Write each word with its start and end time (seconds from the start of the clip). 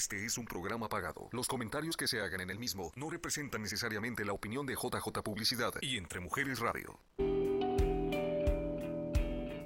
Este 0.00 0.24
es 0.24 0.38
un 0.38 0.46
programa 0.46 0.88
pagado. 0.88 1.28
Los 1.30 1.46
comentarios 1.46 1.94
que 1.94 2.08
se 2.08 2.22
hagan 2.22 2.40
en 2.40 2.48
el 2.48 2.58
mismo 2.58 2.90
no 2.96 3.10
representan 3.10 3.60
necesariamente 3.60 4.24
la 4.24 4.32
opinión 4.32 4.64
de 4.64 4.72
JJ 4.72 5.22
Publicidad 5.22 5.74
y 5.82 5.98
Entre 5.98 6.20
Mujeres 6.20 6.58
Radio. 6.58 6.98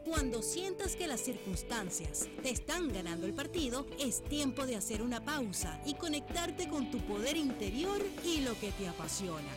Cuando 0.04 0.42
sientas 0.42 0.96
que 0.96 1.06
las 1.06 1.20
circunstancias 1.20 2.28
te 2.42 2.50
están 2.50 2.92
ganando 2.92 3.26
el 3.28 3.32
partido, 3.32 3.86
es 4.00 4.24
tiempo 4.24 4.66
de 4.66 4.74
hacer 4.74 5.02
una 5.02 5.24
pausa 5.24 5.80
y 5.86 5.94
conectarte 5.94 6.68
con 6.68 6.90
tu 6.90 6.98
poder 7.06 7.36
interior 7.36 8.02
y 8.24 8.40
lo 8.40 8.58
que 8.58 8.72
te 8.72 8.88
apasiona. 8.88 9.52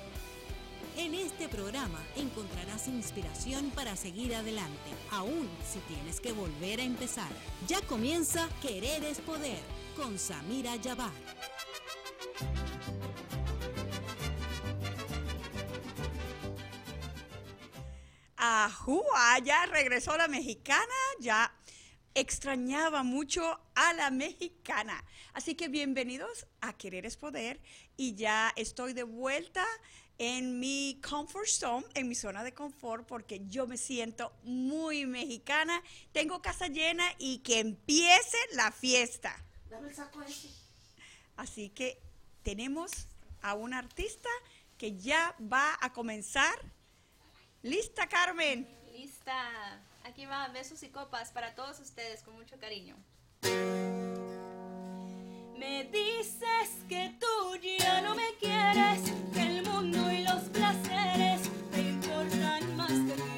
En 0.97 1.13
este 1.13 1.47
programa 1.47 2.03
encontrarás 2.15 2.87
inspiración 2.87 3.69
para 3.69 3.95
seguir 3.95 4.33
adelante, 4.33 4.89
aun 5.11 5.47
si 5.63 5.77
tienes 5.81 6.19
que 6.19 6.31
volver 6.31 6.79
a 6.79 6.83
empezar. 6.83 7.29
Ya 7.67 7.79
comienza 7.81 8.49
Querer 8.63 9.03
es 9.03 9.19
Poder 9.19 9.59
con 9.95 10.17
Samira 10.17 10.75
Yabar. 10.77 11.11
Ajúa, 18.35 19.37
ya 19.43 19.67
regresó 19.67 20.17
la 20.17 20.27
mexicana, 20.27 20.81
ya 21.19 21.53
extrañaba 22.15 23.03
mucho 23.03 23.59
a 23.75 23.93
la 23.93 24.09
mexicana. 24.09 25.05
Así 25.33 25.53
que 25.53 25.67
bienvenidos 25.67 26.47
a 26.59 26.73
Querer 26.73 27.05
es 27.05 27.17
Poder 27.17 27.61
y 27.95 28.15
ya 28.15 28.51
estoy 28.55 28.93
de 28.93 29.03
vuelta 29.03 29.63
en 30.17 30.59
mi 30.59 30.99
comfort 31.07 31.47
zone, 31.47 31.85
en 31.93 32.07
mi 32.07 32.15
zona 32.15 32.43
de 32.43 32.53
confort, 32.53 33.05
porque 33.05 33.41
yo 33.47 33.67
me 33.67 33.77
siento 33.77 34.33
muy 34.43 35.05
mexicana. 35.05 35.81
Tengo 36.11 36.41
casa 36.41 36.67
llena 36.67 37.05
y 37.19 37.39
que 37.39 37.59
empiece 37.59 38.37
la 38.53 38.71
fiesta. 38.71 39.35
Dame 39.69 39.89
el 39.89 39.95
saco 39.95 40.21
ese. 40.21 40.49
Así 41.35 41.69
que 41.69 42.01
tenemos 42.43 43.07
a 43.41 43.53
un 43.53 43.73
artista 43.73 44.29
que 44.77 44.97
ya 44.97 45.35
va 45.41 45.77
a 45.81 45.93
comenzar. 45.93 46.55
¿Lista, 47.61 48.07
Carmen? 48.07 48.67
Lista. 48.91 49.83
Aquí 50.03 50.25
va 50.25 50.47
besos 50.49 50.81
y 50.83 50.89
copas 50.89 51.31
para 51.31 51.53
todos 51.53 51.79
ustedes 51.79 52.21
con 52.23 52.35
mucho 52.35 52.57
cariño. 52.59 52.95
Me 55.57 55.85
dices 55.85 56.85
que 56.87 57.15
tú 57.19 57.57
ya 57.79 58.01
no 58.01 58.13
me 58.13 58.27
quieres, 58.39 59.11
que 59.33 59.41
el 59.41 59.63
mundo 59.63 60.11
y 60.11 60.23
los 60.23 60.43
placeres 60.53 61.49
te 61.71 61.81
importan 61.81 62.77
más 62.77 62.89
que 62.89 63.17
yo. 63.17 63.36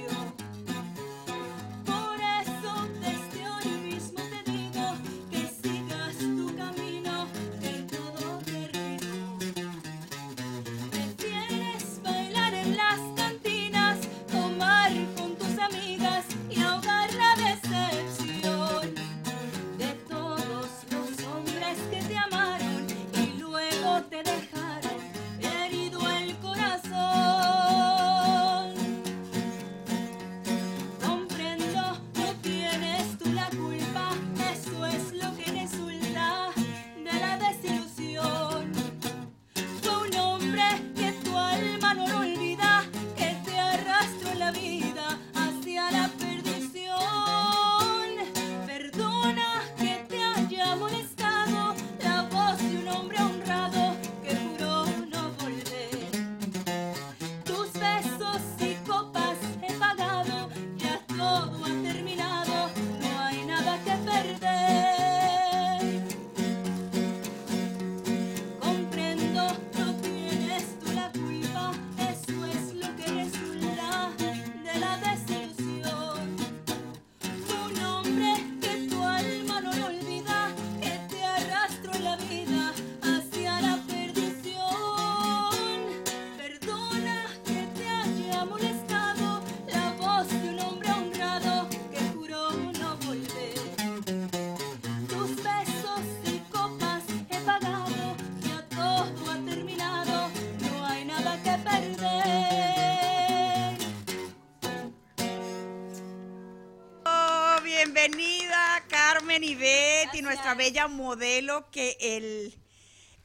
Bella 110.69 110.87
modelo, 110.87 111.69
que 111.71 111.97
el, 111.99 112.55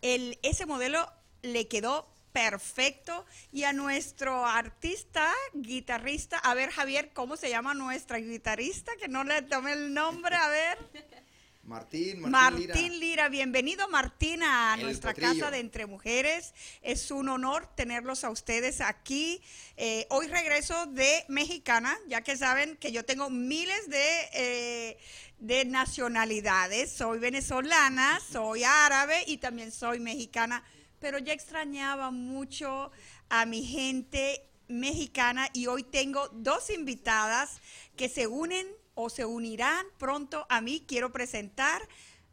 el, 0.00 0.38
ese 0.43 0.65
modelo 0.65 1.06
le 1.43 1.69
quedó 1.69 2.09
perfecto. 2.32 3.27
Y 3.53 3.65
a 3.65 3.72
nuestro 3.75 4.47
artista, 4.47 5.31
guitarrista, 5.53 6.38
a 6.38 6.55
ver 6.55 6.71
Javier, 6.71 7.12
¿cómo 7.12 7.37
se 7.37 7.50
llama 7.50 7.75
nuestra 7.75 8.19
guitarrista? 8.19 8.93
Que 8.97 9.09
no 9.09 9.25
le 9.25 9.43
tome 9.43 9.72
el 9.72 9.93
nombre, 9.93 10.34
a 10.37 10.49
ver. 10.49 10.78
Martín, 11.66 12.20
Martín, 12.20 12.30
Martín 12.30 12.92
Lira. 12.92 12.98
Lira. 12.98 13.28
bienvenido 13.30 13.88
Martín 13.88 14.42
a 14.42 14.75
El 14.76 14.82
nuestra 14.82 15.12
potrillo. 15.12 15.41
casa 15.41 15.50
de 15.50 15.60
Entre 15.60 15.86
Mujeres. 15.86 16.52
Es 16.82 17.10
un 17.10 17.30
honor 17.30 17.66
tenerlos 17.75 18.22
a 18.25 18.30
ustedes 18.30 18.82
aquí. 18.82 19.41
Eh, 19.78 20.06
hoy 20.10 20.26
regreso 20.26 20.86
de 20.86 21.25
Mexicana, 21.28 21.97
ya 22.06 22.20
que 22.20 22.36
saben 22.36 22.76
que 22.76 22.92
yo 22.92 23.06
tengo 23.06 23.30
miles 23.30 23.88
de, 23.88 24.28
eh, 24.34 24.98
de 25.38 25.64
nacionalidades. 25.64 26.92
Soy 26.92 27.19
venezolana, 27.19 28.20
soy 28.20 28.64
árabe 28.64 29.25
y 29.26 29.38
también 29.38 29.72
soy 29.72 30.00
mexicana, 30.00 30.62
pero 31.00 31.19
ya 31.19 31.32
extrañaba 31.32 32.10
mucho 32.10 32.91
a 33.31 33.46
mi 33.46 33.64
gente 33.64 34.46
mexicana 34.69 35.48
y 35.54 35.66
hoy 35.66 35.82
tengo 35.82 36.28
dos 36.28 36.69
invitadas 36.69 37.60
que 37.96 38.10
se 38.10 38.26
unen 38.26 38.66
o 38.94 39.10
se 39.10 39.25
unirán 39.25 39.87
pronto 39.99 40.47
a 40.49 40.60
mí. 40.60 40.84
Quiero 40.87 41.12
presentar 41.12 41.82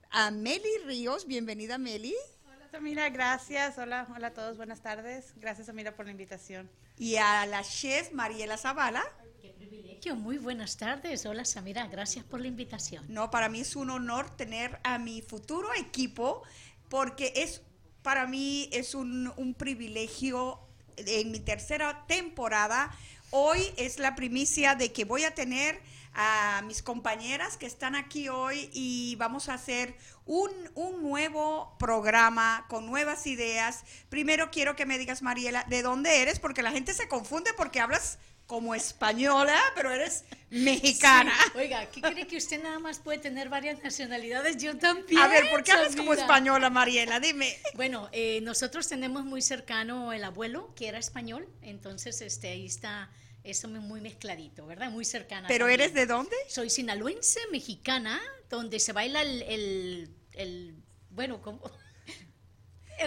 a 0.10 0.32
Meli 0.32 0.78
Ríos. 0.86 1.26
Bienvenida, 1.26 1.78
Meli. 1.78 2.16
Hola 2.46 2.68
Samira, 2.72 3.10
gracias. 3.10 3.78
Hola, 3.78 4.08
hola 4.16 4.28
a 4.28 4.34
todos, 4.34 4.58
buenas 4.58 4.82
tardes. 4.82 5.34
Gracias 5.38 5.68
Samira 5.68 5.96
por 5.96 6.06
la 6.06 6.12
invitación. 6.12 6.70
Y 6.98 7.16
a 7.16 7.46
la 7.46 7.64
chef 7.64 8.12
Mariela 8.12 8.58
Zavala. 8.58 9.04
Qué 9.42 9.50
privilegio, 9.50 10.16
muy 10.16 10.38
buenas 10.38 10.78
tardes. 10.78 11.26
Hola 11.26 11.46
Samira, 11.46 11.88
gracias 11.88 12.24
por 12.26 12.40
la 12.40 12.48
invitación. 12.48 13.06
No, 13.10 13.32
para 13.32 13.50
mí 13.50 13.62
es 13.62 13.76
un 13.76 13.90
honor 13.90 14.30
tener 14.36 14.80
a 14.84 15.00
mi 15.00 15.22
futuro 15.22 15.74
equipo 15.74 16.44
porque 16.90 17.34
es 17.36 17.62
para 18.04 18.26
mí 18.28 18.70
es 18.72 18.96
un, 18.96 19.32
un 19.38 19.54
privilegio 19.54 20.60
en 20.98 21.32
mi 21.32 21.40
tercera 21.40 22.06
temporada. 22.08 22.92
Hoy 23.30 23.62
es 23.78 24.00
la 24.00 24.16
primicia 24.16 24.76
de 24.76 24.92
que 24.92 25.06
voy 25.06 25.24
a 25.24 25.34
tener 25.34 25.80
a 26.14 26.62
mis 26.66 26.82
compañeras 26.82 27.58
que 27.58 27.66
están 27.66 27.96
aquí 27.96 28.30
hoy 28.30 28.70
y 28.74 29.16
vamos 29.18 29.50
a 29.50 29.54
hacer 29.54 29.96
un, 30.26 30.52
un 30.76 31.02
nuevo 31.02 31.76
programa 31.80 32.66
con 32.70 32.86
nuevas 32.86 33.28
ideas. 33.28 33.84
Primero 34.10 34.52
quiero 34.52 34.76
que 34.76 34.86
me 34.86 34.98
digas, 34.98 35.22
Mariela, 35.22 35.66
¿de 35.70 35.82
dónde 35.82 36.22
eres? 36.22 36.40
Porque 36.40 36.64
la 36.64 36.72
gente 36.72 36.94
se 36.94 37.08
confunde 37.08 37.52
porque 37.56 37.80
hablas 37.80 38.20
como 38.52 38.76
española, 38.76 39.58
pero 39.76 39.92
eres 39.92 40.26
mexicana. 40.50 41.34
Sí, 41.42 41.52
Oiga, 41.56 41.86
¿qué 41.90 42.02
cree 42.02 42.28
que 42.28 42.36
usted 42.36 42.62
nada 42.62 42.80
más 42.80 43.00
puede 43.00 43.18
tener 43.18 43.48
varias 43.48 43.82
nacionalidades? 43.82 44.58
Yo 44.62 44.78
también. 44.78 45.22
A 45.22 45.30
ver, 45.30 45.50
¿por 45.50 45.64
qué 45.64 45.72
hablas 45.72 45.96
como 45.96 46.14
española, 46.14 46.70
Mariela? 46.70 47.22
Dime. 47.22 47.58
Bueno, 47.76 48.10
eh, 48.12 48.42
nosotros 48.42 48.90
tenemos 48.90 49.24
muy 49.24 49.42
cercano 49.42 50.12
el 50.12 50.26
abuelo, 50.26 50.74
que 50.76 50.90
era 50.90 50.98
español, 50.98 51.48
entonces 51.62 52.20
este, 52.20 52.50
ahí 52.50 52.66
está 52.66 53.10
eso 53.44 53.68
muy- 53.68 53.80
muy 53.80 54.02
mezcladito, 54.02 54.66
¿verdad? 54.68 54.92
Muy 54.92 55.06
cercana. 55.06 55.48
¿Pero 55.48 55.66
también. 55.66 55.82
eres 55.82 55.94
de 55.94 56.06
dónde? 56.06 56.36
Soy 56.48 56.70
sinaloense, 56.70 57.40
mexicana, 57.52 58.22
donde 58.50 58.80
se 58.80 58.94
baila 58.94 59.22
el, 59.22 59.42
el- 59.44 60.16
el 60.34 60.76
bueno, 61.10 61.42
como 61.42 61.60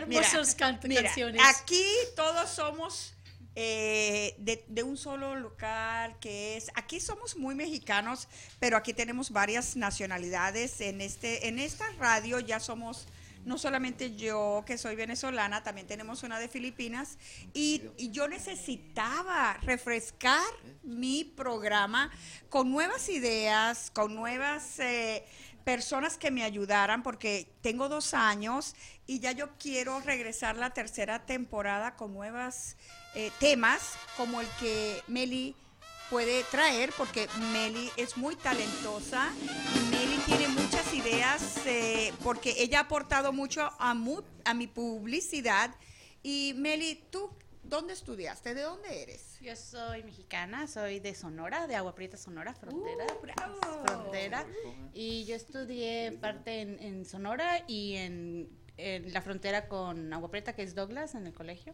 Mira, 0.07 0.23
hermosos 0.23 0.55
can- 0.55 0.79
canciones. 0.81 1.41
Aquí 1.45 1.85
todos 2.17 2.51
somos 2.51 3.15
eh, 3.55 4.35
de, 4.39 4.65
de 4.67 4.83
un 4.83 4.97
solo 4.97 5.37
local 5.37 6.19
que 6.19 6.57
es. 6.57 6.71
Aquí 6.75 6.99
somos 7.01 7.37
muy 7.37 7.55
mexicanos, 7.55 8.27
pero 8.59 8.77
aquí 8.77 8.93
tenemos 8.93 9.31
varias 9.31 9.77
nacionalidades. 9.77 10.81
En 10.81 11.01
este, 11.01 11.47
en 11.49 11.59
esta 11.59 11.89
radio 11.93 12.41
ya 12.41 12.59
somos. 12.61 13.07
No 13.44 13.58
solamente 13.58 14.17
yo, 14.17 14.64
que 14.67 14.79
soy 14.79 14.96
venezolana, 14.96 15.62
también 15.62 15.87
tenemos 15.87 16.23
una 16.23 16.38
de 16.38 16.49
Filipinas. 16.49 17.19
Y, 17.52 17.82
yo 18.11 18.29
necesitaba 18.29 19.55
refrescar 19.62 20.43
mi 20.82 21.25
programa 21.25 22.11
con 22.49 22.70
nuevas 22.70 23.08
ideas, 23.08 23.91
con 23.91 24.14
nuevas 24.14 24.79
eh, 24.79 25.25
personas 25.64 26.17
que 26.17 26.31
me 26.31 26.44
ayudaran, 26.44 27.02
porque 27.02 27.52
tengo 27.61 27.88
dos 27.88 28.14
años 28.14 28.75
y 29.06 29.20
ya 29.20 29.32
yo 29.32 29.50
quiero 29.58 30.00
regresar 30.00 30.56
la 30.56 30.70
tercera 30.70 31.26
temporada 31.26 31.96
con 31.96 32.12
nuevos 32.14 32.76
temas, 33.38 33.93
como 34.17 34.41
el 34.41 34.49
que 34.58 35.00
Meli 35.06 35.55
puede 36.11 36.44
traer, 36.44 36.93
porque 36.96 37.29
Meli 37.52 37.91
es 37.96 38.17
muy 38.17 38.37
talentosa 38.37 39.32
y 39.75 39.91
Meli 39.91 40.17
tiene 40.26 40.49
muchas 40.49 40.74
ideas, 41.15 41.61
eh, 41.67 42.13
porque 42.23 42.55
ella 42.59 42.79
ha 42.79 42.83
aportado 42.83 43.33
mucho 43.33 43.71
a, 43.79 43.95
mu- 43.95 44.23
a 44.45 44.55
mi 44.55 44.67
publicidad. 44.67 45.75
Y 46.23 46.55
Meli, 46.57 47.05
¿tú 47.11 47.31
dónde 47.63 47.93
estudiaste? 47.93 48.55
¿De 48.55 48.63
dónde 48.63 49.03
eres? 49.03 49.39
Yo 49.41 49.55
soy 49.57 50.03
mexicana, 50.03 50.67
soy 50.67 51.01
de 51.01 51.15
Sonora, 51.15 51.67
de 51.67 51.77
Agua 51.77 51.95
Prieta, 51.95 52.17
Sonora, 52.17 52.55
frontera. 52.55 53.07
Uh, 53.07 53.23
bravo. 53.23 53.85
Frontera. 53.87 54.47
Y 54.93 55.25
yo 55.27 55.37
estudié 55.37 56.13
parte 56.21 56.61
en, 56.63 56.81
en 56.83 57.05
Sonora 57.05 57.63
y 57.69 57.97
en, 57.97 58.49
en 58.77 59.13
la 59.13 59.21
frontera 59.23 59.69
con 59.69 60.13
Agua 60.13 60.31
Prieta, 60.31 60.55
que 60.55 60.63
es 60.63 60.75
Douglas, 60.75 61.15
en 61.15 61.27
el 61.27 61.35
colegio. 61.35 61.73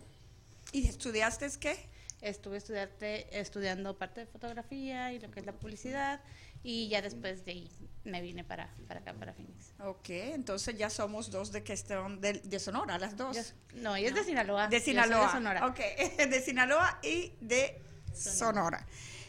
¿Y 0.73 0.87
estudiaste 0.87 1.49
qué? 1.59 1.89
Estuve 2.21 2.59
estudiarte, 2.59 3.41
estudiando 3.41 3.97
parte 3.97 4.21
de 4.21 4.27
fotografía 4.27 5.11
y 5.13 5.19
lo 5.21 5.31
que 5.31 5.41
es 5.41 5.47
la 5.47 5.53
publicidad. 5.55 6.21
Y 6.63 6.89
ya 6.89 7.01
después 7.03 7.45
de 7.45 7.53
ahí 7.53 7.71
me 8.05 8.21
vine 8.21 8.45
para, 8.45 8.75
para 8.87 9.01
acá, 9.01 9.15
para 9.15 9.33
Phoenix. 9.33 9.73
Ok, 9.81 10.11
entonces 10.11 10.77
ya 10.77 10.91
somos 10.91 11.31
dos 11.31 11.53
de 11.53 11.63
que 11.63 11.73
están 11.73 12.21
de, 12.21 12.35
de 12.35 12.59
Sonora, 12.59 12.99
las 12.99 13.17
dos. 13.17 13.37
Yo- 13.37 13.81
no, 13.81 13.97
ella 13.97 14.09
es 14.09 14.15
de 14.15 14.25
Sinaloa. 14.25 14.69
De 14.69 14.81
Sinaloa. 14.81 15.27
de 15.27 15.33
Sonora. 15.33 15.67
Ok, 15.67 15.79
de 16.29 16.43
Sinaloa 16.43 16.99
y 17.03 17.33
de 17.41 17.81
Sonora. 18.15 18.87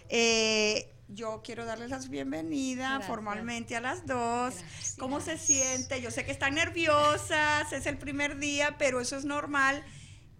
Eh, 0.10 0.92
yo 1.07 1.42
quiero 1.44 1.66
darles 1.66 1.89
las 1.89 2.10
bienvenidas 2.10 2.89
Gracias. 2.89 3.07
formalmente 3.07 3.75
a 3.75 3.81
las 3.81 4.06
dos. 4.06 4.56
Gracias. 4.56 4.95
¿Cómo 5.00 5.19
se 5.22 5.38
siente? 5.38 6.01
Yo 6.01 6.12
sé 6.12 6.25
que 6.25 6.31
están 6.31 6.56
nerviosas, 6.56 7.72
es 7.74 7.86
el 7.86 7.98
primer 7.98 8.38
día, 8.39 8.75
pero 8.77 9.00
eso 9.01 9.16
es 9.18 9.25
normal. 9.25 9.84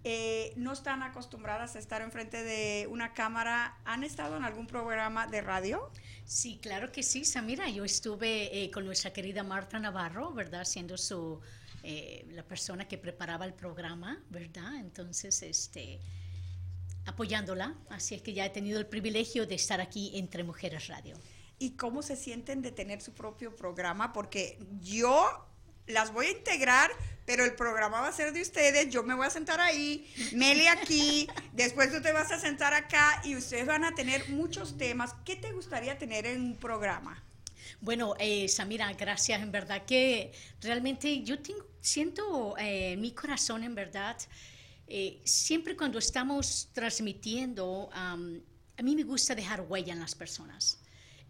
Eh, 0.04 0.54
no 0.56 0.72
están 0.74 1.04
acostumbradas 1.04 1.76
a 1.76 1.80
estar 1.80 2.02
enfrente 2.02 2.44
de 2.44 2.88
una 2.90 3.14
cámara. 3.14 3.78
¿Han 3.86 4.04
estado 4.04 4.36
en 4.38 4.44
algún 4.44 4.66
programa 4.68 5.28
de 5.28 5.42
radio? 5.42 5.90
Sí, 6.32 6.60
claro 6.62 6.94
que 6.94 7.04
sí, 7.04 7.26
Samira. 7.26 7.70
Yo 7.70 7.84
estuve 7.84 8.64
eh, 8.64 8.72
con 8.72 8.86
nuestra 8.86 9.12
querida 9.12 9.44
Marta 9.44 9.78
Navarro, 9.80 10.32
¿verdad? 10.32 10.64
Siendo 10.64 10.98
su, 10.98 11.42
eh, 11.84 12.26
la 12.32 12.44
persona 12.44 12.88
que 12.88 12.98
preparaba 12.98 13.44
el 13.44 13.54
programa, 13.54 14.24
¿verdad? 14.30 14.78
Entonces, 14.78 15.44
este, 15.44 16.00
apoyándola. 17.06 17.76
Así 17.90 18.16
es 18.16 18.22
que 18.22 18.32
ya 18.32 18.46
he 18.46 18.50
tenido 18.50 18.80
el 18.80 18.86
privilegio 18.86 19.46
de 19.46 19.56
estar 19.56 19.82
aquí 19.82 20.12
entre 20.14 20.46
Mujeres 20.46 20.88
Radio. 20.88 21.18
y 21.60 21.72
cómo 21.72 22.02
se 22.02 22.16
sienten 22.16 22.62
de 22.62 22.72
tener 22.72 23.02
su 23.02 23.12
propio 23.12 23.54
programa, 23.54 24.14
porque 24.14 24.58
yo 24.80 25.51
las 25.92 26.12
voy 26.12 26.28
a 26.28 26.32
integrar, 26.32 26.92
pero 27.26 27.46
el 27.46 27.54
programa 27.54 28.02
va 28.02 28.08
a 28.08 28.12
ser 28.12 28.34
de 28.34 28.42
ustedes, 28.42 28.90
yo 28.90 29.04
me 29.04 29.14
voy 29.14 29.28
a 29.28 29.30
sentar 29.30 29.60
ahí, 29.62 30.12
Meli 30.34 30.68
aquí, 30.68 31.28
después 31.54 31.92
tú 31.92 32.02
te 32.02 32.12
vas 32.12 32.32
a 32.32 32.40
sentar 32.40 32.74
acá 32.74 33.22
y 33.24 33.36
ustedes 33.36 33.66
van 33.66 33.86
a 33.86 33.94
tener 33.94 34.30
muchos 34.30 34.78
temas. 34.78 35.16
¿Qué 35.24 35.36
te 35.36 35.52
gustaría 35.52 35.98
tener 35.98 36.26
en 36.26 36.42
un 36.42 36.58
programa? 36.58 37.24
Bueno, 37.80 38.16
eh, 38.20 38.48
Samira, 38.48 38.92
gracias. 38.94 39.42
En 39.42 39.52
verdad 39.52 39.86
que 39.86 40.34
realmente 40.62 41.24
yo 41.24 41.40
tengo, 41.42 41.66
siento 41.80 42.58
eh, 42.58 42.94
en 42.94 43.02
mi 43.02 43.12
corazón, 43.12 43.64
en 43.64 43.76
verdad, 43.76 44.18
eh, 44.88 45.22
siempre 45.24 45.78
cuando 45.78 46.00
estamos 46.00 46.70
transmitiendo, 46.74 47.90
am, 47.94 48.42
a 48.78 48.84
mí 48.84 48.96
me 48.96 49.04
gusta 49.04 49.36
dejar 49.36 49.62
huella 49.62 49.94
en 49.94 50.00
las 50.00 50.16
personas. 50.16 50.81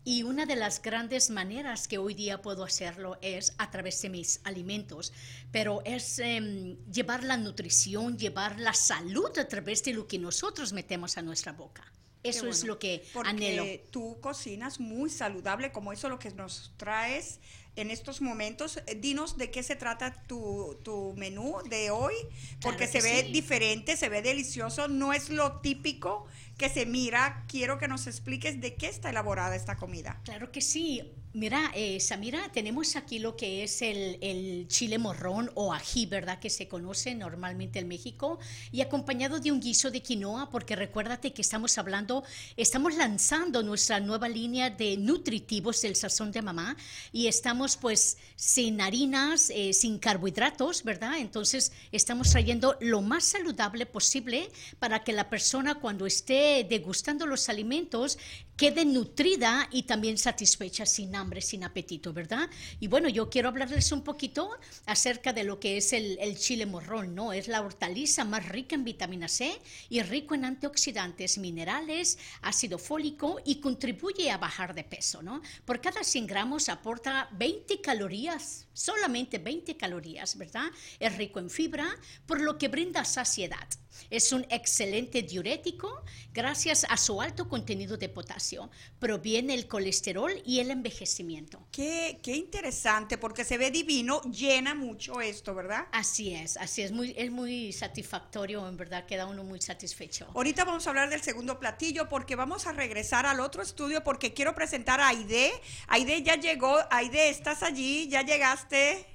Y 0.03 0.23
una 0.23 0.47
de 0.47 0.55
las 0.55 0.81
grandes 0.81 1.29
maneras 1.29 1.87
que 1.87 1.99
hoy 1.99 2.15
día 2.15 2.41
puedo 2.41 2.63
hacerlo 2.63 3.19
es 3.21 3.53
a 3.59 3.69
través 3.69 4.01
de 4.01 4.09
mis 4.09 4.41
alimentos, 4.43 5.13
pero 5.51 5.83
es 5.85 6.17
em, 6.17 6.77
llevar 6.91 7.23
la 7.23 7.37
nutrición, 7.37 8.17
llevar 8.17 8.59
la 8.59 8.73
salud 8.73 9.37
a 9.37 9.47
través 9.47 9.83
de 9.83 9.93
lo 9.93 10.07
que 10.07 10.17
nosotros 10.17 10.73
metemos 10.73 11.17
a 11.17 11.21
nuestra 11.21 11.51
boca. 11.51 11.91
Eso 12.23 12.47
es 12.47 12.63
lo 12.63 12.77
que 12.77 13.03
Porque 13.13 13.29
anhelo. 13.29 13.65
tú 13.89 14.19
cocinas 14.21 14.79
muy 14.79 15.09
saludable, 15.09 15.71
como 15.71 15.91
eso 15.91 16.07
lo 16.07 16.19
que 16.19 16.29
nos 16.31 16.71
traes 16.77 17.39
en 17.75 17.91
estos 17.91 18.21
momentos. 18.21 18.79
Eh, 18.87 18.95
Dinos 18.95 19.37
de 19.37 19.51
qué 19.51 19.63
se 19.63 19.75
trata 19.75 20.13
tu, 20.27 20.79
tu 20.83 21.13
menú 21.17 21.57
de 21.69 21.91
hoy, 21.91 22.13
porque 22.61 22.87
Claro 22.87 22.91
se 22.91 23.01
ve 23.01 23.23
sí. 23.25 23.31
diferente, 23.31 23.97
se 23.97 24.09
ve 24.09 24.21
delicioso, 24.21 24.87
no 24.87 25.13
es 25.13 25.29
lo 25.29 25.59
típico 25.61 26.25
que 26.57 26.69
se 26.69 26.85
mira. 26.85 27.45
Quiero 27.47 27.77
que 27.77 27.87
nos 27.87 28.07
expliques 28.07 28.61
de 28.61 28.75
qué 28.75 28.87
está 28.87 29.09
elaborada 29.09 29.55
esta 29.55 29.77
comida. 29.77 30.19
Claro 30.23 30.51
que 30.51 30.61
sí. 30.61 31.11
Mira, 31.33 31.71
eh, 31.75 31.97
Samira, 32.01 32.51
tenemos 32.51 32.97
aquí 32.97 33.17
lo 33.17 33.37
que 33.37 33.63
es 33.63 33.81
el, 33.81 34.67
chile 34.67 34.97
morrón 34.97 35.49
o 35.55 35.73
ají, 35.73 36.05
¿verdad? 36.05 36.39
Que 36.39 36.49
se 36.49 36.67
conoce 36.67 37.15
normalmente 37.15 37.79
en 37.79 37.87
México 37.87 38.37
y 38.69 38.81
acompañado 38.81 39.39
de 39.39 39.49
un 39.49 39.61
guiso 39.61 39.91
de 39.91 40.01
quinoa, 40.01 40.49
porque 40.49 40.75
recuérdate 40.75 41.31
que 41.31 41.41
estamos 41.41 41.77
hablando, 41.77 42.25
estamos 42.57 42.95
lanzando 42.95 43.63
nuestra 43.63 44.01
nueva 44.01 44.27
línea 44.27 44.71
de 44.71 44.97
nutritivos 44.97 45.81
del 45.81 45.95
sazón 45.95 46.33
de 46.33 46.41
mamá 46.41 46.75
y 47.13 47.27
estamos 47.27 47.77
pues 47.77 48.17
sin 48.35 48.81
harinas, 48.81 49.51
eh, 49.51 49.71
sin 49.71 49.99
carbohidratos, 49.99 50.83
¿verdad? 50.83 51.17
Entonces 51.17 51.71
estamos 51.93 52.31
trayendo 52.31 52.75
lo 52.81 53.01
más 53.01 53.23
saludable 53.23 53.85
posible 53.85 54.51
para 54.79 55.05
que 55.05 55.13
la 55.13 55.29
persona 55.29 55.75
cuando 55.75 56.05
esté 56.05 56.67
degustando 56.69 57.25
los 57.25 57.47
alimentos 57.47 58.17
quede 58.57 58.85
nutrida 58.85 59.67
y 59.71 59.83
también 59.83 60.17
satisfecha, 60.17 60.85
sin 60.85 61.15
hambre, 61.21 61.41
sin 61.41 61.63
apetito, 61.63 62.11
¿verdad? 62.11 62.49
Y 62.79 62.87
bueno, 62.87 63.07
yo 63.07 63.29
quiero 63.29 63.47
hablarles 63.47 63.91
un 63.91 64.03
poquito 64.03 64.49
acerca 64.85 65.31
de 65.31 65.43
lo 65.43 65.59
que 65.59 65.77
es 65.77 65.93
el, 65.93 66.17
el 66.19 66.37
chile 66.37 66.65
morrón, 66.65 67.15
¿no? 67.15 67.31
Es 67.31 67.47
la 67.47 67.61
hortaliza 67.61 68.25
más 68.25 68.47
rica 68.49 68.75
en 68.75 68.83
vitamina 68.83 69.27
C 69.27 69.57
y 69.89 70.01
rico 70.01 70.35
en 70.35 70.45
antioxidantes, 70.45 71.37
minerales, 71.37 72.17
ácido 72.41 72.77
fólico 72.77 73.39
y 73.45 73.61
contribuye 73.61 74.31
a 74.31 74.37
bajar 74.37 74.73
de 74.73 74.83
peso, 74.83 75.21
¿no? 75.21 75.41
Por 75.65 75.79
cada 75.81 76.03
100 76.03 76.27
gramos 76.27 76.69
aporta 76.69 77.29
20 77.33 77.81
calorías, 77.81 78.67
solamente 78.73 79.37
20 79.37 79.77
calorías, 79.77 80.37
¿verdad? 80.37 80.71
Es 80.99 81.15
rico 81.17 81.39
en 81.39 81.49
fibra, 81.49 81.87
por 82.25 82.41
lo 82.41 82.57
que 82.57 82.67
brinda 82.67 83.05
saciedad. 83.05 83.67
Es 84.09 84.31
un 84.31 84.45
excelente 84.49 85.21
diurético 85.21 86.03
gracias 86.33 86.85
a 86.89 86.97
su 86.97 87.21
alto 87.21 87.47
contenido 87.47 87.97
de 87.97 88.09
potasio. 88.09 88.69
Proviene 88.99 89.53
el 89.53 89.67
colesterol 89.67 90.31
y 90.45 90.59
el 90.59 90.71
envejecimiento. 90.71 91.65
Qué, 91.71 92.19
qué 92.23 92.35
interesante, 92.35 93.17
porque 93.17 93.43
se 93.43 93.57
ve 93.57 93.71
divino, 93.71 94.21
llena 94.23 94.75
mucho 94.75 95.21
esto, 95.21 95.53
¿verdad? 95.53 95.87
Así 95.91 96.33
es, 96.33 96.57
así 96.57 96.81
es 96.81 96.91
muy, 96.91 97.13
es 97.17 97.31
muy 97.31 97.71
satisfactorio, 97.71 98.67
en 98.67 98.77
verdad, 98.77 99.05
queda 99.05 99.25
uno 99.27 99.43
muy 99.43 99.61
satisfecho. 99.61 100.27
Ahorita 100.33 100.65
vamos 100.65 100.87
a 100.87 100.89
hablar 100.89 101.09
del 101.09 101.21
segundo 101.21 101.59
platillo 101.59 102.07
porque 102.09 102.35
vamos 102.35 102.67
a 102.67 102.71
regresar 102.71 103.25
al 103.25 103.39
otro 103.39 103.61
estudio 103.61 104.03
porque 104.03 104.33
quiero 104.33 104.55
presentar 104.55 104.99
a 104.99 105.09
Aide. 105.09 105.51
Aide 105.87 106.23
ya 106.23 106.35
llegó. 106.35 106.77
Aide, 106.89 107.29
¿estás 107.29 107.63
allí? 107.63 108.07
¿Ya 108.07 108.21
llegaste? 108.23 109.10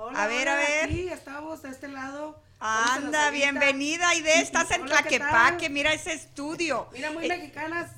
Hola, 0.00 0.22
A 0.22 0.26
ver, 0.28 0.42
hola, 0.42 0.52
a 0.54 0.56
ver. 0.56 0.84
Aquí 0.84 1.08
estamos 1.08 1.60
de 1.62 1.70
este 1.70 1.88
lado. 1.88 2.40
Anda, 2.60 3.30
bienvenida 3.30 4.08
Aide. 4.10 4.32
Estás 4.40 4.70
en 4.70 4.82
Hola, 4.82 5.02
¿qué 5.02 5.18
Tlaquepaque. 5.18 5.68
Mira 5.70 5.92
ese 5.92 6.12
estudio. 6.12 6.88
Mira, 6.92 7.10
muy 7.10 7.24
Eh, 7.26 7.28
mexicanas. 7.28 7.90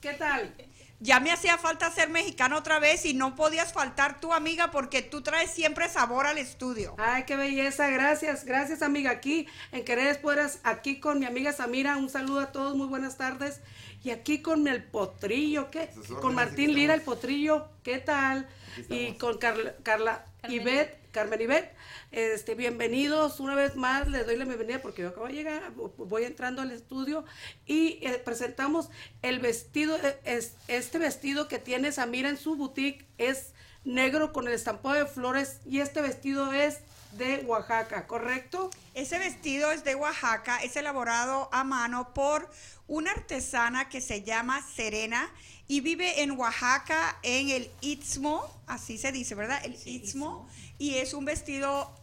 ¿Qué 0.00 0.12
tal? 0.14 0.54
ya 1.00 1.20
me 1.20 1.30
hacía 1.30 1.56
falta 1.58 1.90
ser 1.92 2.08
mexicana 2.10 2.56
otra 2.56 2.80
vez 2.80 3.06
y 3.06 3.14
no 3.14 3.36
podías 3.36 3.72
faltar 3.72 4.20
tú, 4.20 4.32
amiga, 4.34 4.72
porque 4.72 5.00
tú 5.00 5.22
traes 5.22 5.50
siempre 5.52 5.88
sabor 5.88 6.26
al 6.26 6.38
estudio. 6.38 6.96
Ay, 6.98 7.22
qué 7.24 7.36
belleza. 7.36 7.88
Gracias, 7.88 8.44
gracias, 8.44 8.82
amiga. 8.82 9.12
Aquí 9.12 9.46
en 9.72 9.84
Querer 9.84 10.20
Puedas, 10.20 10.58
aquí 10.64 10.98
con 11.00 11.20
mi 11.20 11.24
amiga 11.26 11.52
Samira. 11.52 11.96
Un 11.96 12.10
saludo 12.10 12.40
a 12.40 12.52
todos, 12.52 12.76
muy 12.76 12.88
buenas 12.88 13.16
tardes. 13.16 13.60
Y 14.04 14.10
aquí 14.10 14.42
con 14.42 14.66
el 14.68 14.82
potrillo, 14.84 15.70
¿qué? 15.70 15.88
Con 16.20 16.34
Martín 16.34 16.74
Lira, 16.74 16.94
el 16.94 17.02
potrillo, 17.02 17.68
¿qué 17.84 17.98
tal? 17.98 18.48
Y 18.88 19.12
con 19.14 19.38
Carla, 19.38 19.74
Carla 19.82 20.24
Carmen 20.42 20.60
Ivette, 20.60 20.97
Carmen 21.10 21.40
Ivette. 21.40 21.74
Este, 22.12 22.54
bienvenidos 22.54 23.40
una 23.40 23.54
vez 23.54 23.76
más, 23.76 24.08
les 24.08 24.26
doy 24.26 24.36
la 24.36 24.44
bienvenida 24.44 24.80
porque 24.80 25.02
yo 25.02 25.08
acabo 25.08 25.26
de 25.26 25.34
llegar, 25.34 25.72
voy 25.74 26.24
entrando 26.24 26.62
al 26.62 26.70
estudio 26.70 27.24
y 27.66 27.98
eh, 28.02 28.20
presentamos 28.24 28.90
el 29.22 29.38
vestido, 29.38 29.96
eh, 29.96 30.18
es, 30.24 30.54
este 30.68 30.98
vestido 30.98 31.48
que 31.48 31.58
tiene 31.58 31.92
Samira 31.92 32.28
en 32.28 32.36
su 32.36 32.56
boutique 32.56 33.06
es 33.18 33.52
negro 33.84 34.32
con 34.32 34.46
el 34.48 34.54
estampado 34.54 34.94
de 34.96 35.06
flores 35.06 35.60
y 35.66 35.80
este 35.80 36.00
vestido 36.00 36.52
es 36.52 36.78
de 37.12 37.44
Oaxaca, 37.46 38.06
¿correcto? 38.06 38.70
Ese 38.94 39.18
vestido 39.18 39.70
es 39.70 39.84
de 39.84 39.94
Oaxaca, 39.94 40.58
es 40.62 40.76
elaborado 40.76 41.48
a 41.52 41.64
mano 41.64 42.12
por 42.14 42.50
una 42.86 43.12
artesana 43.12 43.88
que 43.88 44.00
se 44.00 44.22
llama 44.22 44.62
Serena 44.74 45.30
y 45.66 45.80
vive 45.80 46.22
en 46.22 46.32
Oaxaca 46.32 47.18
en 47.22 47.50
el 47.50 47.70
Istmo, 47.80 48.48
así 48.66 48.98
se 48.98 49.12
dice, 49.12 49.34
¿verdad? 49.34 49.60
El 49.64 49.74
Istmo, 49.74 50.48
y 50.78 50.96
es 50.96 51.12
un 51.14 51.24
vestido 51.24 51.94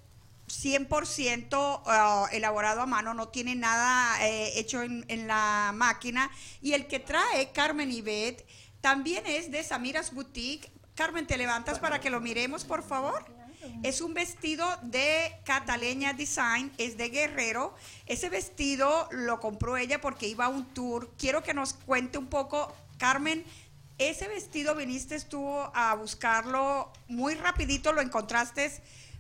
100% 0.47 1.81
uh, 1.81 2.27
elaborado 2.31 2.81
a 2.81 2.85
mano, 2.85 3.13
no 3.13 3.29
tiene 3.29 3.55
nada 3.55 4.23
eh, 4.25 4.59
hecho 4.59 4.83
en, 4.83 5.03
en 5.07 5.27
la 5.27 5.71
máquina. 5.73 6.29
Y 6.61 6.73
el 6.73 6.87
que 6.87 6.99
trae 6.99 7.51
Carmen 7.51 7.91
Ibet 7.91 8.45
también 8.81 9.25
es 9.25 9.49
de 9.49 9.63
Samiras 9.63 10.13
Boutique. 10.13 10.71
Carmen, 10.93 11.25
¿te 11.25 11.37
levantas 11.37 11.79
para 11.79 11.99
que 11.99 12.11
lo 12.11 12.21
miremos, 12.21 12.63
por 12.63 12.83
favor? 12.83 13.34
Es 13.83 14.01
un 14.01 14.13
vestido 14.13 14.67
de 14.83 15.35
Cataleña 15.45 16.13
Design, 16.13 16.71
es 16.77 16.97
de 16.97 17.09
Guerrero. 17.09 17.75
Ese 18.05 18.29
vestido 18.29 19.07
lo 19.11 19.39
compró 19.39 19.77
ella 19.77 20.01
porque 20.01 20.27
iba 20.27 20.45
a 20.45 20.49
un 20.49 20.65
tour. 20.73 21.11
Quiero 21.17 21.43
que 21.43 21.53
nos 21.53 21.73
cuente 21.73 22.17
un 22.17 22.27
poco, 22.27 22.73
Carmen, 22.97 23.43
ese 23.97 24.27
vestido 24.27 24.75
viniste 24.75 25.19
tú 25.21 25.47
a 25.73 25.95
buscarlo 25.95 26.91
muy 27.07 27.35
rapidito, 27.35 27.93
lo 27.93 28.01
encontraste. 28.01 28.71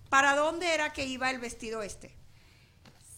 ¿Para 0.09 0.35
dónde 0.35 0.73
era 0.73 0.93
que 0.93 1.05
iba 1.05 1.29
el 1.29 1.39
vestido 1.39 1.81
este? 1.81 2.11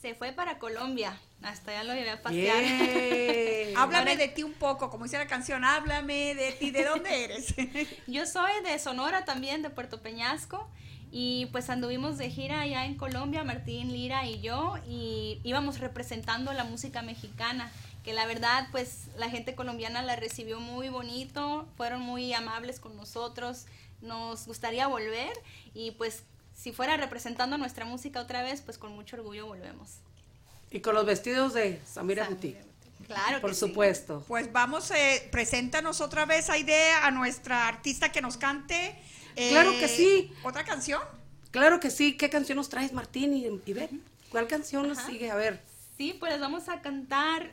Se 0.02 0.14
fue 0.16 0.32
para 0.32 0.60
Colombia. 0.60 1.20
Hasta 1.44 1.72
ya 1.72 1.84
lo 1.84 1.94
llevé 1.94 2.12
a 2.12 2.22
pasear. 2.22 2.58
háblame 3.78 4.18
de 4.18 4.28
ti 4.28 4.44
un 4.44 4.54
poco, 4.54 4.90
como 4.90 5.06
dice 5.06 5.18
la 5.18 5.28
canción, 5.28 5.64
háblame 5.64 6.34
de 6.36 6.52
ti, 6.54 6.72
¿de 6.72 6.84
dónde 6.84 7.24
eres? 7.24 7.54
Yo 8.08 8.26
soy 8.26 8.52
de 8.64 8.78
Sonora 8.80 9.26
también, 9.26 9.62
de 9.62 9.70
Puerto 9.70 10.02
Peñasco. 10.02 10.70
Y 11.12 11.48
pues 11.48 11.70
anduvimos 11.70 12.18
de 12.18 12.30
gira 12.30 12.62
allá 12.62 12.86
en 12.86 12.96
Colombia, 12.96 13.44
Martín 13.44 13.92
Lira 13.92 14.26
y 14.26 14.42
yo, 14.42 14.76
y 14.88 15.40
íbamos 15.44 15.80
representando 15.80 16.52
la 16.54 16.64
música 16.64 17.02
mexicana, 17.02 17.72
que 18.04 18.14
la 18.14 18.26
verdad 18.26 18.68
pues 18.72 19.06
la 19.18 19.30
gente 19.30 19.56
colombiana 19.56 20.02
la 20.02 20.16
recibió 20.16 20.60
muy 20.60 20.90
bonito, 20.90 21.68
fueron 21.78 22.02
muy 22.02 22.34
amables 22.34 22.80
con 22.80 22.96
nosotros, 22.98 23.66
nos 24.02 24.46
gustaría 24.46 24.88
volver 24.88 25.32
y 25.74 25.92
pues 25.92 26.24
si 26.56 26.72
fuera 26.72 26.98
representando 26.98 27.58
nuestra 27.58 27.86
música 27.86 28.20
otra 28.20 28.44
vez, 28.44 28.62
pues 28.62 28.78
con 28.78 28.92
mucho 28.94 29.16
orgullo 29.16 29.46
volvemos. 29.46 30.00
Y 30.72 30.82
con 30.82 30.96
los 30.96 31.06
vestidos 31.06 31.54
de 31.54 31.80
Samira 31.86 32.28
Boutique. 32.28 32.68
Claro. 33.06 33.40
Por 33.40 33.56
supuesto. 33.56 34.24
Pues 34.28 34.52
vamos, 34.52 34.92
eh, 34.92 35.30
preséntanos 35.32 36.02
otra 36.02 36.26
vez 36.26 36.50
a 36.50 36.58
idea 36.58 37.06
a 37.06 37.12
nuestra 37.12 37.68
artista 37.68 38.12
que 38.12 38.22
nos 38.22 38.36
cante. 38.38 38.96
Eh, 39.38 39.50
claro 39.52 39.72
que 39.80 39.88
sí. 39.88 40.34
¿Otra 40.44 40.66
canción? 40.66 41.02
Claro 41.52 41.80
que 41.80 41.92
sí. 41.92 42.18
¿Qué 42.18 42.30
canción 42.30 42.58
nos 42.58 42.70
traes, 42.70 42.92
Martín 42.92 43.34
y, 43.34 43.46
y 43.46 44.02
¿Cuál 44.30 44.48
canción 44.48 44.88
nos 44.88 44.98
sigue? 44.98 45.30
A 45.30 45.36
ver. 45.36 45.62
Sí, 45.96 46.16
pues 46.20 46.40
vamos 46.40 46.70
a 46.70 46.82
cantar 46.82 47.52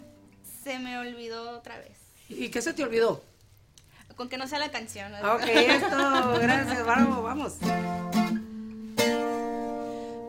Se 0.65 0.79
me 0.79 0.99
olvidó 0.99 1.51
otra 1.51 1.79
vez. 1.79 1.99
¿Y 2.31 2.49
qué 2.49 2.63
se 2.63 2.73
te 2.73 2.83
olvidó? 2.83 3.23
Con 4.17 4.31
que 4.31 4.39
no 4.39 4.49
sea 4.49 4.59
la 4.59 4.71
canción. 4.71 5.13
Ok, 5.15 5.43
esto, 5.45 6.39
gracias, 6.41 6.87
vamos, 6.87 7.23
vamos. 7.23 7.55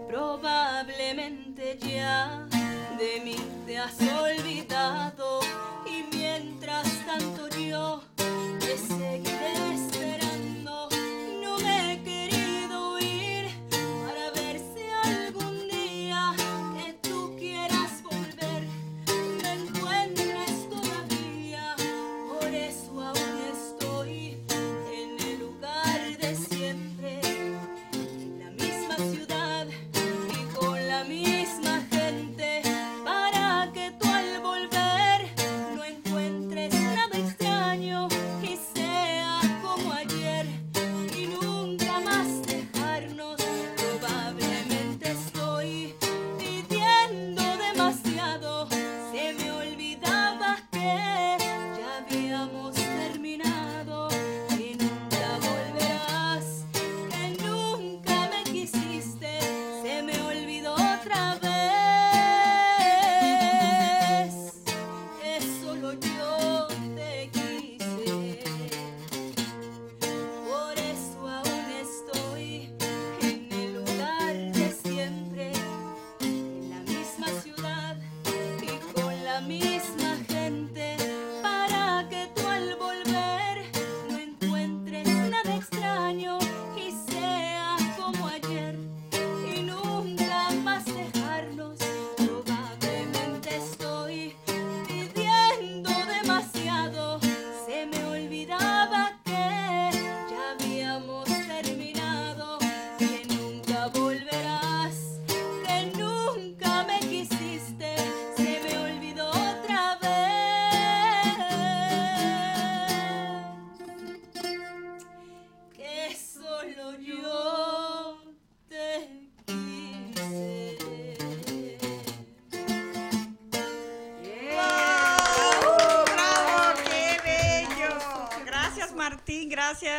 Probablemente 0.10 1.78
ya 1.78 2.46
de 2.98 3.22
mí 3.24 3.38
te 3.66 3.78
has 3.78 3.94
olvidado 4.02 4.35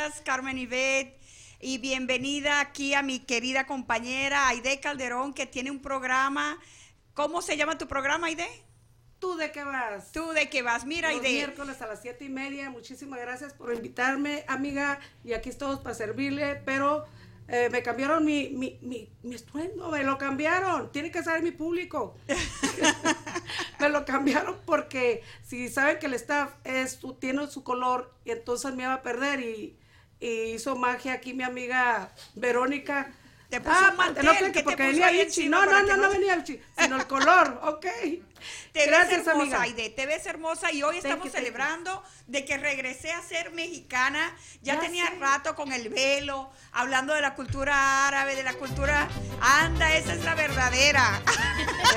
gracias 0.07 0.25
Carmen 0.25 0.57
Ibet 0.57 1.19
y 1.61 1.79
bienvenida 1.79 2.61
aquí 2.61 2.95
a 2.95 3.03
mi 3.03 3.19
querida 3.19 3.67
compañera 3.67 4.47
Aide 4.47 4.79
Calderón 4.79 5.35
que 5.35 5.47
tiene 5.47 5.73
un 5.73 5.83
programa. 5.83 6.61
¿Cómo 7.13 7.43
se 7.43 7.57
llama 7.57 7.77
tu 7.77 7.89
programa, 7.89 8.29
Aide? 8.29 8.47
¿Tú 9.19 9.35
de 9.37 9.51
qué 9.51 9.65
vas? 9.65 10.13
¿Tú 10.13 10.31
de 10.31 10.49
qué 10.49 10.63
vas? 10.63 10.85
Mira, 10.85 11.11
Los 11.11 11.25
Aide. 11.25 11.33
miércoles 11.33 11.83
a 11.83 11.89
las 11.89 12.03
siete 12.03 12.25
y 12.25 12.29
media. 12.29 12.71
Muchísimas 12.71 13.19
gracias 13.19 13.53
por 13.53 13.75
invitarme, 13.75 14.45
amiga. 14.47 15.01
Y 15.25 15.33
aquí 15.33 15.49
estamos 15.49 15.81
para 15.81 15.97
servirle, 15.97 16.55
pero 16.65 17.05
eh, 17.49 17.69
me 17.73 17.83
cambiaron 17.83 18.25
mi, 18.25 18.51
mi, 18.51 18.79
mi, 18.83 19.11
mi 19.25 19.35
estruendo, 19.35 19.91
me 19.91 20.05
lo 20.05 20.19
cambiaron. 20.19 20.93
Tiene 20.93 21.11
que 21.11 21.25
saber 21.25 21.43
mi 21.43 21.51
público. 21.51 22.17
me 23.81 23.89
lo 23.89 24.05
cambiaron 24.05 24.57
porque 24.67 25.25
si 25.43 25.69
saben 25.69 25.99
que 25.99 26.07
el 26.07 26.15
staff 26.15 26.53
es, 26.63 27.01
tiene 27.19 27.49
su 27.49 27.65
color 27.65 28.15
y 28.25 28.31
entonces 28.31 28.73
me 28.77 28.85
iba 28.85 28.95
a 28.95 29.03
perder 29.03 29.41
y, 29.41 29.77
y 30.21 30.53
hizo 30.55 30.77
magia 30.77 31.15
aquí 31.15 31.35
mi 31.35 31.43
amiga 31.45 32.11
Verónica. 32.35 33.13
Te 33.49 33.61
puso 33.61 33.91
un 33.91 33.97
mantel, 33.97 34.25
no 34.25 34.33
crean 34.33 34.47
¿qué 34.47 34.53
que 34.53 34.59
te 34.59 34.65
porque 34.65 34.85
puso 34.85 35.01
venía 35.01 35.11
Vichy. 35.13 35.43
encima 35.43 35.65
No, 35.65 35.67
no, 35.73 35.87
que 35.87 35.93
no, 35.93 35.97
no 35.99 36.11
venía 36.11 36.37
Vichy, 36.37 36.61
sino 36.79 36.97
el 36.97 37.07
color, 37.07 37.61
ok. 37.65 37.87
Te 38.73 38.87
Gracias, 38.87 39.19
ves 39.19 39.27
hermosa, 39.29 39.41
amiga. 39.43 39.63
Aide, 39.63 39.91
te 39.91 40.05
ves 40.07 40.27
hermosa 40.27 40.73
y 40.73 40.83
hoy 40.83 40.97
Thank 40.97 41.05
estamos 41.05 41.25
you, 41.27 41.31
thank 41.31 41.33
you. 41.33 41.47
celebrando 41.47 42.03
de 42.27 42.45
que 42.45 42.59
regresé 42.59 43.13
a 43.13 43.23
ser 43.23 43.53
mexicana. 43.53 44.35
Ya, 44.63 44.75
Ya 44.75 44.81
tenía 44.81 45.07
sé. 45.07 45.15
rato 45.21 45.55
con 45.55 45.73
el 45.73 45.89
velo, 45.89 46.51
hablando 46.73 47.15
de 47.15 47.21
la 47.23 47.35
cultura 47.35 48.09
árabe, 48.09 48.35
de 48.35 48.43
la 48.43 48.55
cultura... 48.55 49.09
Anda, 49.41 49.97
esa 49.97 50.15
es 50.15 50.25
la 50.25 50.35
verdadera. 50.35 51.23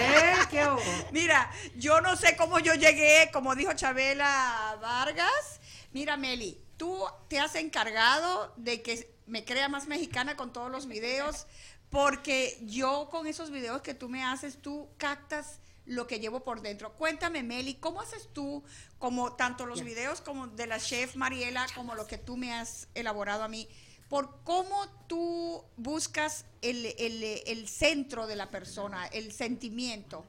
Eh, 0.01 0.33
qué. 0.49 0.65
Mira, 1.11 1.51
yo 1.75 1.99
no 1.99 2.15
sé 2.15 2.37
cómo 2.37 2.59
yo 2.59 2.73
llegué, 2.75 3.29
como 3.33 3.55
dijo 3.55 3.73
Chabela 3.73 4.77
Vargas. 4.79 5.59
Mira, 5.91 6.15
Meli, 6.15 6.57
tú 6.79 7.03
te 7.27 7.39
has 7.39 7.55
encargado 7.55 8.53
de 8.55 8.81
que 8.81 9.13
me 9.27 9.43
crea 9.43 9.67
más 9.67 9.87
mexicana 9.87 10.37
con 10.37 10.53
todos 10.53 10.71
los 10.71 10.87
videos, 10.87 11.45
porque 11.89 12.57
yo 12.63 13.09
con 13.11 13.27
esos 13.27 13.51
videos 13.51 13.81
que 13.81 13.93
tú 13.93 14.07
me 14.07 14.23
haces, 14.23 14.61
tú 14.61 14.87
captas 14.97 15.59
lo 15.85 16.07
que 16.07 16.19
llevo 16.19 16.39
por 16.39 16.61
dentro. 16.61 16.93
Cuéntame, 16.93 17.43
Meli, 17.43 17.75
¿cómo 17.75 17.99
haces 17.99 18.29
tú, 18.31 18.63
como 18.97 19.33
tanto 19.33 19.65
los 19.65 19.83
videos 19.83 20.21
como 20.21 20.47
de 20.47 20.67
la 20.67 20.79
chef 20.79 21.15
Mariela, 21.15 21.67
como 21.75 21.95
lo 21.95 22.07
que 22.07 22.17
tú 22.17 22.37
me 22.37 22.53
has 22.53 22.87
elaborado 22.95 23.43
a 23.43 23.49
mí, 23.49 23.67
por 24.07 24.41
cómo 24.43 24.87
tú 25.07 25.61
buscas 25.75 26.45
el, 26.61 26.85
el, 26.97 27.23
el 27.45 27.67
centro 27.67 28.25
de 28.25 28.37
la 28.37 28.49
persona, 28.49 29.05
el 29.07 29.33
sentimiento? 29.33 30.25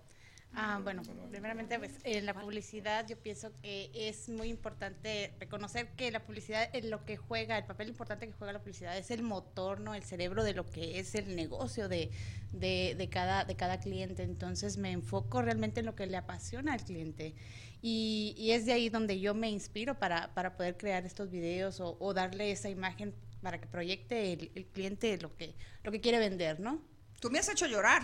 Ah, 0.53 0.81
bueno, 0.83 1.03
primeramente, 1.31 1.79
pues, 1.79 1.93
en 2.03 2.27
la 2.27 2.35
publicidad 2.35 3.07
yo 3.07 3.17
pienso 3.17 3.53
que 3.63 3.89
es 3.95 4.29
muy 4.29 4.49
importante 4.49 5.33
reconocer 5.39 5.91
que 5.91 6.11
la 6.11 6.25
publicidad 6.25 6.69
es 6.73 6.85
lo 6.85 7.05
que 7.05 7.17
juega, 7.17 7.57
el 7.57 7.65
papel 7.65 7.89
importante 7.89 8.27
que 8.27 8.33
juega 8.33 8.53
la 8.53 8.59
publicidad 8.59 8.99
es 8.99 9.13
el 9.13 9.23
motor, 9.23 9.81
¿no? 9.81 9.95
El 9.95 10.03
cerebro 10.03 10.43
de 10.43 10.55
lo 10.55 10.67
que 10.67 10.99
es 10.99 11.15
el 11.15 11.37
negocio 11.37 11.89
de, 11.89 12.11
de, 12.53 12.97
de 12.99 13.09
cada, 13.09 13.45
de 13.45 13.55
cada 13.55 13.79
cliente. 13.79 14.25
Entonces 14.25 14.77
me 14.77 14.91
enfoco 14.91 15.41
realmente 15.41 15.81
en 15.81 15.87
lo 15.87 15.95
que 15.95 16.07
le 16.07 16.17
apasiona 16.17 16.73
al 16.73 16.85
cliente. 16.85 17.37
Y, 17.81 18.35
y 18.37 18.51
es 18.51 18.67
de 18.67 18.73
ahí 18.73 18.89
donde 18.89 19.21
yo 19.21 19.35
me 19.35 19.49
inspiro 19.51 20.01
para, 20.01 20.35
para 20.35 20.57
poder 20.57 20.77
crear 20.77 21.07
estos 21.07 21.31
videos 21.31 21.79
o, 21.79 21.97
o 22.01 22.13
darle 22.13 22.51
esa 22.51 22.69
imagen 22.69 23.15
para 23.41 23.61
que 23.61 23.69
proyecte 23.69 24.33
el, 24.33 24.51
el 24.57 24.67
cliente 24.67 25.17
lo 25.19 25.35
que, 25.37 25.55
lo 25.85 25.93
que 25.93 26.01
quiere 26.01 26.19
vender, 26.19 26.59
¿no? 26.59 26.83
Tú 27.21 27.31
me 27.31 27.39
has 27.39 27.49
hecho 27.49 27.67
llorar. 27.67 28.03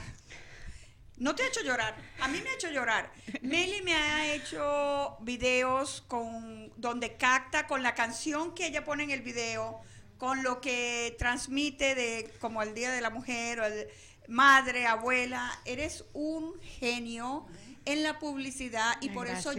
No 1.18 1.34
te 1.34 1.42
ha 1.42 1.48
hecho 1.48 1.62
llorar, 1.62 1.96
a 2.20 2.28
mí 2.28 2.40
me 2.42 2.50
ha 2.50 2.54
hecho 2.54 2.70
llorar. 2.70 3.10
Meli 3.40 3.80
me 3.82 3.94
ha 3.94 4.34
hecho 4.34 5.16
videos 5.20 6.04
con 6.08 6.72
donde 6.76 7.16
capta 7.16 7.66
con 7.66 7.82
la 7.82 7.94
canción 7.94 8.54
que 8.54 8.66
ella 8.66 8.84
pone 8.84 9.04
en 9.04 9.10
el 9.10 9.22
video, 9.22 9.80
con 10.18 10.42
lo 10.42 10.60
que 10.60 11.14
transmite 11.18 11.94
de 11.94 12.30
como 12.38 12.62
el 12.62 12.74
Día 12.74 12.92
de 12.92 13.00
la 13.00 13.10
Mujer, 13.10 13.60
o 13.60 13.64
el 13.64 13.88
madre, 14.28 14.86
abuela. 14.86 15.58
Eres 15.64 16.04
un 16.12 16.60
genio 16.60 17.46
en 17.86 18.02
la 18.02 18.18
publicidad 18.18 18.96
y 19.00 19.08
Ay, 19.08 19.14
por 19.14 19.28
eso 19.28 19.52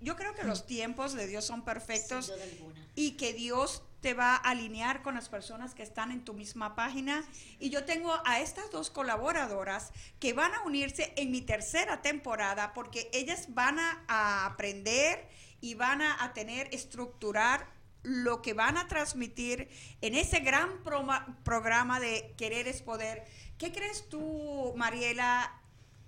yo 0.00 0.16
creo 0.16 0.34
que 0.34 0.44
los 0.44 0.66
tiempos 0.66 1.14
de 1.14 1.26
Dios 1.26 1.44
son 1.44 1.64
perfectos 1.64 2.32
y 2.94 3.12
que 3.12 3.32
Dios 3.32 3.82
te 4.02 4.14
va 4.14 4.34
a 4.34 4.50
alinear 4.50 5.02
con 5.02 5.14
las 5.14 5.28
personas 5.28 5.74
que 5.74 5.82
están 5.82 6.10
en 6.10 6.24
tu 6.24 6.34
misma 6.34 6.74
página. 6.74 7.24
Y 7.58 7.70
yo 7.70 7.84
tengo 7.84 8.12
a 8.26 8.40
estas 8.40 8.70
dos 8.70 8.90
colaboradoras 8.90 9.92
que 10.18 10.32
van 10.34 10.52
a 10.54 10.62
unirse 10.62 11.14
en 11.16 11.30
mi 11.30 11.40
tercera 11.40 12.02
temporada 12.02 12.74
porque 12.74 13.08
ellas 13.14 13.54
van 13.54 13.78
a, 13.78 14.44
aprender 14.44 15.26
y 15.60 15.74
van 15.74 16.02
a, 16.02 16.22
a 16.22 16.32
tener, 16.34 16.68
estructurar 16.74 17.66
lo 18.02 18.42
que 18.42 18.52
van 18.52 18.76
a 18.76 18.88
transmitir 18.88 19.68
en 20.00 20.16
ese 20.16 20.40
gran 20.40 20.82
programa 21.44 22.00
de 22.00 22.34
Querer 22.36 22.66
es 22.66 22.82
Poder. 22.82 23.24
¿Qué 23.56 23.70
crees 23.70 24.08
tú, 24.08 24.74
Mariela, 24.76 25.61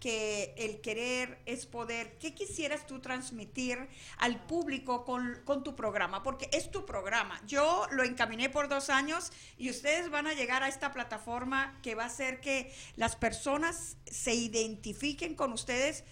que 0.05 0.53
el 0.59 0.83
querer 0.83 1.39
es 1.47 1.65
poder. 1.65 2.19
¿Qué 2.19 2.35
quisieras 2.35 2.87
tú 2.87 3.01
transmitir 3.01 3.89
al 4.19 4.45
público 4.45 5.03
con, 5.03 5.41
con 5.47 5.65
tu 5.65 5.75
programa? 5.75 6.23
Porque 6.23 6.51
es 6.53 6.71
tu 6.71 6.85
programa. 6.85 7.41
Yo 7.47 7.87
lo 7.91 8.05
encaminé 8.05 8.51
por 8.51 8.69
dos 8.69 8.91
años 8.91 9.33
y 9.57 9.71
ustedes 9.71 10.11
van 10.11 10.27
a 10.27 10.35
llegar 10.35 10.63
a 10.63 10.69
esta 10.69 10.93
plataforma 10.93 11.81
que 11.83 11.95
va 11.95 12.03
a 12.03 12.09
hacer 12.09 12.43
que 12.43 12.71
las 12.97 13.17
personas 13.17 13.97
se 14.05 14.35
identifiquen 14.35 15.35
con 15.35 15.55
ustedes. 15.55 16.05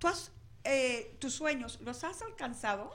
¿Tú 0.00 0.08
has, 0.08 0.32
eh, 0.64 1.14
tus 1.20 1.34
sueños, 1.34 1.78
los 1.82 2.02
has 2.02 2.22
alcanzado? 2.22 2.92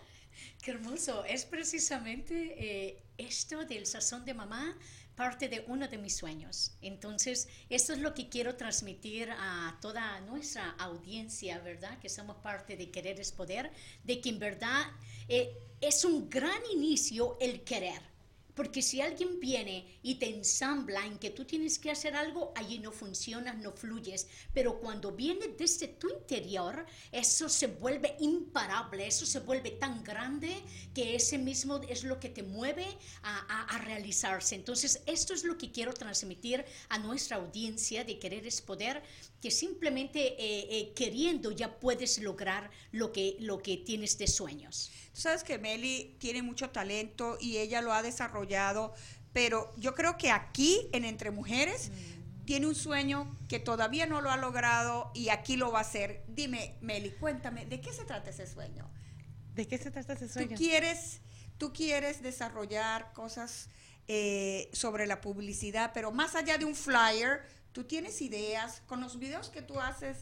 Qué 0.62 0.72
hermoso. 0.72 1.24
Es 1.24 1.46
precisamente 1.46 2.56
eh, 2.58 3.02
esto 3.18 3.64
del 3.64 3.86
sazón 3.86 4.26
de 4.26 4.34
mamá 4.34 4.78
parte 5.16 5.48
de 5.48 5.64
uno 5.68 5.88
de 5.88 5.98
mis 5.98 6.16
sueños. 6.16 6.78
Entonces, 6.82 7.48
esto 7.70 7.94
es 7.94 8.00
lo 8.00 8.14
que 8.14 8.30
quiero 8.30 8.56
transmitir 8.56 9.30
a 9.32 9.78
toda 9.82 10.20
nuestra 10.22 10.72
audiencia, 10.72 11.60
¿verdad? 11.60 12.00
Que 12.00 12.10
somos 12.10 12.38
parte 12.38 12.78
de 12.78 12.92
Querer 12.92 13.20
es 13.20 13.32
Poder, 13.32 13.72
de 14.04 14.22
que 14.22 14.30
en 14.30 14.40
verdad 14.40 14.84
eh, 15.28 15.58
es 15.82 16.06
un 16.06 16.30
gran 16.30 16.60
inicio 16.74 17.38
el 17.40 17.64
querer. 17.64 18.15
Porque 18.56 18.82
si 18.82 19.02
alguien 19.02 19.40
viene 19.40 20.00
y 20.02 20.16
te 20.16 20.30
ensambla 20.30 21.06
en 21.06 21.18
que 21.20 21.30
tú 21.30 21.46
tienes 21.46 21.78
que 21.78 21.92
hacer 21.92 22.16
algo, 22.16 22.54
allí 22.56 22.80
no 22.80 22.92
funcionas, 22.92 23.58
no 23.58 23.72
fluyes. 23.74 24.28
Pero 24.54 24.80
cuando 24.80 25.12
viene 25.12 25.50
desde 25.58 25.88
tu 25.90 26.10
interior, 26.10 26.86
eso 27.12 27.50
se 27.50 27.68
vuelve 27.68 28.16
imparable, 28.20 29.06
eso 29.08 29.26
se 29.26 29.40
vuelve 29.42 29.72
tan 29.72 30.04
grande 30.04 30.56
que 30.94 31.16
ese 31.16 31.38
mismo 31.38 31.82
es 31.90 32.04
lo 32.04 32.20
que 32.20 32.30
te 32.30 32.44
mueve 32.44 32.86
a, 33.24 33.40
a- 33.40 33.76
a 33.76 33.78
realizarse. 33.80 34.56
Entonces, 34.56 35.02
esto 35.06 35.34
es 35.34 35.44
lo 35.44 35.58
que 35.58 35.72
quiero 35.72 35.94
transmitir 35.94 36.64
a 36.90 36.98
nuestra 36.98 37.38
audiencia 37.38 38.04
de 38.04 38.20
Querer 38.20 38.48
es 38.48 38.62
Poder, 38.62 39.04
que 39.46 39.52
simplemente 39.52 40.20
eh, 40.44 40.68
eh, 40.72 40.94
queriendo 40.96 41.52
ya 41.52 41.80
puedes 41.80 42.18
lograr 42.18 42.72
lo 42.92 43.12
que, 43.12 43.38
lo 43.42 43.60
que 43.60 43.78
tienes 43.78 44.18
de 44.18 44.26
sueños. 44.26 44.90
Tú 45.14 45.22
sabes 45.22 45.44
que 45.44 45.60
Meli 45.60 46.16
tiene 46.18 46.42
mucho 46.42 46.72
talento 46.72 47.38
y 47.40 47.58
ella 47.58 47.84
lo 47.84 47.94
ha 47.94 48.02
desarrollado, 48.02 48.96
pero 49.34 49.72
yo 49.78 49.94
creo 49.94 50.18
que 50.18 50.32
aquí, 50.32 50.90
en 50.94 51.06
Entre 51.06 51.30
Mujeres, 51.30 51.92
tiene 52.46 52.66
un 52.66 52.74
sueño 52.74 53.38
que 53.48 53.60
todavía 53.60 54.08
no 54.08 54.20
lo 54.20 54.32
ha 54.32 54.38
logrado 54.38 55.12
y 55.14 55.30
aquí 55.30 55.58
lo 55.58 55.72
va 55.72 55.78
a 55.78 55.82
hacer. 55.84 56.24
Dime, 56.28 56.74
Meli, 56.82 57.12
cuéntame, 57.12 57.68
¿de 57.68 57.80
qué 57.82 57.94
se 57.94 58.04
trata 58.04 58.32
ese 58.32 58.48
sueño? 58.48 58.90
¿De 59.54 59.68
qué 59.68 59.78
se 59.78 59.92
trata 59.92 60.14
ese 60.14 60.26
Tú 60.26 60.34
sueño? 60.34 60.58
quieres, 60.58 61.22
tú 61.60 61.72
quieres 61.72 62.24
desarrollar 62.24 63.14
cosas 63.14 63.70
eh, 64.08 64.70
sobre 64.74 65.06
la 65.06 65.22
publicidad, 65.22 65.92
pero 65.94 66.12
más 66.12 66.34
allá 66.34 66.58
de 66.58 66.66
un 66.66 66.76
flyer, 66.76 67.44
tú 67.76 67.84
tienes 67.84 68.22
ideas. 68.22 68.82
Con 68.88 69.02
los 69.02 69.20
videos 69.20 69.50
que 69.50 69.62
tú 69.62 69.80
haces 69.80 70.20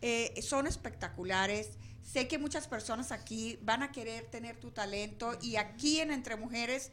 eh, 0.00 0.40
son 0.40 0.66
espectaculares. 0.66 1.70
Sé 2.02 2.28
que 2.28 2.38
muchas 2.38 2.68
personas 2.68 3.10
aquí 3.10 3.58
van 3.62 3.82
a 3.82 3.90
querer 3.90 4.30
tener 4.30 4.60
tu 4.60 4.70
talento 4.70 5.36
y 5.42 5.56
aquí 5.56 6.00
en 6.00 6.12
Entre 6.12 6.36
Mujeres, 6.36 6.92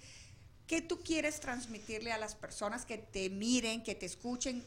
¿qué 0.66 0.82
tú 0.82 1.02
quieres 1.04 1.40
transmitirle 1.40 2.12
a 2.12 2.18
las 2.18 2.34
personas 2.34 2.86
que 2.86 2.98
te 2.98 3.30
miren, 3.30 3.84
que 3.84 3.94
te 3.94 4.08
escuchen? 4.08 4.66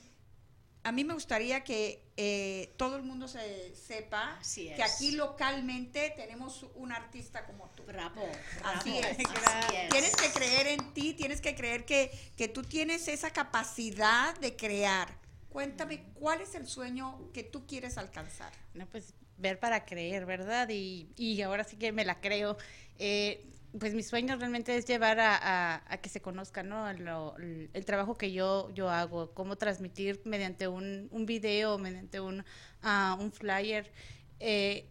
A 0.85 0.93
mí 0.93 1.03
me 1.03 1.15
gustaría 1.15 1.65
que 1.65 2.05
eh, 2.19 2.75
todo 2.77 2.97
el 2.97 3.03
mundo 3.03 3.27
se 3.27 3.75
sepa 3.75 4.39
que 4.55 4.83
aquí 4.83 5.13
localmente 5.13 6.13
tenemos 6.15 6.67
un 6.75 6.93
artista 6.93 7.47
como 7.47 7.71
tú. 7.71 7.83
Bravo, 7.85 8.23
Así 8.63 8.91
bravo, 8.91 9.17
es. 9.19 9.27
así 9.47 9.77
es. 9.77 9.89
Tienes 9.89 10.15
que 10.15 10.31
creer 10.31 10.67
en 10.67 10.93
ti, 10.93 11.15
tienes 11.15 11.41
que 11.41 11.55
creer 11.55 11.87
que, 11.87 12.11
que 12.37 12.49
tú 12.49 12.63
tienes 12.63 13.09
esa 13.09 13.31
capacidad 13.31 14.39
de 14.41 14.55
crear. 14.55 15.24
Cuéntame, 15.55 16.03
¿cuál 16.15 16.41
es 16.41 16.57
el 16.57 16.67
sueño 16.67 17.31
que 17.33 17.45
tú 17.45 17.65
quieres 17.65 17.97
alcanzar? 17.97 18.53
No, 18.75 18.87
pues 18.87 19.15
ver 19.39 19.61
para 19.61 19.85
creer, 19.85 20.27
¿verdad? 20.27 20.69
Y, 20.69 21.13
y 21.17 21.41
ahora 21.43 21.63
sí 21.63 21.77
que 21.77 21.93
me 21.93 22.05
la 22.05 22.21
creo. 22.21 22.57
Eh, 22.99 23.47
pues 23.79 23.95
mi 23.95 24.03
sueño 24.03 24.35
realmente 24.35 24.77
es 24.77 24.85
llevar 24.85 25.21
a, 25.21 25.77
a- 25.89 25.97
que 25.99 26.09
se 26.09 26.21
conozca, 26.21 26.65
¿no? 26.65 26.91
El, 26.91 27.85
trabajo 27.85 28.17
que 28.17 28.33
yo, 28.33 28.69
yo 28.75 28.91
hago, 28.91 29.33
cómo 29.33 29.55
transmitir 29.55 30.21
mediante 30.25 30.67
un, 30.67 31.07
un 31.13 31.25
video, 31.25 31.79
mediante 31.79 32.19
un, 32.19 32.45
ah, 32.83 33.17
un 33.21 33.31
flyer, 33.31 33.93
eh, 34.41 34.89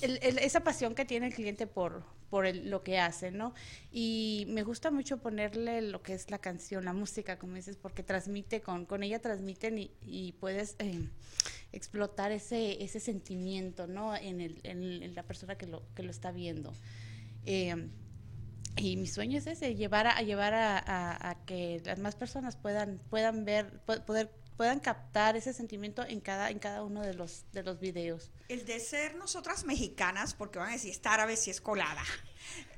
esa 0.00 0.60
pasión 0.64 0.94
que 0.94 1.04
tiene 1.04 1.26
el 1.26 1.34
cliente 1.34 1.66
por, 1.66 2.04
por 2.30 2.46
el- 2.46 2.70
lo 2.70 2.82
que 2.82 2.98
hace, 2.98 3.30
¿no? 3.30 3.54
Y 3.90 4.46
me 4.48 4.62
gusta 4.62 4.90
mucho 4.90 5.18
ponerle 5.18 5.82
lo 5.82 6.02
que 6.02 6.14
es 6.14 6.30
la 6.30 6.38
canción, 6.38 6.84
la 6.84 6.92
música, 6.92 7.38
como 7.38 7.54
dices, 7.56 7.76
porque 7.76 8.02
transmite, 8.02 8.60
con, 8.62 8.86
con 8.86 9.02
ella 9.02 9.20
transmiten 9.20 9.78
y, 9.78 9.90
y 10.02 10.32
puedes 10.32 10.76
eh, 10.78 11.08
explotar 11.72 12.32
ese, 12.32 12.82
ese 12.82 13.00
sentimiento, 13.00 13.86
¿no? 13.86 14.16
En, 14.16 14.40
el, 14.40 14.60
en, 14.64 14.82
en 15.02 15.14
la 15.14 15.22
persona 15.22 15.56
que 15.56 15.66
lo, 15.66 15.82
que 15.94 16.02
lo 16.02 16.10
está 16.10 16.32
viendo. 16.32 16.72
Eh, 17.44 17.88
y 18.76 18.96
mi 18.98 19.06
sueño 19.06 19.38
es 19.38 19.46
ese, 19.46 19.74
llevar 19.74 20.06
a, 20.06 20.16
a 20.18 20.22
llevar 20.22 20.52
a, 20.54 20.78
a- 20.78 21.30
a 21.30 21.44
que 21.46 21.80
las 21.84 21.98
más 21.98 22.14
personas 22.14 22.56
puedan, 22.56 23.00
puedan 23.08 23.44
ver, 23.44 23.80
poder, 24.06 24.30
puedan 24.56 24.80
captar 24.80 25.36
ese 25.36 25.52
sentimiento 25.52 26.04
en 26.04 26.20
cada, 26.20 26.50
en 26.50 26.58
cada 26.58 26.82
uno 26.82 27.02
de 27.02 27.14
los, 27.14 27.44
de 27.52 27.62
los 27.62 27.78
videos. 27.80 28.30
El 28.48 28.64
de 28.64 28.80
ser 28.80 29.14
nosotras 29.16 29.64
mexicanas, 29.64 30.34
porque 30.34 30.58
van 30.58 30.70
a 30.70 30.72
decir, 30.72 30.90
esta 30.90 31.12
árabe 31.14 31.36
si 31.36 31.50
es 31.50 31.60
colada. 31.60 32.02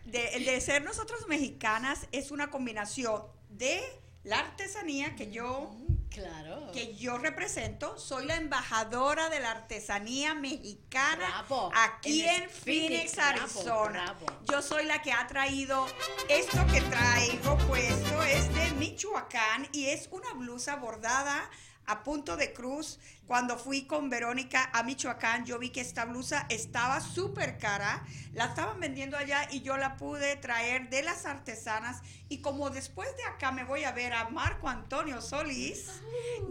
De- 0.05 0.35
el 0.37 0.45
de 0.45 0.61
ser 0.61 0.83
nosotras 0.83 1.21
mexicanas 1.29 2.07
es 2.13 2.31
una 2.31 2.51
combinación 2.51 3.23
de 3.51 3.81
la 4.25 4.39
artesanía 4.41 5.15
que 5.17 5.31
yo 5.31 5.71
Claro. 6.11 6.73
que 6.73 6.97
yo 6.97 7.19
represento, 7.19 7.97
soy 7.99 8.25
la 8.27 8.37
embajadora 8.37 9.29
de 9.29 9.39
la 9.41 9.51
artesanía 9.53 10.35
mexicana 10.35 11.17
Bravo. 11.47 11.71
aquí 11.77 12.23
En 12.23 12.45
en 12.45 12.51
Phoenix, 12.51 13.13
Phoenix, 13.13 13.17
bravo, 13.17 13.41
Arizona. 13.43 13.89
bravo. 14.19 14.27
Yo 14.51 14.63
soy 14.63 14.87
la 14.87 15.01
que 15.03 15.13
ha 15.13 15.27
traído 15.29 15.87
esto 16.29 16.67
que 16.73 16.81
traigo 16.81 17.57
puesto, 17.69 18.23
es 18.25 18.53
de 18.55 18.71
Michoacán 18.79 19.69
y 19.73 19.87
es 19.87 20.09
una 20.11 20.33
blusa 20.33 20.77
bordada 20.77 21.49
a 21.89 22.05
Punto 22.05 22.37
de 22.37 22.53
Cruz, 22.53 23.01
cuando 23.27 23.59
fui 23.59 23.87
con 23.87 24.11
Verónica 24.11 24.71
a 24.73 24.83
Michoacán, 24.83 25.45
yo 25.45 25.59
vi 25.59 25.71
que 25.71 25.81
esta 25.81 26.05
blusa 26.05 26.47
estaba 26.51 27.01
súper 27.01 27.59
cara, 27.59 28.05
la 28.33 28.47
estaban 28.47 28.79
vendiendo 28.79 29.17
allá 29.17 29.49
y 29.51 29.63
yo 29.63 29.77
la 29.79 29.97
pude 29.97 30.37
traer 30.37 30.91
de 30.91 31.03
las 31.03 31.25
artesanas 31.25 32.03
y 32.29 32.41
como 32.43 32.69
después 32.69 33.09
de 33.17 33.25
acá 33.25 33.53
me 33.53 33.65
voy 33.65 33.85
a 33.85 33.93
ver 33.93 34.13
a 34.13 34.29
Marco 34.29 34.69
Antonio 34.69 35.23
Solís, 35.23 35.91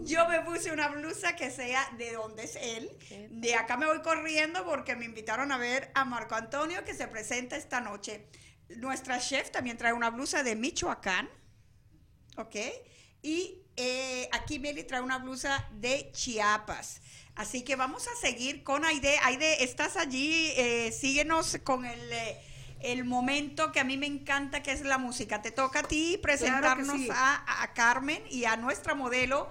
yo 0.00 0.28
me 0.28 0.40
puse 0.40 0.72
una 0.72 0.88
blusa 0.88 1.36
que 1.36 1.50
sea 1.50 1.88
de 1.96 2.12
donde 2.12 2.44
es 2.44 2.56
él. 2.56 2.90
De 3.30 3.54
acá 3.54 3.76
me 3.76 3.86
voy 3.86 4.02
corriendo 4.02 4.64
porque 4.64 4.96
me 4.96 5.04
invitaron 5.04 5.52
a 5.52 5.58
ver 5.58 5.90
a 5.94 6.04
Marco 6.04 6.34
Antonio 6.34 6.84
que 6.84 6.94
se 6.94 7.06
presenta 7.06 7.56
esta 7.56 7.80
noche. 7.80 8.26
Nuestra 8.76 9.20
chef 9.20 9.50
también 9.50 9.78
trae 9.78 9.92
una 9.92 10.10
blusa 10.10 10.42
de 10.42 10.56
Michoacán, 10.56 11.28
¿ok? 12.36 12.56
Y 13.22 13.62
eh, 13.78 14.28
aquí 14.32 14.58
Meli 14.58 14.84
trae 14.84 15.00
una 15.00 15.18
blusa 15.18 15.66
de 15.72 16.10
Chiapas. 16.12 17.00
Así 17.36 17.62
que 17.62 17.76
vamos 17.76 18.06
a 18.08 18.20
seguir 18.20 18.62
con 18.64 18.84
Aide. 18.84 19.18
Aide, 19.22 19.62
estás 19.62 19.96
allí, 19.96 20.52
eh, 20.56 20.90
síguenos 20.92 21.56
con 21.62 21.84
el, 21.86 22.12
eh, 22.12 22.36
el 22.80 23.04
momento 23.04 23.70
que 23.72 23.78
a 23.80 23.84
mí 23.84 23.96
me 23.96 24.06
encanta, 24.06 24.62
que 24.62 24.72
es 24.72 24.80
la 24.82 24.98
música. 24.98 25.40
Te 25.40 25.52
toca 25.52 25.80
a 25.80 25.82
ti 25.84 26.18
presentarnos 26.20 26.96
sí. 26.96 27.08
a, 27.12 27.62
a 27.62 27.72
Carmen 27.74 28.22
y 28.28 28.44
a 28.44 28.56
nuestra 28.56 28.94
modelo. 28.94 29.48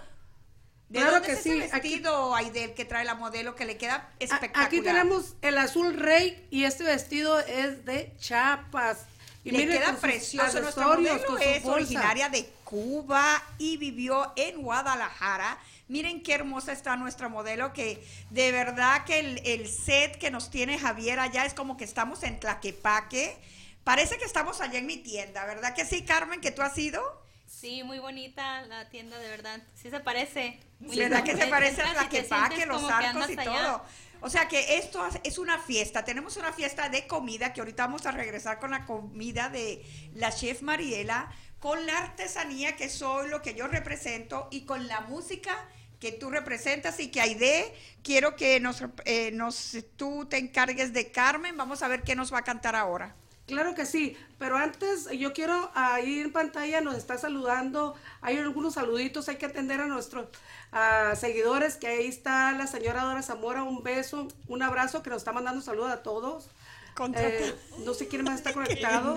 ¿De 0.89 0.99
Claro 0.99 1.13
dónde 1.15 1.27
que 1.27 1.33
es 1.33 1.43
sí, 1.43 1.49
ese 1.51 1.75
aquí- 1.75 1.89
vestido, 1.89 2.35
Aide, 2.35 2.73
que 2.73 2.85
trae 2.85 3.03
la 3.05 3.15
modelo, 3.15 3.55
que 3.55 3.65
le 3.65 3.77
queda 3.77 4.09
espectacular? 4.19 4.67
Aquí 4.67 4.81
tenemos 4.81 5.35
el 5.41 5.57
azul 5.57 5.93
rey 5.97 6.47
y 6.49 6.63
este 6.65 6.83
vestido 6.83 7.39
es 7.39 7.83
de 7.85 8.13
Chiapas. 8.19 8.99
Y 9.43 9.51
Le 9.51 9.59
miren 9.59 9.77
queda 9.77 9.85
con 9.91 9.97
precioso. 10.01 10.59
Nuestra 10.61 10.87
modelo 10.87 11.13
es 11.39 11.63
bolsa. 11.63 11.71
originaria 11.71 12.27
de 12.29 12.49
Cuba 12.67 13.41
y 13.57 13.77
vivió 13.77 14.33
en 14.35 14.61
Guadalajara. 14.61 15.57
Miren 15.87 16.21
qué 16.21 16.33
hermosa 16.33 16.73
está 16.73 16.97
nuestra 16.97 17.29
modelo, 17.29 17.71
que 17.71 18.05
de 18.29 18.51
verdad 18.51 19.05
que 19.05 19.19
el, 19.19 19.41
el 19.45 19.69
set 19.69 20.17
que 20.17 20.31
nos 20.31 20.49
tiene 20.49 20.77
Javier 20.77 21.17
allá 21.19 21.45
es 21.45 21.53
como 21.53 21.77
que 21.77 21.85
estamos 21.85 22.23
en 22.23 22.41
Tlaquepaque. 22.41 23.37
Parece 23.85 24.17
que 24.17 24.25
estamos 24.25 24.59
allá 24.59 24.79
en 24.79 24.85
mi 24.85 24.97
tienda, 24.97 25.45
¿verdad 25.45 25.73
que 25.73 25.85
sí, 25.85 26.03
Carmen, 26.03 26.41
que 26.41 26.51
tú 26.51 26.61
has 26.61 26.77
ido? 26.77 27.01
Sí, 27.45 27.83
muy 27.83 27.99
bonita 27.99 28.63
la 28.63 28.89
tienda, 28.89 29.17
de 29.17 29.29
verdad. 29.29 29.61
Sí 29.81 29.89
se 29.89 30.01
parece. 30.01 30.59
Muy 30.79 30.97
¿Verdad 30.97 31.23
que 31.23 31.37
se 31.37 31.47
parece 31.47 31.81
a 31.81 31.93
Tlaquepaque, 31.93 32.65
los 32.65 32.83
arcos 32.83 33.29
y 33.29 33.39
allá. 33.39 33.43
todo? 33.45 33.85
O 34.19 34.29
sea 34.29 34.47
que 34.47 34.77
esto 34.77 35.07
es 35.23 35.37
una 35.37 35.57
fiesta. 35.59 36.03
Tenemos 36.03 36.37
una 36.37 36.51
fiesta 36.51 36.89
de 36.89 37.07
comida 37.07 37.53
que 37.53 37.61
ahorita 37.61 37.85
vamos 37.85 38.05
a 38.05 38.11
regresar 38.11 38.59
con 38.59 38.71
la 38.71 38.85
comida 38.85 39.49
de 39.49 39.85
la 40.13 40.31
chef 40.31 40.61
Mariela, 40.61 41.31
con 41.59 41.85
la 41.85 41.97
artesanía 41.97 42.75
que 42.75 42.89
soy 42.89 43.29
lo 43.29 43.41
que 43.41 43.55
yo 43.55 43.67
represento 43.67 44.47
y 44.51 44.61
con 44.65 44.87
la 44.87 45.01
música 45.01 45.67
que 45.99 46.11
tú 46.11 46.29
representas 46.29 46.99
y 46.99 47.09
que 47.09 47.21
Aide, 47.21 47.73
quiero 48.03 48.35
que 48.35 48.59
nos, 48.59 48.83
eh, 49.05 49.31
nos 49.31 49.77
tú 49.95 50.25
te 50.25 50.37
encargues 50.37 50.93
de 50.93 51.11
Carmen. 51.11 51.57
Vamos 51.57 51.81
a 51.81 51.87
ver 51.87 52.03
qué 52.03 52.15
nos 52.15 52.31
va 52.31 52.39
a 52.39 52.43
cantar 52.43 52.75
ahora. 52.75 53.15
Claro 53.47 53.73
que 53.75 53.85
sí, 53.85 54.17
pero 54.37 54.57
antes 54.57 55.09
yo 55.09 55.31
quiero 55.31 55.71
ahí 55.73 56.19
en 56.19 56.33
pantalla 56.33 56.81
nos 56.81 56.97
está 56.97 57.17
saludando, 57.17 57.95
hay 58.19 58.35
algunos 58.37 58.73
saluditos, 58.73 59.29
hay 59.29 59.37
que 59.37 59.45
atender 59.45 59.79
a 59.79 59.87
nuestros 59.87 60.27
seguidores, 61.15 61.77
que 61.77 61.87
ahí 61.87 62.07
está 62.07 62.51
la 62.51 62.67
señora 62.67 63.03
Dora 63.03 63.21
Zamora, 63.21 63.63
un 63.63 63.83
beso, 63.83 64.27
un 64.49 64.63
abrazo, 64.63 65.01
que 65.01 65.09
nos 65.09 65.19
está 65.19 65.31
mandando 65.31 65.61
saludos 65.61 65.91
a 65.91 66.03
todos. 66.03 66.49
Eh, 67.15 67.55
no 67.85 67.93
sé 67.93 68.07
quién 68.07 68.23
más 68.23 68.39
está 68.39 68.53
conectado. 68.53 69.15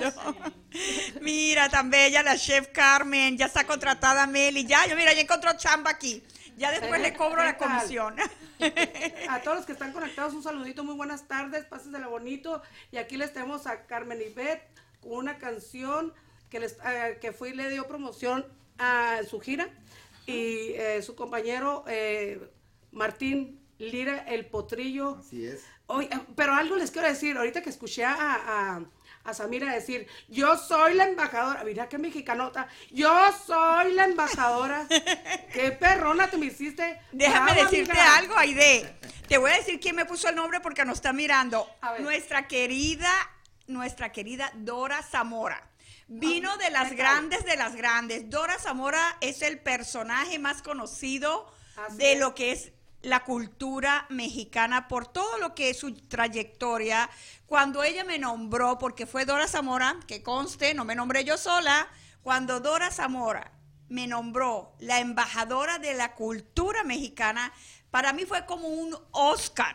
Mira, 1.21 1.69
tan 1.69 1.91
bella 1.91 2.23
la 2.23 2.37
chef 2.37 2.69
Carmen, 2.69 3.39
ya 3.39 3.47
está 3.47 3.67
contratada 3.67 4.27
Meli, 4.27 4.67
ya, 4.67 4.87
yo 4.87 4.97
mira, 4.97 5.13
ya 5.13 5.21
encontró 5.23 5.53
chamba 5.57 5.91
aquí. 5.91 6.23
Ya 6.57 6.71
después 6.71 7.01
le 7.01 7.15
cobro 7.15 7.43
la 7.43 7.57
comisión. 7.57 8.17
A 9.31 9.41
todos 9.41 9.57
los 9.57 9.67
que 9.67 9.73
están 9.73 9.93
conectados, 9.95 10.35
un 10.35 10.43
saludito, 10.43 10.85
muy 10.85 10.95
buenas 10.95 11.27
tardes, 11.27 11.65
pásensela 11.65 12.07
bonito. 12.07 12.61
Y 12.93 12.99
aquí 12.99 13.17
les 13.17 13.33
tenemos 13.33 13.67
a 13.67 13.87
Carmen 13.87 14.21
Ivette 14.21 14.69
con 15.01 15.13
una 15.13 15.39
canción 15.39 16.13
que, 16.51 16.61
les, 16.61 16.77
eh, 16.85 17.17
que 17.19 17.33
fue 17.33 17.51
y 17.51 17.55
le 17.55 17.71
dio 17.71 17.89
promoción 17.89 18.45
a 18.77 19.21
su 19.29 19.41
gira. 19.41 19.71
Y 20.27 20.75
eh, 20.75 21.01
su 21.03 21.15
compañero 21.15 21.85
eh, 21.89 22.51
Martín 22.93 23.59
Lira, 23.79 24.19
el 24.29 24.45
potrillo. 24.45 25.17
Así 25.21 25.47
es. 25.47 25.65
Oye, 25.93 26.09
pero 26.37 26.55
algo 26.55 26.77
les 26.77 26.91
quiero 26.93 27.09
decir, 27.09 27.37
ahorita 27.37 27.63
que 27.63 27.71
escuché 27.71 28.05
a, 28.05 28.15
a, 28.17 28.81
a 29.25 29.35
Samira 29.35 29.73
decir, 29.73 30.07
yo 30.29 30.57
soy 30.57 30.95
la 30.95 31.05
embajadora, 31.05 31.65
mira 31.65 31.89
qué 31.89 31.99
mexicanota, 31.99 32.69
yo 32.93 33.13
soy 33.45 33.93
la 33.95 34.05
embajadora, 34.05 34.87
qué 35.53 35.73
perrona 35.73 36.31
te 36.31 36.37
me 36.39 36.47
hiciste. 36.47 37.01
Déjame 37.11 37.55
decirte 37.55 37.91
amiga. 37.91 38.17
algo, 38.19 38.39
Aide. 38.39 38.99
Te 39.29 39.37
voy 39.39 39.51
a 39.51 39.55
decir 39.55 39.81
quién 39.81 39.97
me 39.97 40.05
puso 40.05 40.29
el 40.29 40.37
nombre 40.37 40.61
porque 40.61 40.85
nos 40.85 40.99
está 40.99 41.13
mirando. 41.13 41.69
Nuestra 41.99 42.47
querida, 42.47 43.11
nuestra 43.67 44.13
querida 44.13 44.53
Dora 44.55 45.03
Zamora. 45.03 45.67
Vino 46.07 46.57
de 46.57 46.71
las 46.71 46.93
grandes 46.93 47.45
de 47.45 47.57
las 47.57 47.75
grandes. 47.75 48.31
Dora 48.31 48.59
Zamora 48.59 49.17
es 49.21 49.43
el 49.43 49.59
personaje 49.61 50.39
más 50.39 50.63
conocido 50.63 51.53
Así 51.77 51.97
de 51.97 52.13
es. 52.15 52.19
lo 52.21 52.35
que 52.35 52.53
es 52.53 52.73
la 53.03 53.25
cultura 53.25 54.07
mexicana 54.11 54.89
por 54.89 55.07
todo 55.07 55.39
lo 55.39 55.55
que 55.55 55.71
es 55.71 55.79
su 55.79 55.95
trayectoria. 55.95 57.09
Cuando 57.47 57.83
ella 57.83 58.05
me 58.05 58.19
nombró, 58.19 58.79
porque 58.79 59.07
fue 59.07 59.25
Dora 59.25 59.49
Zamora, 59.49 59.99
que 60.07 60.23
conste, 60.23 60.75
no 60.75 60.85
me 60.85 60.95
nombré 60.95 61.25
yo 61.25 61.39
sola, 61.39 61.89
cuando 62.23 62.61
Dora 62.61 62.91
Zamora 62.91 63.53
me 63.89 64.07
nombró 64.07 64.77
la 64.79 65.01
embajadora 65.01 65.79
de 65.79 65.95
la 65.95 66.15
cultura 66.15 66.85
mexicana, 66.85 67.53
para 67.91 68.13
mí 68.13 68.25
fue 68.25 68.47
como 68.47 68.69
un 68.69 68.97
Oscar, 69.11 69.75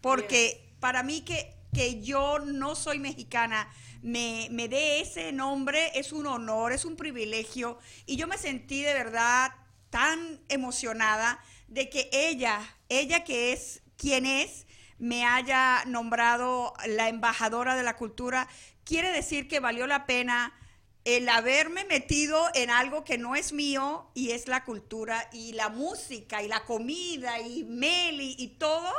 porque 0.00 0.74
para 0.78 1.02
mí 1.02 1.22
que, 1.22 1.56
que 1.72 2.00
yo 2.00 2.38
no 2.38 2.76
soy 2.76 3.00
mexicana, 3.00 3.68
me, 4.00 4.46
me 4.52 4.68
dé 4.68 5.00
ese 5.00 5.32
nombre, 5.32 5.90
es 5.98 6.12
un 6.12 6.28
honor, 6.28 6.72
es 6.72 6.84
un 6.84 6.94
privilegio, 6.94 7.78
y 8.06 8.16
yo 8.16 8.28
me 8.28 8.38
sentí 8.38 8.82
de 8.82 8.94
verdad 8.94 9.52
tan 9.90 10.40
emocionada 10.48 11.42
de 11.68 11.88
que 11.88 12.08
ella, 12.12 12.60
ella 12.88 13.24
que 13.24 13.52
es 13.52 13.82
quien 13.96 14.26
es, 14.26 14.66
me 14.98 15.24
haya 15.24 15.84
nombrado 15.86 16.74
la 16.86 17.08
embajadora 17.08 17.76
de 17.76 17.84
la 17.84 17.96
cultura, 17.96 18.48
quiere 18.84 19.12
decir 19.12 19.48
que 19.48 19.60
valió 19.60 19.86
la 19.86 20.06
pena 20.06 20.52
el 21.04 21.28
haberme 21.28 21.84
metido 21.84 22.48
en 22.54 22.70
algo 22.70 23.04
que 23.04 23.16
no 23.16 23.34
es 23.34 23.52
mío 23.52 24.10
y 24.14 24.32
es 24.32 24.48
la 24.48 24.64
cultura 24.64 25.28
y 25.32 25.52
la 25.52 25.68
música 25.68 26.42
y 26.42 26.48
la 26.48 26.64
comida 26.64 27.40
y 27.40 27.64
Meli 27.64 28.34
y 28.38 28.48
todo 28.58 28.92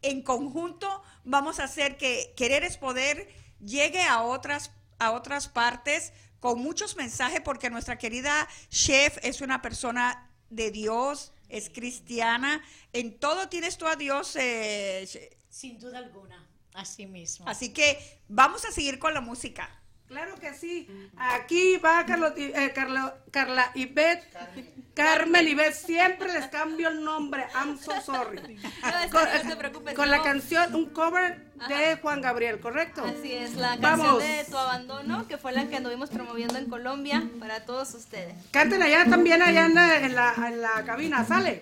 en 0.00 0.22
conjunto. 0.22 1.02
Vamos 1.24 1.60
a 1.60 1.64
hacer 1.64 1.96
que 1.98 2.32
querer 2.36 2.64
es 2.64 2.78
poder 2.78 3.28
llegue 3.60 4.02
a 4.02 4.22
otras 4.22 4.72
a 4.98 5.12
otras 5.12 5.48
partes 5.48 6.12
con 6.40 6.60
muchos 6.60 6.96
mensajes 6.96 7.40
porque 7.42 7.68
nuestra 7.68 7.98
querida 7.98 8.48
chef 8.70 9.18
es 9.22 9.40
una 9.40 9.60
persona 9.60 10.29
de 10.50 10.70
Dios, 10.70 11.32
es 11.48 11.70
cristiana, 11.70 12.62
en 12.92 13.18
todo 13.18 13.48
tienes 13.48 13.78
tú 13.78 13.86
a 13.86 13.96
Dios 13.96 14.36
eh, 14.36 15.30
Sin 15.48 15.78
duda 15.78 15.98
alguna, 15.98 16.46
así 16.74 17.06
mismo. 17.06 17.48
así 17.48 17.72
que 17.72 17.98
vamos 18.28 18.64
a 18.64 18.70
seguir 18.72 18.98
con 18.98 19.14
la 19.14 19.20
música. 19.20 19.68
Claro 20.06 20.34
que 20.40 20.52
sí. 20.54 20.88
Aquí 21.16 21.76
va 21.76 22.04
Carlos, 22.04 22.32
eh, 22.36 22.72
Carla, 22.74 23.16
Carla 23.30 23.70
Ivette, 23.76 24.26
Carmen 24.92 25.46
Ivette. 25.46 25.72
Siempre 25.76 26.32
les 26.32 26.48
cambio 26.48 26.88
el 26.88 27.04
nombre. 27.04 27.46
I'm 27.54 27.78
so 27.78 27.92
sorry. 28.00 28.40
No, 28.56 29.10
Con, 29.12 29.22
no 29.44 29.48
te 29.50 29.56
preocupes. 29.56 29.94
con 29.94 30.10
la 30.10 30.20
canción, 30.20 30.74
un 30.74 30.86
cover 30.90 31.49
de 31.68 31.96
Juan 31.96 32.20
Gabriel, 32.20 32.60
¿correcto? 32.60 33.04
Así 33.04 33.32
es, 33.32 33.54
la 33.54 33.76
Vamos. 33.76 34.06
canción 34.18 34.36
de 34.38 34.44
Tu 34.50 34.56
Abandono, 34.56 35.28
que 35.28 35.38
fue 35.38 35.52
la 35.52 35.66
que 35.66 35.76
anduvimos 35.76 36.10
promoviendo 36.10 36.58
en 36.58 36.66
Colombia 36.66 37.28
para 37.38 37.64
todos 37.64 37.94
ustedes. 37.94 38.34
Canten 38.50 38.82
allá 38.82 39.04
también, 39.08 39.42
allá 39.42 39.66
en 39.66 39.74
la, 39.74 39.96
en 39.98 40.14
la, 40.14 40.34
en 40.48 40.60
la 40.62 40.84
cabina. 40.84 41.24
Sale. 41.24 41.60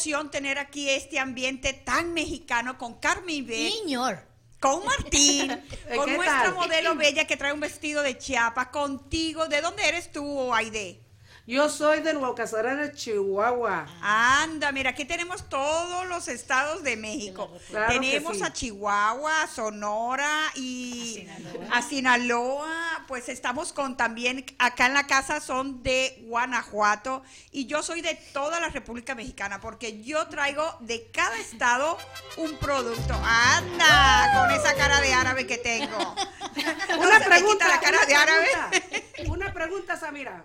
Emoción 0.00 0.30
tener 0.30 0.58
aquí 0.58 0.88
este 0.88 1.18
ambiente 1.18 1.74
tan 1.74 2.14
mexicano 2.14 2.78
con 2.78 2.94
Carmen 2.94 3.46
B. 3.46 3.70
Señor. 3.82 4.24
Con 4.58 4.84
Martín, 4.84 5.48
con 5.94 6.06
¿Qué 6.06 6.16
nuestra 6.16 6.44
tal? 6.44 6.54
modelo 6.54 6.94
bella 6.94 7.26
que 7.26 7.36
trae 7.36 7.52
un 7.52 7.60
vestido 7.60 8.02
de 8.02 8.16
chiapa, 8.16 8.70
contigo. 8.70 9.46
¿De 9.48 9.60
dónde 9.60 9.86
eres 9.88 10.10
tú, 10.12 10.54
Aide? 10.54 11.00
Yo 11.50 11.68
soy 11.68 11.98
de 11.98 12.14
Nuevo 12.14 12.32
Casarana, 12.36 12.92
Chihuahua. 12.92 13.84
Anda, 14.02 14.70
mira, 14.70 14.90
aquí 14.90 15.04
tenemos 15.04 15.48
todos 15.48 16.06
los 16.06 16.28
estados 16.28 16.84
de 16.84 16.96
México. 16.96 17.50
Claro 17.70 17.92
tenemos 17.92 18.36
sí. 18.36 18.44
a 18.44 18.52
Chihuahua, 18.52 19.42
a 19.42 19.48
Sonora 19.48 20.30
y 20.54 21.26
a 21.72 21.82
Sinaloa. 21.82 23.04
Pues 23.08 23.28
estamos 23.28 23.72
con 23.72 23.96
también, 23.96 24.46
acá 24.60 24.86
en 24.86 24.94
la 24.94 25.08
casa 25.08 25.40
son 25.40 25.82
de 25.82 26.22
Guanajuato 26.28 27.24
y 27.50 27.66
yo 27.66 27.82
soy 27.82 28.00
de 28.00 28.14
toda 28.32 28.60
la 28.60 28.68
República 28.68 29.16
Mexicana 29.16 29.60
porque 29.60 30.04
yo 30.04 30.28
traigo 30.28 30.76
de 30.78 31.10
cada 31.10 31.36
estado 31.36 31.98
un 32.36 32.56
producto. 32.58 33.20
Anda, 33.24 34.40
con 34.40 34.52
esa 34.52 34.76
cara 34.76 35.00
de 35.00 35.12
árabe 35.14 35.48
que 35.48 35.58
tengo. 35.58 36.14
No 36.90 36.98
Una 36.98 37.20
pregunta, 37.20 37.64
quita 37.64 37.68
la 37.68 37.80
cara 37.80 37.98
una 37.98 38.06
de 38.06 38.14
árabe. 38.14 38.48
Una 39.26 39.52
pregunta, 39.52 39.96
Samira. 39.96 40.44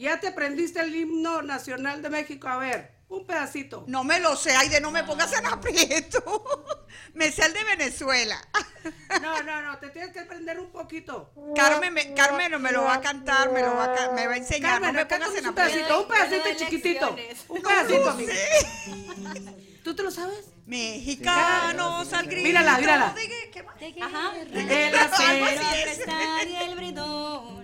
¿Ya 0.00 0.18
te 0.18 0.28
aprendiste 0.28 0.80
el 0.80 0.94
himno 0.96 1.42
nacional 1.42 2.00
de 2.00 2.08
México? 2.08 2.48
A 2.48 2.56
ver, 2.56 2.90
un 3.10 3.26
pedacito. 3.26 3.84
No 3.86 4.02
me 4.02 4.18
lo 4.18 4.34
sé, 4.34 4.56
Aide, 4.56 4.80
no 4.80 4.90
me 4.90 5.04
pongas 5.04 5.30
en 5.34 5.44
aprieto. 5.44 6.86
Me 7.14 7.30
sé 7.30 7.44
el 7.44 7.52
de 7.52 7.64
Venezuela. 7.64 8.40
No, 9.20 9.42
no, 9.42 9.60
no, 9.60 9.78
te 9.78 9.90
tienes 9.90 10.12
que 10.12 10.20
aprender 10.20 10.58
un 10.58 10.70
poquito. 10.70 11.34
Carmen 11.54 11.92
me, 11.92 12.14
Carmen 12.14 12.62
me 12.62 12.72
lo 12.72 12.84
va 12.84 12.94
a 12.94 13.00
cantar, 13.02 13.50
me 13.52 13.60
lo 13.60 13.74
va 13.74 13.84
a, 13.84 14.12
me 14.12 14.26
va 14.26 14.32
a 14.32 14.36
enseñar. 14.36 14.80
Carmen, 14.80 14.94
no 14.94 15.00
me 15.00 15.06
pongas 15.06 15.34
en 15.34 15.46
un 15.46 15.50
aprieto. 15.50 15.54
pedacito, 15.54 16.00
un 16.00 16.08
pedacito 16.08 16.64
chiquitito. 16.64 17.16
Un 17.48 17.62
pedacito, 17.62 18.16
sé. 18.16 19.80
¿Tú 19.84 19.94
te 19.94 20.02
lo 20.02 20.10
sabes? 20.10 20.46
Mexicanos 20.64 22.10
al 22.14 22.26
grito. 22.26 22.42
Mírala, 22.46 22.78
mírala. 22.78 23.12
de- 23.12 23.50
¿qué 23.52 23.62
más? 23.62 23.74
Ajá. 24.00 24.32
De 24.32 24.90
la 24.92 25.08
cera. 25.10 26.42
el 26.64 26.76
bridón 26.76 27.59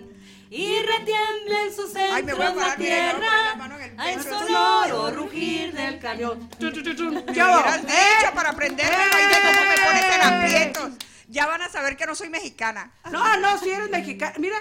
y 0.49 0.79
retiembla 0.81 1.63
en 1.67 1.75
sus 1.75 1.95
Ay, 1.95 2.23
me 2.23 2.33
voy 2.33 2.43
a 2.43 2.47
centros 2.47 2.55
la 2.55 2.75
parar, 2.75 2.79
mira, 2.79 3.11
yo 3.11 3.17
voy 3.17 3.27
a 3.27 3.27
poner 3.27 3.29
la 3.29 3.41
tierra 3.43 3.55
mano 3.55 3.75
en 3.79 3.81
el 3.83 3.99
al 3.99 4.15
pecho. 4.15 4.29
sonoro 4.39 5.11
rugir 5.11 5.73
del 5.73 5.99
Cañón. 5.99 6.49
Tu, 6.59 6.71
tu, 6.71 6.83
tu, 6.83 6.95
tu. 6.95 7.11
Me 7.11 7.25
¿Qué 7.25 7.41
hago? 7.41 7.53
hubieras 7.61 7.81
dicho 7.81 8.33
para 8.33 8.49
aprenderme, 8.49 8.95
¡Eh! 8.95 9.41
Cómo 9.43 9.61
me 9.69 9.75
pones 9.77 10.15
en 10.15 10.21
aprietos. 10.21 10.91
Ya 11.29 11.45
van 11.47 11.61
a 11.61 11.69
saber 11.69 11.97
que 11.97 12.05
no 12.05 12.15
soy 12.15 12.29
mexicana. 12.29 12.93
No, 13.11 13.37
no, 13.37 13.57
si 13.59 13.69
eres 13.69 13.89
mexicana. 13.89 14.33
Mira, 14.39 14.55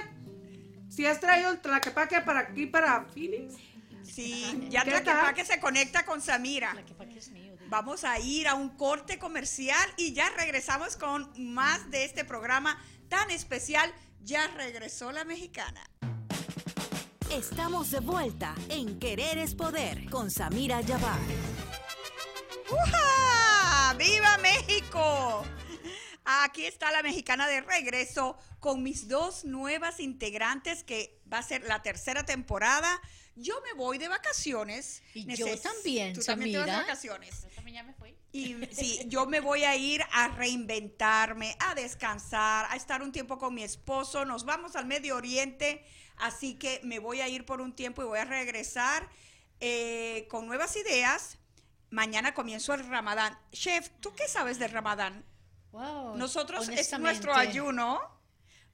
si 0.90 1.06
has 1.06 1.20
traído 1.20 1.50
el 1.50 1.60
tlaquepaque 1.60 2.20
para 2.22 2.40
aquí, 2.40 2.66
para 2.66 3.04
Phoenix. 3.14 3.54
Sí, 4.02 4.66
ya 4.70 4.82
¿Qué 4.82 4.90
Tlaquepaque 4.90 5.44
tal? 5.44 5.46
se 5.54 5.60
conecta 5.60 6.04
con 6.06 6.20
Samira. 6.22 6.74
Vamos 7.68 8.04
a 8.04 8.18
ir 8.18 8.48
a 8.48 8.54
un 8.54 8.70
corte 8.76 9.18
comercial 9.18 9.88
y 9.96 10.12
ya 10.14 10.28
regresamos 10.30 10.96
con 10.96 11.30
más 11.54 11.90
de 11.90 12.04
este 12.04 12.24
programa 12.24 12.80
tan 13.08 13.30
especial. 13.30 13.92
Ya 14.20 14.48
regresó 14.48 15.12
la 15.12 15.24
mexicana. 15.24 15.82
Estamos 17.30 17.90
de 17.90 18.00
vuelta 18.00 18.54
en 18.68 18.98
Querer 18.98 19.38
es 19.38 19.54
Poder 19.54 20.08
con 20.10 20.30
Samira 20.30 20.80
Yabar. 20.80 21.20
¡Uja! 22.70 23.94
¡Viva 23.98 24.38
México! 24.38 25.44
Aquí 26.24 26.64
está 26.66 26.90
la 26.90 27.02
mexicana 27.02 27.46
de 27.46 27.60
regreso 27.60 28.36
con 28.58 28.82
mis 28.82 29.06
dos 29.08 29.44
nuevas 29.44 30.00
integrantes 30.00 30.82
que 30.82 31.20
va 31.32 31.38
a 31.38 31.42
ser 31.42 31.62
la 31.64 31.82
tercera 31.82 32.24
temporada. 32.24 33.00
Yo 33.36 33.60
me 33.62 33.74
voy 33.74 33.98
de 33.98 34.08
vacaciones. 34.08 35.02
Y 35.14 35.32
yo 35.36 35.46
también, 35.60 36.14
Tú 36.14 36.22
también 36.22 36.52
te 36.52 36.58
vas 36.58 36.66
de 36.66 36.72
Samira. 36.72 36.86
vacaciones. 36.86 37.42
Yo 37.42 37.48
también 37.50 37.74
ya 37.76 37.82
me 37.84 37.92
fui. 37.94 38.15
Y 38.36 38.68
sí, 38.70 39.00
yo 39.06 39.24
me 39.24 39.40
voy 39.40 39.64
a 39.64 39.76
ir 39.76 40.02
a 40.12 40.28
reinventarme, 40.28 41.56
a 41.58 41.74
descansar, 41.74 42.66
a 42.70 42.76
estar 42.76 43.00
un 43.00 43.10
tiempo 43.10 43.38
con 43.38 43.54
mi 43.54 43.62
esposo. 43.62 44.26
Nos 44.26 44.44
vamos 44.44 44.76
al 44.76 44.84
Medio 44.84 45.16
Oriente, 45.16 45.82
así 46.18 46.54
que 46.56 46.80
me 46.84 46.98
voy 46.98 47.22
a 47.22 47.28
ir 47.28 47.46
por 47.46 47.62
un 47.62 47.74
tiempo 47.74 48.02
y 48.02 48.04
voy 48.04 48.18
a 48.18 48.26
regresar 48.26 49.08
eh, 49.60 50.26
con 50.30 50.46
nuevas 50.46 50.76
ideas. 50.76 51.38
Mañana 51.88 52.34
comienzo 52.34 52.74
el 52.74 52.86
Ramadán. 52.86 53.38
Chef, 53.52 53.88
¿tú 54.00 54.12
qué 54.14 54.28
sabes 54.28 54.58
del 54.58 54.70
Ramadán? 54.70 55.24
Wow, 55.72 56.16
Nosotros 56.16 56.68
es 56.68 56.98
nuestro 56.98 57.34
ayuno. 57.34 58.02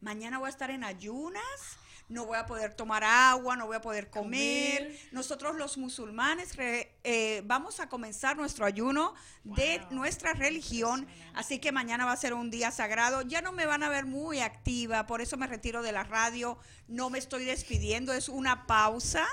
Mañana 0.01 0.40
voy 0.40 0.48
a 0.48 0.51
estar 0.51 0.72
en 0.72 0.83
ayunas. 0.83 1.79
No 2.12 2.27
voy 2.27 2.37
a 2.37 2.46
poder 2.46 2.75
tomar 2.75 3.03
agua, 3.05 3.57
no 3.57 3.66
voy 3.66 3.77
a 3.77 3.81
poder 3.81 4.11
comer. 4.11 4.79
Comer. 4.87 4.98
Nosotros 5.12 5.57
los 5.57 5.79
musulmanes 5.79 6.57
re- 6.57 6.94
eh, 7.05 7.42
vamos 7.46 7.81
a 7.81 7.88
comenzar 7.88 8.37
nuestro 8.37 8.66
ayuno 8.66 9.14
de 9.44 9.81
nuestra 9.90 10.33
religión. 10.35 11.07
Así 11.35 11.59
que 11.59 11.72
mañana 11.72 12.05
va 12.05 12.12
a 12.12 12.16
ser 12.16 12.35
un 12.35 12.51
día 12.51 12.70
sagrado. 12.70 13.22
Ya 13.22 13.40
no 13.40 13.53
me 13.53 13.66
van 13.66 13.83
a 13.83 13.88
ver 13.88 14.05
muy 14.05 14.40
activa, 14.40 15.07
por 15.07 15.20
eso 15.22 15.37
me 15.37 15.46
retiro 15.46 15.83
de 15.83 15.92
la 15.92 16.05
radio. 16.05 16.59
No 16.87 17.09
me 17.11 17.18
estoy 17.18 17.44
despidiendo, 17.44 18.12
es 18.12 18.29
una 18.29 18.66
pausa. 18.66 19.27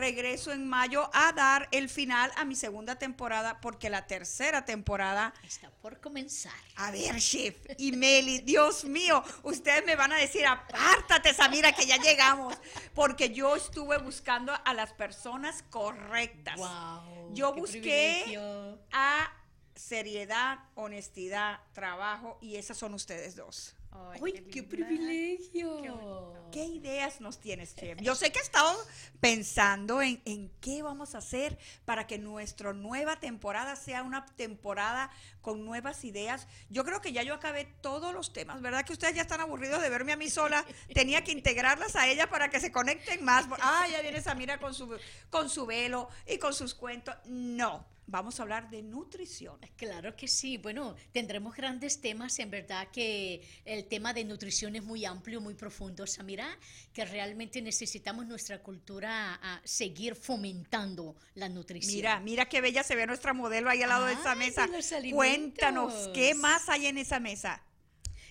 Regreso 0.00 0.50
en 0.50 0.66
mayo 0.66 1.10
a 1.12 1.32
dar 1.32 1.68
el 1.72 1.90
final 1.90 2.32
a 2.36 2.44
mi 2.46 2.54
segunda 2.56 2.96
temporada 2.98 3.60
porque 3.60 3.90
la 3.90 4.06
tercera 4.06 4.64
temporada 4.64 5.34
Está 5.44 5.70
por 5.82 6.00
comenzar. 6.00 6.52
a 6.76 6.90
ver, 6.90 7.16
chef, 7.18 7.54
y 7.76 7.92
Meli, 7.92 8.38
Dios 8.40 8.84
mío, 8.84 9.22
ustedes 9.42 9.84
me 9.84 9.96
van 9.96 10.12
a 10.12 10.16
decir, 10.16 10.46
apártate, 10.46 11.34
Samira, 11.34 11.72
que 11.72 11.84
ya 11.84 11.98
llegamos, 11.98 12.56
porque 12.94 13.30
yo 13.30 13.56
estuve 13.56 13.98
buscando 13.98 14.52
a 14.64 14.72
las 14.72 14.92
personas 14.94 15.62
correctas. 15.68 16.56
Wow, 16.56 17.34
yo 17.34 17.52
qué 17.54 17.60
busqué 17.60 18.20
privilegio. 18.24 18.78
a 18.92 19.30
seriedad, 19.74 20.60
honestidad, 20.76 21.60
trabajo, 21.72 22.38
y 22.40 22.56
esas 22.56 22.78
son 22.78 22.94
ustedes 22.94 23.36
dos. 23.36 23.74
Ay, 23.92 24.20
¡Uy, 24.20 24.32
qué 24.52 24.62
privilegio! 24.62 26.40
¿Qué 26.50 26.64
ideas 26.64 27.20
nos 27.20 27.40
tienes, 27.40 27.76
chef? 27.76 27.98
Yo 28.02 28.14
sé 28.14 28.32
que 28.32 28.38
he 28.40 28.42
estado 28.42 28.76
pensando 29.20 30.02
en, 30.02 30.20
en 30.24 30.50
qué 30.60 30.82
vamos 30.82 31.14
a 31.14 31.18
hacer 31.18 31.58
para 31.84 32.06
que 32.06 32.18
nuestra 32.18 32.72
nueva 32.72 33.20
temporada 33.20 33.76
sea 33.76 34.02
una 34.02 34.26
temporada 34.26 35.10
con 35.40 35.64
nuevas 35.64 36.04
ideas. 36.04 36.48
Yo 36.68 36.84
creo 36.84 37.00
que 37.00 37.12
ya 37.12 37.22
yo 37.22 37.34
acabé 37.34 37.66
todos 37.80 38.12
los 38.12 38.32
temas, 38.32 38.60
¿verdad? 38.60 38.84
Que 38.84 38.92
ustedes 38.92 39.14
ya 39.14 39.22
están 39.22 39.40
aburridos 39.40 39.80
de 39.80 39.90
verme 39.90 40.12
a 40.12 40.16
mí 40.16 40.28
sola. 40.28 40.64
Tenía 40.94 41.22
que 41.22 41.32
integrarlas 41.32 41.96
a 41.96 42.08
ella 42.08 42.28
para 42.28 42.50
que 42.50 42.60
se 42.60 42.72
conecten 42.72 43.24
más. 43.24 43.46
Ah, 43.60 43.86
ya 43.90 44.00
viene 44.02 44.20
Samira 44.20 44.58
con 44.58 44.74
su, 44.74 44.98
con 45.30 45.48
su 45.48 45.66
velo 45.66 46.08
y 46.26 46.38
con 46.38 46.52
sus 46.52 46.74
cuentos. 46.74 47.14
No, 47.26 47.86
vamos 48.10 48.38
a 48.38 48.42
hablar 48.42 48.68
de 48.70 48.82
nutrición. 48.82 49.58
Claro 49.76 50.16
que 50.16 50.28
sí. 50.28 50.58
Bueno, 50.58 50.96
tendremos 51.12 51.54
grandes 51.56 52.00
temas. 52.00 52.38
En 52.38 52.50
verdad 52.50 52.88
que 52.92 53.42
el 53.64 53.86
tema 53.86 54.12
de 54.12 54.24
nutrición 54.24 54.76
es 54.76 54.82
muy 54.82 55.04
amplio, 55.04 55.40
muy 55.40 55.54
profundo, 55.54 56.06
Samira, 56.06 56.58
que 56.92 57.04
realmente 57.04 57.62
necesitamos 57.62 58.26
nuestra 58.26 58.62
cultura 58.62 59.34
a 59.34 59.60
seguir 59.64 60.14
fomentando 60.14 61.16
la 61.34 61.48
nutrición. 61.48 61.94
Mira, 61.94 62.20
mira 62.20 62.44
qué 62.46 62.60
bella 62.60 62.82
se 62.82 62.96
ve 62.96 63.06
nuestra 63.06 63.32
modelo 63.32 63.70
ahí 63.70 63.82
al 63.82 63.88
lado 63.88 64.06
de 64.06 64.14
esa 64.14 64.34
mesa. 64.34 64.68
Cuéntanos, 65.12 66.10
¿qué 66.12 66.34
más 66.34 66.68
hay 66.68 66.86
en 66.86 66.98
esa 66.98 67.20
mesa? 67.20 67.62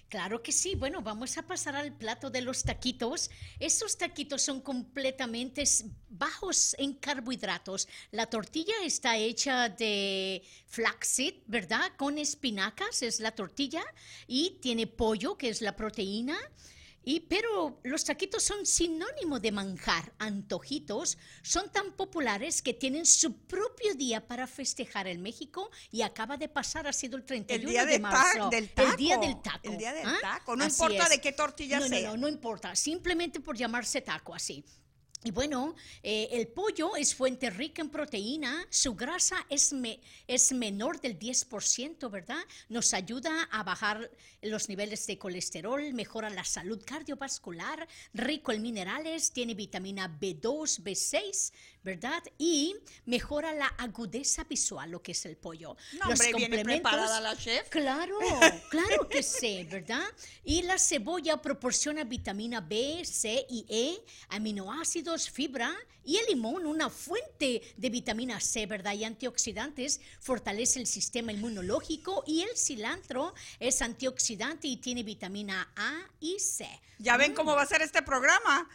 Claro 0.10 0.42
que 0.42 0.52
sí. 0.52 0.74
Bueno, 0.74 1.04
vamos 1.04 1.38
a 1.38 1.44
pasar 1.44 1.76
al 1.76 1.94
plato 1.94 2.32
de 2.32 2.42
los 2.42 2.64
taquitos. 2.64 3.30
Estos 3.60 3.96
taquitos 3.96 4.42
son 4.42 4.60
completamente 4.60 5.64
bajos 6.10 6.76
en 6.80 6.94
carbohidratos. 6.94 7.88
La 8.10 8.26
tortilla 8.26 8.74
está 8.84 9.18
hecha 9.18 9.70
de 9.70 10.44
flaxseed, 10.66 11.36
¿verdad? 11.46 11.92
Con 11.96 12.18
espinacas 12.18 13.04
es 13.04 13.20
la 13.20 13.32
tortilla 13.32 13.84
y 14.26 14.58
tiene 14.62 14.88
pollo, 14.88 15.38
que 15.38 15.50
es 15.50 15.62
la 15.62 15.76
proteína. 15.76 16.38
Y, 17.04 17.22
pero 17.22 17.80
los 17.84 18.04
taquitos 18.04 18.44
son 18.44 18.66
sinónimo 18.66 19.40
de 19.40 19.52
manjar, 19.52 20.14
antojitos, 20.20 21.18
son 21.42 21.72
tan 21.72 21.94
populares 21.94 22.62
que 22.62 22.74
tienen 22.74 23.06
su 23.06 23.34
propio 23.48 23.96
día 23.96 24.28
para 24.28 24.48
festejar 24.48 25.08
en 25.08 25.22
México 25.22 25.72
y 25.92 26.02
acaba 26.02 26.38
de 26.38 26.50
pasar, 26.50 26.88
ha 26.88 26.94
sido 26.94 27.18
el 27.18 27.24
31 27.24 27.64
El 27.64 27.70
día 27.70 27.86
de 27.86 28.00
marzo. 28.00 28.50
del 28.50 28.70
taco. 28.70 28.92
El 28.92 28.98
día 28.98 29.18
del 29.18 29.42
taco. 29.42 29.60
El 29.64 29.78
día 29.78 29.94
del 29.94 30.08
¿ah? 30.08 30.18
taco. 30.22 30.56
No 30.56 30.66
Así 30.66 30.76
importa 30.76 31.04
es. 31.04 31.10
de 31.10 31.22
qué 31.22 31.32
tortilla 31.32 31.80
no, 31.80 31.88
sea. 31.88 32.10
No, 32.10 32.16
no, 32.16 32.22
no 32.22 32.28
importa, 32.28 32.76
simplemente 32.76 33.40
por 33.40 33.56
llamarse 33.56 34.02
taco 34.02 34.36
así. 34.36 34.64
Y 35.22 35.32
bueno, 35.32 35.76
eh, 36.02 36.30
el 36.32 36.48
pollo 36.48 36.96
es 36.96 37.14
fuente 37.14 37.50
rica 37.50 37.82
en 37.82 37.90
proteína, 37.90 38.66
su 38.70 38.96
grasa 38.96 39.46
es, 39.50 39.74
me- 39.74 40.00
es 40.28 40.54
menor 40.54 41.02
del 41.02 41.20
10%, 41.20 42.10
¿verdad? 42.10 42.40
Nos 42.70 42.94
ayuda 42.94 43.44
a 43.52 43.64
bajar 43.64 44.10
los 44.42 44.70
niveles 44.70 45.06
de 45.08 45.18
colesterol, 45.18 45.94
mejora 45.94 46.30
la 46.30 46.46
salud 46.46 46.82
cardiovascular, 46.86 47.86
rico 48.14 48.54
en 48.54 48.62
minerales, 48.62 49.32
tiene 49.34 49.56
vitamina 49.56 50.08
B2, 50.08 50.82
B6, 50.84 51.52
¿verdad? 51.84 52.24
Y 52.38 52.78
mejora 53.06 53.52
la 53.54 53.68
agudeza 53.78 54.46
visual, 54.46 54.90
lo 54.90 55.02
que 55.02 55.12
es 55.12 55.26
el 55.26 55.36
pollo. 55.36 55.76
No, 56.00 56.06
hombre, 56.14 56.28
viene 56.38 56.56
preparada 56.64 57.20
la 57.20 57.36
chef. 57.36 57.68
Claro, 57.68 58.18
claro 58.70 59.10
que 59.10 59.22
sí, 59.22 59.66
¿verdad? 59.70 60.06
Y 60.46 60.62
la 60.62 60.80
cebolla 60.80 61.42
proporciona 61.42 62.06
vitamina 62.06 62.62
B, 62.62 63.04
C 63.04 63.46
y 63.50 63.66
E, 63.68 64.02
aminoácidos, 64.30 65.09
fibra 65.18 65.76
y 66.04 66.18
el 66.18 66.26
limón, 66.28 66.66
una 66.66 66.90
fuente 66.90 67.62
de 67.78 67.90
vitamina 67.90 68.40
C, 68.40 68.66
¿verdad? 68.66 68.94
Y 68.94 69.04
antioxidantes, 69.04 70.02
fortalece 70.20 70.80
el 70.80 70.88
sistema 70.88 71.32
inmunológico 71.32 72.24
y 72.26 72.42
el 72.42 72.58
cilantro 72.58 73.34
es 73.60 73.82
antioxidante 73.82 74.68
y 74.68 74.78
tiene 74.78 75.04
vitamina 75.04 75.72
A 75.76 76.08
y 76.20 76.40
C. 76.40 76.68
Ya 77.02 77.16
ven 77.16 77.34
cómo 77.34 77.56
va 77.56 77.62
a 77.62 77.66
ser 77.66 77.82
este 77.82 78.02
programa, 78.02 78.68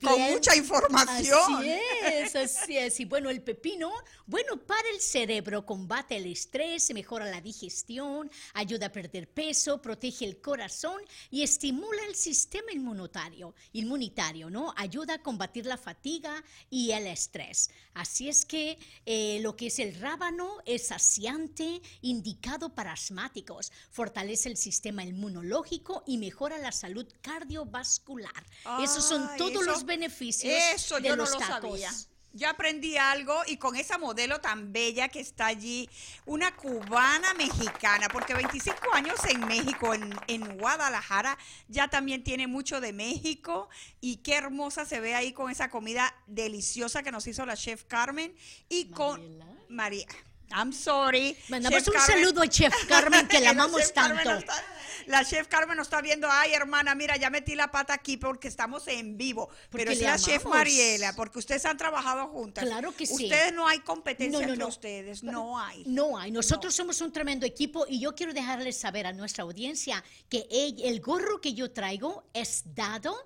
con 0.00 0.20
mucha 0.20 0.54
información. 0.54 1.56
Así 1.56 1.70
es, 2.04 2.36
así 2.36 2.78
es. 2.78 3.00
Y 3.00 3.06
bueno, 3.06 3.28
el 3.28 3.42
pepino, 3.42 3.92
bueno, 4.24 4.56
para 4.56 4.88
el 4.90 5.00
cerebro, 5.00 5.66
combate 5.66 6.16
el 6.16 6.26
estrés, 6.26 6.94
mejora 6.94 7.24
la 7.24 7.40
digestión, 7.40 8.30
ayuda 8.54 8.86
a 8.86 8.92
perder 8.92 9.28
peso, 9.28 9.82
protege 9.82 10.24
el 10.26 10.40
corazón 10.40 11.02
y 11.28 11.42
estimula 11.42 12.04
el 12.06 12.14
sistema 12.14 12.70
inmunitario, 12.70 13.52
inmunitario, 13.72 14.48
¿no? 14.48 14.72
Ayuda 14.76 15.14
a 15.14 15.18
combatir 15.18 15.66
la 15.66 15.76
fatiga 15.82 16.42
y 16.70 16.92
el 16.92 17.06
estrés. 17.06 17.68
Así 17.92 18.28
es 18.30 18.46
que 18.46 18.78
eh, 19.04 19.38
lo 19.42 19.54
que 19.56 19.66
es 19.66 19.78
el 19.78 19.94
rábano 20.00 20.48
es 20.64 20.86
saciante, 20.86 21.82
indicado 22.00 22.74
para 22.74 22.92
asmáticos, 22.92 23.70
fortalece 23.90 24.48
el 24.48 24.56
sistema 24.56 25.04
inmunológico 25.04 26.02
y 26.06 26.16
mejora 26.16 26.56
la 26.56 26.72
salud 26.72 27.06
cardiovascular. 27.20 28.46
Esos 28.82 29.04
son 29.04 29.28
todos 29.36 29.52
eso- 29.52 29.62
los 29.62 29.84
beneficios 29.84 30.54
Eso 30.74 30.96
de 31.00 31.08
yo 31.08 31.16
no 31.16 31.24
los 31.24 31.32
lo 31.32 31.38
tacos. 31.38 31.80
sabía. 31.80 31.92
Ya 32.32 32.50
aprendí 32.50 32.96
algo 32.96 33.34
y 33.46 33.56
con 33.56 33.76
esa 33.76 33.98
modelo 33.98 34.40
tan 34.40 34.72
bella 34.72 35.08
que 35.08 35.20
está 35.20 35.46
allí, 35.46 35.88
una 36.24 36.54
cubana 36.56 37.34
mexicana, 37.34 38.08
porque 38.08 38.34
25 38.34 38.92
años 38.92 39.16
en 39.28 39.46
México, 39.46 39.94
en, 39.94 40.14
en 40.28 40.58
Guadalajara, 40.58 41.36
ya 41.68 41.88
también 41.88 42.24
tiene 42.24 42.46
mucho 42.46 42.80
de 42.80 42.92
México 42.92 43.68
y 44.00 44.16
qué 44.16 44.36
hermosa 44.36 44.84
se 44.84 45.00
ve 45.00 45.14
ahí 45.14 45.32
con 45.32 45.50
esa 45.50 45.70
comida 45.70 46.14
deliciosa 46.26 47.02
que 47.02 47.12
nos 47.12 47.26
hizo 47.26 47.44
la 47.46 47.56
chef 47.56 47.84
Carmen 47.84 48.34
y 48.68 48.90
con 48.90 49.38
María. 49.68 50.06
I'm 50.50 50.72
sorry. 50.72 51.36
Mandamos 51.48 51.78
Chef 51.78 51.88
un 51.88 51.94
Carmen. 51.94 52.18
saludo 52.24 52.42
a 52.42 52.48
Chef 52.48 52.74
Carmen, 52.86 53.26
que 53.28 53.40
la 53.40 53.50
amamos 53.56 53.92
tanto. 53.92 54.30
está- 54.30 54.64
la 55.06 55.24
chef 55.24 55.48
Carmen 55.48 55.76
nos 55.76 55.86
está 55.88 56.00
viendo. 56.00 56.28
Ay, 56.30 56.52
hermana, 56.52 56.94
mira, 56.94 57.16
ya 57.16 57.28
metí 57.28 57.56
la 57.56 57.70
pata 57.72 57.92
aquí 57.92 58.16
porque 58.18 58.46
estamos 58.46 58.86
en 58.86 59.16
vivo. 59.16 59.48
Porque 59.70 59.86
Pero 59.86 59.90
es 59.92 60.00
la 60.00 60.16
chef. 60.18 60.44
Mariela, 60.44 61.14
porque 61.16 61.40
ustedes 61.40 61.64
han 61.66 61.76
trabajado 61.76 62.28
juntas. 62.28 62.64
Claro 62.64 62.94
que 62.94 63.06
sí. 63.06 63.14
Ustedes 63.24 63.52
no 63.52 63.66
hay 63.66 63.80
competencia 63.80 64.38
No, 64.40 64.46
no, 64.46 64.52
entre 64.52 64.62
no. 64.64 64.68
ustedes. 64.68 65.22
No 65.24 65.58
hay. 65.58 65.82
No 65.86 66.16
hay. 66.18 66.30
Nosotros 66.30 66.74
somos 66.74 67.00
un 67.00 67.12
tremendo 67.12 67.46
equipo 67.46 67.84
y 67.88 67.98
yo 67.98 68.14
quiero 68.14 68.32
dejarles 68.32 68.76
saber 68.78 69.06
a 69.08 69.12
nuestra 69.12 69.42
audiencia 69.42 70.04
que 70.28 70.46
el 70.84 71.00
gorro 71.00 71.40
que 71.40 71.54
yo 71.54 71.72
traigo 71.72 72.24
es 72.32 72.62
dado 72.74 73.16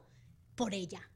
por 0.54 0.72
ella. 0.72 1.06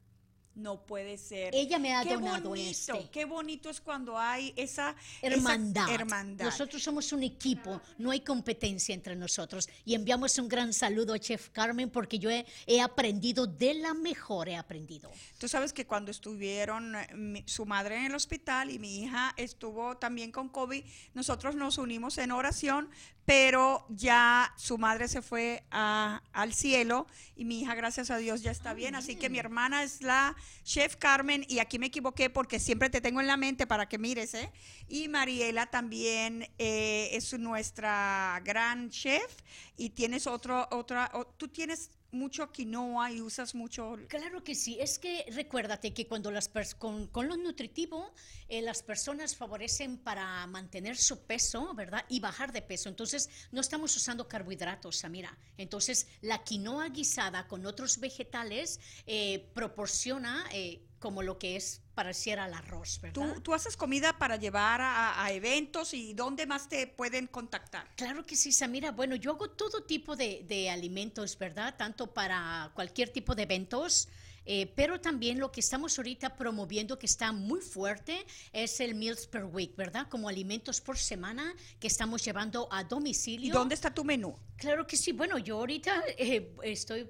No 0.61 0.85
puede 0.87 1.17
ser. 1.19 1.55
Ella 1.55 1.79
me 1.79 1.95
ha 1.95 2.03
qué 2.03 2.15
donado 2.15 2.51
bonito, 2.51 2.95
este. 2.95 3.11
Qué 3.11 3.25
bonito 3.25 3.71
es 3.71 3.81
cuando 3.81 4.19
hay 4.19 4.53
esa 4.57 4.71
esa 4.81 4.95
Hermandad. 5.23 5.89
hermandad. 5.91 6.45
Nosotros 6.45 6.83
somos 6.83 7.13
un 7.13 7.23
equipo, 7.23 7.81
no 7.99 8.11
hay 8.11 8.21
competencia 8.21 8.95
entre 8.95 9.17
nosotros. 9.17 9.69
Y 9.85 9.95
enviamos 9.95 10.39
un 10.39 10.49
gran 10.49 10.73
saludo 10.73 11.15
a 11.15 11.19
Chef 11.19 11.49
Carmen 11.51 11.91
porque 11.91 12.19
yo 12.19 12.31
he, 12.31 12.47
he 12.67 12.81
aprendido 12.81 13.47
de 13.47 13.75
la 13.75 13.95
mejor, 13.95 14.49
he 14.49 14.57
aprendido. 14.57 15.11
Tú 15.39 15.49
sabes 15.49 15.73
que 15.73 15.87
cuando 15.87 16.11
estuvieron 16.11 16.95
eh, 16.97 17.09
mi- 17.15 17.43
su 17.47 17.67
madre 17.67 17.97
en 17.97 18.05
el 18.07 18.15
hospital 18.15 18.71
y 18.71 18.79
mi 18.79 19.03
hija 19.03 19.35
estuvo 19.37 19.97
también 19.97 20.31
con 20.33 20.49
COVID, 20.49 20.85
nosotros 21.15 21.55
nos 21.55 21.79
unimos 21.79 22.19
en 22.19 22.31
oración, 22.33 22.89
pero 23.25 23.87
ya 23.91 24.53
su 24.57 24.77
madre 24.79 25.07
se 25.09 25.23
fue 25.23 25.65
a- 25.71 26.23
al 26.33 26.53
cielo 26.53 27.07
y 27.37 27.45
mi 27.45 27.61
hija, 27.61 27.75
gracias 27.75 28.11
a 28.11 28.17
Dios, 28.17 28.43
ya 28.43 28.51
está 28.51 28.75
bien. 28.75 28.95
Así 28.95 29.17
que 29.17 29.31
mi 29.31 29.39
hermana 29.39 29.83
es 29.83 30.03
la 30.03 30.35
chef 30.65 30.97
Carmen 30.97 31.45
y 31.49 31.59
aquí 31.59 31.79
me 31.79 31.87
equivoqué 31.87 32.31
porque 32.31 32.59
siempre 32.59 32.91
te 32.91 33.01
tengo 33.01 33.21
en 33.21 33.27
la 33.27 33.37
mente 33.37 33.67
para 33.67 33.89
que 33.89 33.99
mires, 33.99 34.35
¿eh? 34.35 34.51
Y 34.89 35.09
Mariela 35.09 35.67
también 35.67 36.49
eh, 36.59 37.11
es 37.13 37.39
nuestra 37.39 38.41
gran 38.45 38.91
chef 38.91 39.37
y 39.77 39.91
tienes 39.91 40.27
otro, 40.27 40.69
otra, 40.71 41.11
tú 41.37 41.49
tienes 41.49 41.91
mucho 42.13 42.51
quinoa 42.53 43.13
y 43.13 43.21
usas 43.21 43.55
mucho 43.55 43.97
Claro 44.09 44.43
que 44.43 44.55
sí, 44.55 44.79
es 44.81 44.99
que 44.99 45.25
recuérdate 45.33 45.93
que 45.93 46.07
cuando 46.07 46.31
las 46.31 46.51
con, 46.79 47.07
con 47.09 47.29
lo 47.29 47.37
nutritivo 47.37 48.13
eh, 48.49 48.63
las 48.63 48.83
personas 48.83 49.37
favorecen 49.37 49.99
para 49.99 50.47
mantener 50.47 50.97
su 50.97 51.25
peso, 51.25 51.73
¿verdad? 51.75 52.05
Y 52.09 52.21
bajar 52.21 52.53
de 52.53 52.63
peso. 52.63 52.89
Entonces 52.89 53.31
no 53.53 53.61
estamos 53.61 53.97
usando 53.97 54.29
carbohidratos, 54.29 54.97
Samira. 54.97 55.37
Entonces 55.57 56.09
la 56.21 56.43
quinoa 56.43 56.89
guisada 56.89 57.47
con 57.47 57.67
otros 57.67 57.99
vegetales 57.99 58.81
eh, 59.07 59.51
proporciona 59.55 60.47
eh, 60.53 60.83
como 61.01 61.23
lo 61.23 61.39
que 61.39 61.57
es 61.57 61.83
pareciera 61.95 62.45
al 62.45 62.55
arroz, 62.55 63.01
¿verdad? 63.01 63.35
¿Tú, 63.35 63.41
tú 63.41 63.55
haces 63.55 63.77
comida 63.77 64.19
para 64.19 64.37
llevar 64.37 64.81
a, 64.81 65.25
a 65.25 65.33
eventos 65.33 65.93
y 65.95 66.15
dónde 66.15 66.47
más 66.47 66.69
te 66.69 66.87
pueden 66.87 67.27
contactar? 67.27 67.89
Claro 67.97 68.25
que 68.25 68.37
sí, 68.37 68.53
Samira. 68.53 68.93
Bueno, 68.93 69.17
yo 69.17 69.33
hago 69.33 69.51
todo 69.51 69.83
tipo 69.83 70.15
de, 70.15 70.45
de 70.47 70.71
alimentos, 70.71 71.37
¿verdad? 71.39 71.75
Tanto 71.77 72.07
para 72.13 72.71
cualquier 72.75 73.09
tipo 73.09 73.35
de 73.35 73.43
eventos, 73.43 74.09
eh, 74.47 74.73
pero 74.75 75.01
también 75.01 75.39
lo 75.39 75.53
que 75.53 75.61
estamos 75.61 75.99
ahorita 75.99 76.37
promoviendo, 76.37 76.99
que 76.99 77.07
está 77.07 77.33
muy 77.33 77.61
fuerte, 77.61 78.27
es 78.53 78.81
el 78.81 78.95
Meals 78.95 79.27
per 79.27 79.45
Week, 79.45 79.77
¿verdad? 79.77 80.09
Como 80.09 80.29
alimentos 80.29 80.81
por 80.81 80.99
semana 80.99 81.55
que 81.79 81.87
estamos 81.87 82.25
llevando 82.25 82.69
a 82.73 82.85
domicilio. 82.85 83.49
¿Y 83.49 83.51
dónde 83.51 83.75
está 83.75 83.93
tu 83.93 84.05
menú? 84.05 84.37
Claro 84.57 84.87
que 84.87 84.97
sí. 84.97 85.13
Bueno, 85.13 85.39
yo 85.39 85.59
ahorita 85.59 86.03
eh, 86.19 86.55
estoy, 86.63 87.09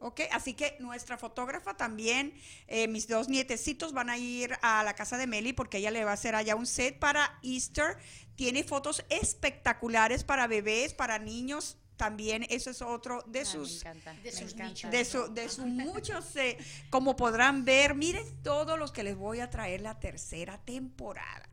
Ok, 0.00 0.22
así 0.32 0.54
que 0.54 0.76
nuestra 0.80 1.18
fotógrafa 1.18 1.76
también, 1.76 2.32
eh, 2.66 2.88
mis 2.88 3.06
dos 3.08 3.28
nietecitos 3.28 3.92
van 3.92 4.08
a 4.10 4.16
ir 4.18 4.56
a 4.62 4.82
la 4.82 4.94
casa 4.94 5.18
de 5.18 5.26
Meli 5.26 5.52
porque 5.52 5.78
ella 5.78 5.90
le 5.90 6.02
va 6.04 6.12
a 6.12 6.14
hacer 6.14 6.34
allá 6.34 6.56
un 6.56 6.66
set 6.66 6.98
para 6.98 7.38
Easter. 7.42 7.98
Tiene 8.36 8.64
fotos 8.64 9.04
espectaculares 9.10 10.24
para 10.24 10.46
bebés, 10.46 10.94
para 10.94 11.18
niños, 11.18 11.76
también 11.96 12.46
eso 12.50 12.70
es 12.70 12.82
otro 12.82 13.22
de 13.26 13.40
Ah, 13.40 13.44
sus 13.44 13.82
de 14.22 14.32
sus 14.32 14.52
encanta. 14.52 14.64
nichos. 14.68 14.90
de, 14.90 15.04
su- 15.04 15.34
de 15.34 15.48
sus 15.48 15.64
muchos, 15.66 16.36
eh, 16.36 16.58
como 16.90 17.16
podrán 17.16 17.64
ver, 17.64 17.94
miren 17.94 18.24
todos 18.42 18.78
los 18.78 18.92
que 18.92 19.02
les 19.02 19.16
voy 19.16 19.40
a 19.40 19.50
traer 19.50 19.80
la 19.80 19.98
tercera 19.98 20.58
temporada. 20.58 21.48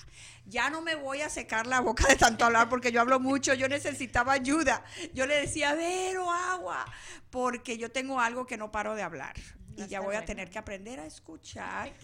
Ya 0.46 0.70
no 0.70 0.82
me 0.82 0.96
voy 0.96 1.22
a 1.22 1.30
secar 1.30 1.68
la 1.68 1.80
boca 1.80 2.06
de 2.08 2.16
tanto 2.18 2.44
hablar 2.46 2.68
porque 2.70 2.92
yo 2.92 3.00
hablo 3.00 3.20
mucho, 3.20 3.54
yo 3.54 3.70
necesitaba 3.70 4.34
ayuda. 4.34 4.84
Yo 5.14 5.26
le 5.26 5.36
decía, 5.40 5.74
Vero, 5.74 6.30
agua, 6.30 6.86
porque 7.30 7.78
yo 7.78 7.92
tengo 7.92 8.20
algo 8.20 8.46
que 8.46 8.58
no 8.58 8.70
paro 8.72 8.94
de 8.96 9.02
hablar. 9.04 9.36
Y 9.76 9.88
ya 9.88 10.02
voy 10.02 10.16
a 10.16 10.26
tener 10.26 10.50
que 10.50 10.60
aprender 10.60 11.00
a 11.00 11.06
escuchar. 11.06 11.94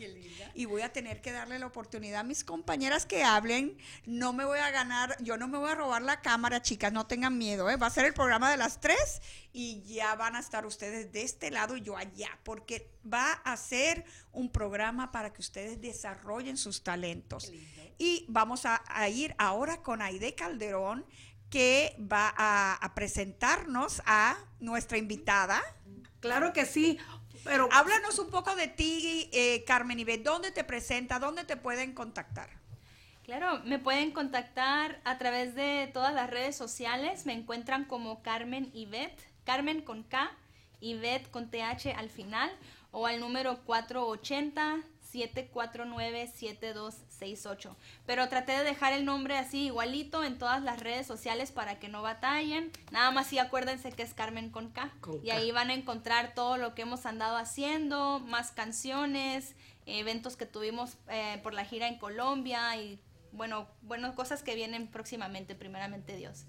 Y 0.56 0.66
voy 0.66 0.82
a 0.82 0.92
tener 0.92 1.22
que 1.22 1.32
darle 1.32 1.60
la 1.60 1.68
oportunidad 1.68 2.22
a 2.22 2.24
mis 2.24 2.44
compañeras 2.44 3.06
que 3.06 3.24
hablen. 3.24 3.78
No 4.06 4.34
me 4.34 4.44
voy 4.46 4.60
a 4.60 4.72
ganar, 4.72 5.16
yo 5.22 5.38
no 5.38 5.48
me 5.48 5.58
voy 5.58 5.70
a 5.72 5.76
robar 5.76 6.02
la 6.02 6.22
cámara, 6.22 6.62
chicas, 6.62 6.92
no 6.92 7.08
tengan 7.08 7.38
miedo. 7.38 7.70
¿eh? 7.70 7.78
Va 7.78 7.88
a 7.88 7.92
ser 7.92 8.06
el 8.06 8.14
programa 8.14 8.50
de 8.52 8.58
las 8.58 8.80
tres 8.80 9.22
y 9.54 9.82
ya 9.84 10.16
van 10.16 10.36
a 10.36 10.40
estar 10.40 10.66
ustedes 10.66 11.12
de 11.12 11.24
este 11.24 11.52
lado 11.52 11.78
y 11.78 11.82
yo 11.82 11.98
allá, 11.98 12.30
porque 12.44 12.92
va 13.12 13.32
a 13.32 13.56
ser 13.58 14.06
un 14.32 14.52
programa 14.52 15.12
para 15.12 15.32
que 15.32 15.42
ustedes 15.42 15.82
desarrollen 15.82 16.58
sus 16.58 16.84
talentos. 16.84 17.52
Y 17.98 18.26
vamos 18.28 18.66
a, 18.66 18.84
a 18.88 19.10
ir 19.10 19.36
ahora 19.38 19.82
con 19.82 20.02
Aide 20.02 20.36
Calderón, 20.36 21.06
que 21.50 21.96
va 22.00 22.34
a, 22.38 22.76
a 22.76 22.96
presentarnos 22.96 24.02
a 24.06 24.38
nuestra 24.60 24.98
invitada. 24.98 25.62
Claro 26.20 26.54
que 26.54 26.66
sí, 26.66 26.98
pero 27.44 27.70
Háblanos 27.72 28.20
un 28.20 28.30
poco 28.30 28.56
de 28.56 28.68
ti, 28.68 29.30
eh, 29.34 29.64
Carmen 29.66 30.00
Ibe. 30.00 30.18
¿Dónde 30.18 30.52
te 30.52 30.64
presenta? 30.64 31.20
¿Dónde 31.20 31.44
te 31.44 31.58
pueden 31.58 31.94
contactar? 31.94 32.50
Claro, 33.24 33.62
me 33.66 33.78
pueden 33.78 34.12
contactar 34.12 35.00
a 35.04 35.18
través 35.20 35.54
de 35.54 35.90
todas 35.94 36.14
las 36.14 36.30
redes 36.30 36.56
sociales. 36.56 37.26
Me 37.26 37.34
encuentran 37.34 37.86
como 37.86 38.24
Carmen 38.24 38.72
Ivette, 38.74 39.22
Carmen 39.44 39.82
con 39.82 40.04
K, 40.04 40.32
Ivette 40.80 41.30
con 41.30 41.52
TH 41.52 41.94
al 41.96 42.10
final, 42.10 42.50
o 42.92 43.06
al 43.06 43.20
número 43.20 43.64
480-749-7268. 45.14 47.76
Pero 48.06 48.28
traté 48.30 48.54
de 48.54 48.64
dejar 48.64 48.94
el 48.94 49.06
nombre 49.06 49.38
así 49.38 49.66
igualito 49.68 50.24
en 50.24 50.38
todas 50.38 50.62
las 50.64 50.80
redes 50.80 51.08
sociales 51.08 51.52
para 51.52 51.80
que 51.80 51.90
no 51.90 52.02
batallen. 52.02 52.72
Nada 52.92 53.12
más 53.12 53.28
sí 53.28 53.40
acuérdense 53.40 53.92
que 53.92 54.04
es 54.04 54.14
Carmen 54.14 54.50
con 54.50 54.70
K. 54.70 54.92
Con 55.02 55.16
y 55.24 55.28
K. 55.30 55.36
ahí 55.36 55.52
van 55.52 55.70
a 55.70 55.74
encontrar 55.74 56.34
todo 56.34 56.58
lo 56.58 56.76
que 56.76 56.84
hemos 56.84 57.06
andado 57.06 57.38
haciendo, 57.38 58.20
más 58.20 58.52
canciones, 58.52 59.56
eventos 59.86 60.36
que 60.36 60.46
tuvimos 60.46 60.98
eh, 61.10 61.40
por 61.44 61.54
la 61.54 61.66
gira 61.66 61.88
en 61.88 61.98
Colombia 61.98 62.76
y 62.78 63.00
bueno, 63.32 63.68
bueno, 63.82 64.16
cosas 64.16 64.44
que 64.44 64.56
vienen 64.56 64.88
próximamente, 64.88 65.56
primeramente 65.56 66.16
Dios. 66.16 66.46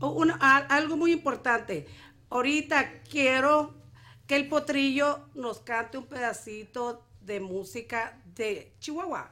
una- 0.00 0.36
algo 0.68 0.96
muy 0.96 1.12
importante. 1.12 1.86
Ahorita 2.30 3.02
quiero 3.02 3.74
que 4.26 4.36
el 4.36 4.48
potrillo 4.48 5.28
nos 5.34 5.58
cante 5.60 5.98
un 5.98 6.06
pedacito 6.06 7.04
de 7.22 7.40
música 7.40 8.18
de 8.34 8.72
Chihuahua. 8.80 9.30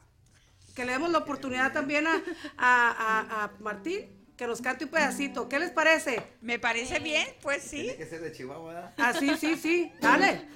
Que 0.74 0.84
le 0.84 0.92
demos 0.92 1.10
la 1.10 1.18
oportunidad 1.18 1.72
también 1.72 2.06
a, 2.06 2.14
a- 2.56 2.90
a- 2.90 3.44
a 3.44 3.50
Martín 3.60 4.16
que 4.36 4.46
nos 4.46 4.60
cante 4.62 4.84
un 4.84 4.90
pedacito. 4.90 5.48
¿Qué 5.48 5.58
les 5.58 5.70
parece? 5.72 6.22
Me 6.40 6.58
parece 6.60 7.00
bien, 7.00 7.26
pues 7.42 7.62
sí. 7.62 7.82
Tiene 7.82 7.96
que 7.96 8.06
ser 8.06 8.20
de 8.20 8.32
Chihuahua. 8.32 8.92
Ah, 8.96 9.12
sí, 9.12 9.36
sí, 9.36 9.56
sí. 9.56 9.92
Dale. 10.00 10.46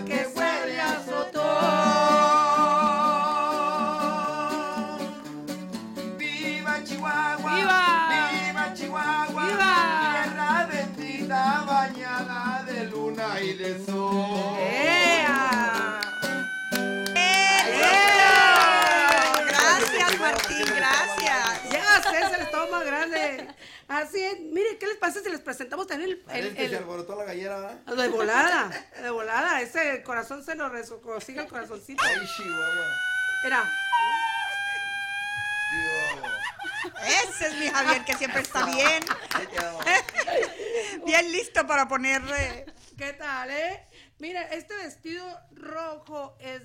Que 0.00 0.21
Así 23.92 24.22
es. 24.22 24.40
Mire, 24.40 24.78
¿qué 24.78 24.86
les 24.86 24.96
pasa 24.96 25.20
si 25.20 25.28
les 25.28 25.40
presentamos 25.40 25.86
también 25.86 26.10
el, 26.10 26.24
el- 26.46 26.54
que 26.54 26.60
se 26.60 26.64
el- 26.66 26.76
alborotó 26.76 27.14
la 27.16 27.24
gallera, 27.24 27.58
¿verdad? 27.60 27.96
de 27.96 28.08
volada? 28.08 28.86
De 29.02 29.10
volada. 29.10 29.60
Ese 29.60 30.02
corazón 30.02 30.44
se 30.44 30.54
nos 30.54 30.70
consigue 31.00 31.40
el 31.42 31.46
corazoncito. 31.48 32.02
Ay, 32.02 32.26
Chihuahua. 32.36 32.86
Mira. 33.44 33.72
Ese 37.06 37.46
es 37.48 37.54
mi 37.58 37.68
Javier, 37.68 38.04
que 38.04 38.14
siempre 38.16 38.40
está 38.42 38.64
bien. 38.66 39.02
Bien 41.04 41.32
listo 41.32 41.66
para 41.66 41.88
ponerle. 41.88 42.66
¿Qué 42.96 43.12
tal, 43.14 43.50
eh? 43.50 43.86
Mire, 44.18 44.48
este 44.56 44.76
vestido 44.76 45.24
rojo 45.52 46.36
es 46.40 46.62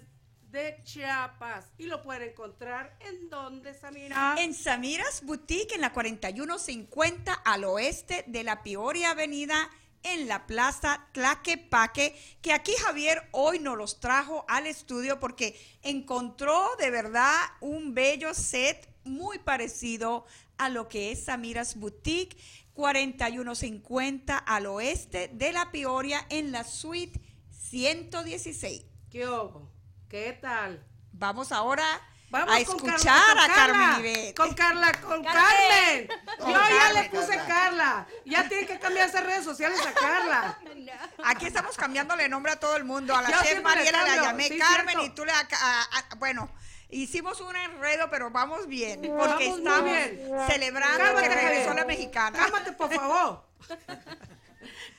de 0.52 0.80
Chiapas 0.84 1.66
y 1.78 1.86
lo 1.86 2.02
pueden 2.02 2.30
encontrar 2.30 2.98
en 3.02 3.30
donde, 3.30 3.74
Samira. 3.74 4.36
En 4.40 4.54
Samiras 4.54 5.24
Boutique, 5.24 5.76
en 5.76 5.82
la 5.82 5.94
4150 5.94 7.34
al 7.34 7.64
oeste 7.66 8.24
de 8.28 8.44
la 8.44 8.64
Peoria 8.64 9.12
Avenida, 9.12 9.70
en 10.04 10.28
la 10.28 10.48
Plaza 10.48 11.08
Tlaquepaque, 11.12 12.16
que 12.42 12.54
aquí 12.54 12.72
Javier 12.84 13.28
hoy 13.32 13.60
nos 13.60 13.78
los 13.78 14.00
trajo 14.00 14.46
al 14.48 14.68
estudio 14.68 15.20
porque 15.20 15.60
encontró 15.82 16.70
de 16.80 16.92
verdad 16.92 17.36
un 17.60 17.94
bello 17.94 18.34
set 18.34 18.88
muy 19.04 19.40
parecido 19.40 20.26
a 20.58 20.70
lo 20.70 20.88
que 20.88 21.12
es 21.12 21.26
Samiras 21.26 21.76
Boutique, 21.78 22.38
4150 22.74 24.38
al 24.38 24.68
oeste 24.68 25.30
de 25.34 25.52
la 25.52 25.72
Peoria, 25.72 26.26
en 26.30 26.52
la 26.52 26.64
suite 26.64 27.20
116. 27.52 28.86
¿Qué 29.10 29.28
hubo? 29.28 29.67
¿Qué 30.10 30.38
tal? 30.42 30.84
Vamos 31.12 31.52
ahora 31.52 31.86
Vamos 32.30 32.50
a 32.50 32.66
con 32.66 32.76
escuchar 32.76 33.00
Carla, 33.26 33.44
a 33.46 33.48
Carmen. 33.48 34.34
Con 34.34 34.54
Carla, 34.54 34.92
con 35.02 35.24
Carmen. 35.24 36.08
Carmen. 36.08 36.10
Yo 36.40 36.48
ya 36.52 36.60
Carmen, 36.60 36.94
le 37.04 37.10
puse 37.10 37.38
Carla. 37.48 38.08
Ya 38.26 38.48
tiene 38.50 38.66
que 38.68 38.80
cambiarse 38.80 39.22
redes 39.22 39.46
sociales 39.46 39.80
a 39.86 39.94
Carla. 39.94 40.58
Aquí 41.24 41.46
estamos 41.48 41.76
cambiándole 41.78 42.28
nombre 42.28 42.52
a 42.52 42.60
todo 42.60 42.76
el 42.76 42.84
mundo. 42.84 43.16
A 43.16 43.22
la 43.22 43.32
Yo 43.32 43.42
chef 43.44 43.62
Mariela 43.64 44.04
la 44.04 44.16
llamé 44.18 44.50
sí, 44.50 44.58
Carmen 44.58 44.98
cierto. 44.98 45.06
y 45.06 45.10
tú 45.16 45.24
le... 45.26 45.32
a- 45.32 45.40
a- 45.40 45.82
a- 46.00 46.16
bueno, 46.18 46.50
hicimos 46.90 47.40
un 47.40 47.56
enredo, 47.56 48.10
pero 48.10 48.30
vamos 48.30 48.68
bien. 48.68 49.02
Porque 49.18 49.48
Vamos 49.48 49.60
estamos 49.60 49.84
bien. 49.86 50.30
celebrando 50.50 50.98
Cálmate, 51.00 51.30
que 51.30 51.36
regresó 51.36 51.68
Javier. 51.70 51.76
la 51.76 51.86
mexicana. 51.86 52.38
Cálmate, 52.40 52.72
por 52.74 52.94
favor. 52.94 53.46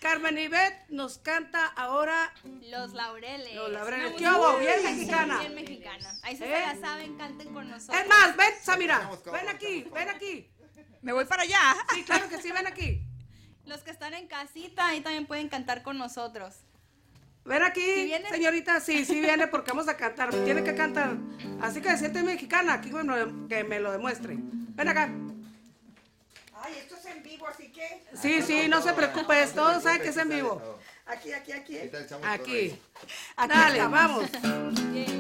Carmen 0.01 0.39
Ivette 0.39 0.87
nos 0.91 1.19
canta 1.19 1.67
ahora. 1.67 2.33
Los 2.63 2.93
laureles. 2.93 3.55
Los 3.55 3.71
Laureles. 3.71 4.13
¿Qué 4.15 4.25
hubo? 4.29 4.53
música 4.53 4.59
Bien 4.77 4.97
mexicana. 4.97 5.39
Bien 5.41 5.55
mexicana. 5.55 6.15
Ahí 6.23 6.37
sí 6.37 6.45
¿Eh? 6.45 6.47
se 6.47 6.75
la 6.77 6.81
saben, 6.89 7.17
canten 7.17 7.53
con 7.53 7.69
nosotros. 7.69 8.01
Es 8.01 8.09
más, 8.09 8.37
ven, 8.37 8.53
Samira. 8.63 9.11
Ven 9.33 9.49
aquí, 9.49 9.87
ven 9.93 10.09
aquí. 10.09 10.51
Me 11.03 11.13
voy 11.13 11.25
para 11.25 11.43
allá. 11.43 11.61
Sí, 11.95 12.03
claro 12.05 12.29
que 12.29 12.39
sí, 12.41 12.53
ven 12.53 12.67
aquí. 12.67 13.03
Los 13.65 13.81
que 13.83 13.91
están 13.91 14.15
en 14.15 14.29
casita, 14.29 14.89
ahí 14.89 15.01
también 15.01 15.27
pueden 15.27 15.49
cantar 15.49 15.83
con 15.83 15.99
nosotros. 15.99 16.57
Ven 17.45 17.63
aquí, 17.63 17.81
¿Sí 17.81 18.05
viene? 18.05 18.29
señorita. 18.29 18.81
Sí, 18.81 19.05
sí 19.05 19.21
viene 19.21 19.47
porque 19.49 19.71
vamos 19.71 19.89
a 19.89 19.97
cantar. 19.97 20.31
Tiene 20.31 20.63
que 20.63 20.75
cantar. 20.75 21.17
Así 21.63 21.81
que 21.81 21.97
siente 21.97 22.23
mexicana. 22.23 22.75
Aquí 22.75 22.91
bueno, 22.91 23.49
que 23.49 23.65
me 23.65 23.81
lo 23.81 23.91
demuestre. 23.91 24.37
Ven 24.39 24.89
acá. 24.89 25.11
Ay, 26.61 26.75
esto 26.79 26.97
vivo, 27.29 27.47
así 27.47 27.71
que... 27.71 28.03
Sí, 28.21 28.43
sí, 28.43 28.69
no 28.69 28.83
se 28.83 28.93
preocupe. 28.93 29.47
Todos 29.55 29.83
saben 29.83 30.03
que 30.03 30.09
es 30.09 30.17
en 30.17 30.29
vivo. 30.29 30.79
Aquí, 31.07 31.33
aquí, 31.33 31.53
aquí. 31.53 31.79
Aquí. 32.23 32.79
Aquí 33.37 33.53
Dale, 33.55 33.87
vamos. 33.87 34.29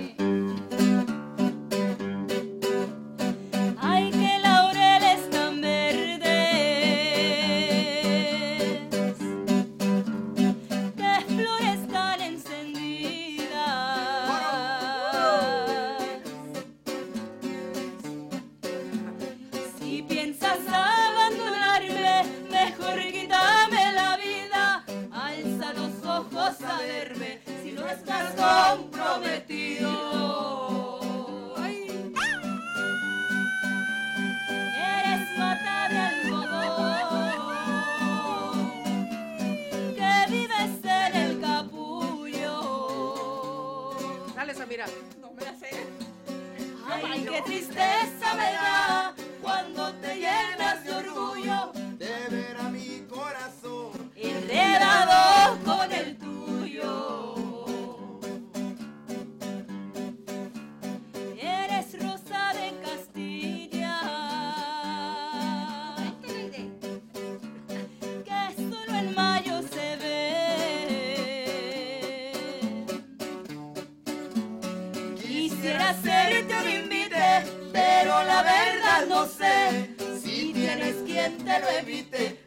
tienes 81.38 81.44
quien 81.44 81.46
te 81.46 81.60
lo 81.60 81.68
evite. 81.78 82.37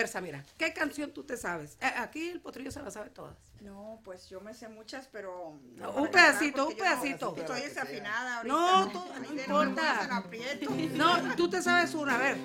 A 0.00 0.02
ver, 0.04 0.08
Samira, 0.08 0.42
¿qué 0.56 0.72
canción 0.72 1.12
tú 1.12 1.24
te 1.24 1.36
sabes? 1.36 1.76
Eh, 1.78 1.84
Aquí 1.98 2.30
el 2.30 2.40
potrillo 2.40 2.70
se 2.70 2.80
la 2.80 2.90
sabe 2.90 3.10
todas. 3.10 3.36
No, 3.60 4.00
pues 4.02 4.30
yo 4.30 4.40
me 4.40 4.54
sé 4.54 4.66
muchas, 4.66 5.06
pero... 5.12 5.58
No, 5.76 5.90
un 5.92 6.08
pedacito, 6.10 6.68
un 6.68 6.72
yo 6.74 6.78
no- 6.78 6.82
pedacito. 6.84 7.36
Estoy 7.36 7.60
desafinada 7.60 8.36
ahorita. 8.38 8.54
No, 8.56 8.88
tú- 8.90 9.04
no 9.20 9.40
importa. 9.42 10.22
No, 10.96 11.36
tú 11.36 11.50
te 11.50 11.60
sabes 11.60 11.92
una, 11.94 12.14
a 12.14 12.18
ver. 12.18 12.38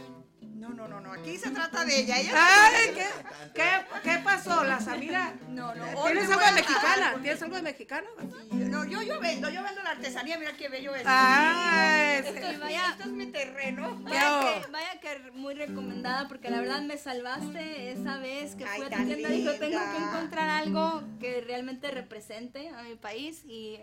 No, 0.56 0.70
no, 0.70 0.88
no, 0.88 1.02
no, 1.02 1.12
aquí 1.12 1.38
se 1.38 1.52
trata 1.52 1.84
de 1.84 2.00
ella. 2.00 2.18
ella 2.20 2.32
Ay, 2.34 2.94
¿qué, 2.96 3.06
qué, 3.54 3.70
qué 4.04 4.18
pasó? 4.24 4.64
La 4.64 4.80
Samira. 4.80 5.34
No, 5.50 5.76
no, 5.76 5.84
hoy 6.00 6.14
¿Tienes 6.14 6.30
me 6.30 6.34
algo 6.36 6.46
de 6.46 6.52
mexicana? 6.54 7.10
porque- 7.12 7.24
¿Tienes 7.24 7.42
algo 7.44 7.56
de 7.58 7.62
mexicana? 7.62 8.08
No, 8.52 8.86
yo, 8.86 9.02
yo 9.02 9.20
vendo, 9.20 9.50
yo 9.50 9.62
vendo 9.64 9.84
la 9.84 9.92
artesanía, 9.92 10.38
mira 10.40 10.56
qué 10.56 10.70
bello 10.70 10.96
es. 10.96 11.04
Ay, 11.06 12.20
Esto 12.20 12.32
es, 12.48 12.60
vaya- 12.60 12.90
esto 12.92 13.04
es 13.04 13.10
mi 13.10 13.26
terreno. 13.28 13.98
Vaya 14.02 14.62
que, 14.64 14.72
vaya 14.72 15.00
que 15.02 15.32
muy 15.32 15.56
recomendada 15.56 16.28
porque 16.30 16.50
la 16.50 16.62
verdad 16.62 16.82
me 16.82 16.98
salvaste 16.98 17.92
esa 17.92 18.18
vez 18.18 18.56
que 18.56 18.66
Ay, 18.66 18.78
fui 18.82 18.86
a 18.94 18.98
tu 18.98 19.04
tienda 19.04 19.30
y 19.30 19.44
tengo 19.60 19.60
que 19.92 19.98
encontrar 19.98 20.50
algo 20.50 21.04
que 21.20 21.42
realmente 21.42 21.92
represente 21.92 22.70
a 22.70 22.82
mi 22.84 22.96
país 22.96 23.44
y 23.46 23.78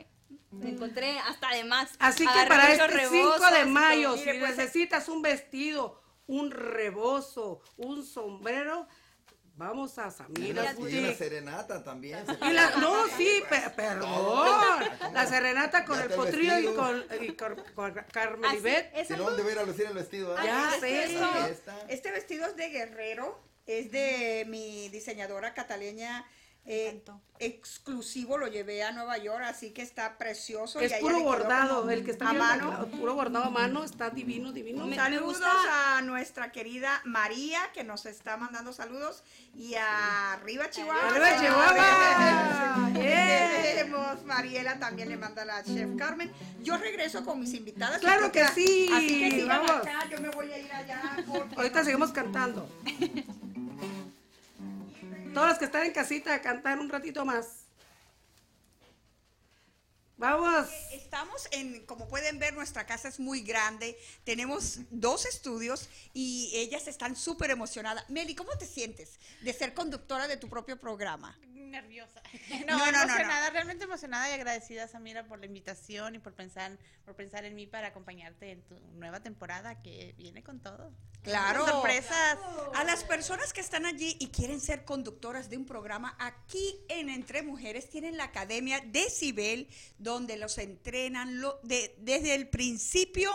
encontré 0.63 1.19
hasta 1.19 1.51
de 1.55 1.65
más. 1.65 1.91
Así 1.99 2.27
que 2.27 2.47
para 2.49 2.73
este 2.73 2.89
5 2.89 2.97
rebozos 2.97 3.53
de 3.53 3.65
mayo, 3.67 4.17
si 4.17 4.25
pues, 4.25 4.41
necesitas 4.57 5.09
un 5.09 5.21
vestido, 5.23 6.02
un 6.27 6.51
rebozo, 6.51 7.61
un 7.77 8.05
sombrero, 8.05 8.87
vamos 9.57 9.99
a 9.99 10.09
Y 10.09 10.11
Samira 10.13 10.73
y 10.73 10.77
Boutique. 10.77 11.15
serenata 11.15 11.83
también. 11.85 12.25
se 12.27 12.33
Y 12.49 12.53
la- 12.53 12.71
no, 12.77 13.07
sí, 13.17 13.43
pe- 13.51 13.71
perdón. 13.77 14.49
La 15.13 15.27
serenata 15.27 15.85
con 15.85 15.99
Ya 15.99 16.05
el 16.05 16.11
potrillo 16.11 16.59
y 16.59 16.75
con, 16.75 17.05
y 17.21 17.33
con, 17.35 17.57
con 17.75 17.95
Carmen 18.13 18.45
Así, 18.47 18.57
Ivette. 18.59 19.11
algo- 19.11 19.25
¿dónde 19.27 19.43
voy 19.43 19.51
a 19.51 19.55
ir 19.55 19.59
a 19.61 19.65
lucir 19.65 19.87
el 19.87 19.95
vestido? 19.95 20.37
eh? 20.39 20.41
Ya 20.45 20.75
Este 20.75 21.09
sé. 21.09 21.51
está. 21.51 21.77
Este 21.89 22.11
vestido 22.11 22.47
es 22.47 22.57
de 22.57 22.69
guerrero, 22.71 23.39
es 23.67 23.91
de 23.93 24.45
mi 24.49 24.89
diseñadora 24.89 25.55
cataleña. 25.55 26.27
Eh, 26.65 27.03
exclusivo 27.41 28.39
lo 28.39 28.47
llevé 28.47 28.85
a 28.85 28.93
Nueva 28.93 29.19
York, 29.19 29.43
así 29.45 29.71
que 29.73 29.83
está 29.83 30.17
precioso. 30.17 30.79
Es 30.79 30.93
puro 30.95 31.21
bordado, 31.23 31.91
el 31.91 32.05
que 32.05 32.13
está 32.13 32.31
a 32.31 32.33
mano. 32.33 32.87
puro 32.99 33.15
bordado 33.15 33.47
a 33.47 33.51
mano, 33.51 33.83
está 33.83 34.11
divino, 34.11 34.53
divino. 34.53 34.87
Me- 34.87 34.95
Saludos 34.95 35.25
gusta- 35.41 35.99
a 35.99 36.03
nuestra 36.03 36.53
querida 36.53 37.01
María 37.05 37.61
que 37.75 37.83
nos 37.83 38.07
está 38.07 38.37
mandando 38.37 38.73
saludos 38.73 39.25
y 39.57 39.75
a 39.75 40.35
arriba 40.35 40.71
Chihuahua. 40.71 41.09
¡Arriba. 41.09 41.41
Chihuahua! 41.41 42.91
Te 42.95 43.03
¡Yeah! 43.03 43.63
queremos. 43.63 44.25
Mariela 44.25 44.79
también 44.79 45.09
le 45.09 45.17
manda 45.17 45.43
a 45.43 45.45
la 45.45 45.65
chef 45.65 45.97
Carmen. 45.99 46.31
Yo 46.63 46.77
regreso 46.79 47.25
con 47.25 47.41
mis 47.41 47.53
invitadas. 47.55 47.99
Claro 48.01 48.31
que 48.31 48.47
sí, 48.49 48.89
Así 48.95 49.19
que 49.19 49.31
sigan 49.33 49.49
vamos. 49.67 49.71
acá, 49.87 50.09
yo 50.09 50.21
me 50.21 50.29
voy 50.29 50.51
a 50.53 50.59
ir 50.59 50.73
allá. 50.73 51.17
porque- 51.27 51.57
Ahorita 51.57 51.83
seguimos 51.85 52.13
cantando. 52.13 52.69
Todos 55.35 55.49
los 55.49 55.59
que 55.59 55.65
están 55.65 55.87
en 55.87 55.93
casita, 55.93 56.35
a 56.35 56.43
cantar 56.43 56.79
un 56.79 56.91
ratito 56.91 57.25
más. 57.25 57.63
Vamos. 60.19 60.69
Estamos 60.93 61.49
en, 61.53 61.87
como 61.87 62.07
pueden 62.07 62.39
ver, 62.39 62.53
nuestra 62.53 62.85
casa 62.85 63.09
es 63.09 63.19
muy 63.19 63.41
grande. 63.41 63.99
Tenemos 64.25 64.81
dos 64.91 65.25
estudios 65.25 65.89
y 66.13 66.51
ellas 66.55 66.87
están 66.87 67.17
súper 67.17 67.51
emocionadas. 67.51 68.09
Meli, 68.11 68.35
¿cómo 68.35 68.57
te 68.59 68.67
sientes 68.67 69.19
de 69.41 69.53
ser 69.55 69.73
conductora 69.73 70.29
de 70.29 70.37
tu 70.37 70.51
propio 70.51 70.79
programa? 70.79 71.37
Nerviosa. 71.73 72.23
No, 72.67 72.79
No, 72.79 72.93
no, 72.93 73.03
emocionada, 73.03 73.51
realmente 73.51 73.85
emocionada 73.85 74.31
y 74.31 74.35
agradecida, 74.35 74.87
Samira, 74.87 75.25
por 75.27 75.41
la 75.41 75.47
invitación 75.47 76.15
y 76.15 76.19
por 76.21 76.35
pensar, 76.35 76.79
por 77.05 77.17
pensar 77.17 77.45
en 77.45 77.55
mí 77.57 77.67
para 77.67 77.89
acompañarte 77.89 78.51
en 78.53 78.63
tu 78.63 78.79
nueva 78.95 79.21
temporada 79.21 79.83
que 79.83 80.15
viene 80.17 80.43
con 80.45 80.61
todo. 80.61 80.93
Claro. 81.23 81.67
Sorpresas. 81.67 82.39
A 82.75 82.85
las 82.85 83.05
personas 83.05 83.53
que 83.53 83.61
están 83.61 83.87
allí 83.87 84.17
y 84.21 84.29
quieren 84.29 84.61
ser 84.61 84.85
conductoras 84.85 85.49
de 85.51 85.57
un 85.57 85.67
programa, 85.67 86.17
aquí 86.19 86.81
en 86.89 87.09
Entre 87.09 87.43
Mujeres 87.43 87.89
tienen 87.91 88.17
la 88.17 88.25
Academia 88.25 88.81
Decibel, 88.87 89.69
donde 89.99 90.37
los 90.37 90.59
entrenan 90.59 91.41
lo- 91.41 91.61
de- 91.63 91.95
desde 91.99 92.35
el 92.35 92.49
principio 92.49 93.31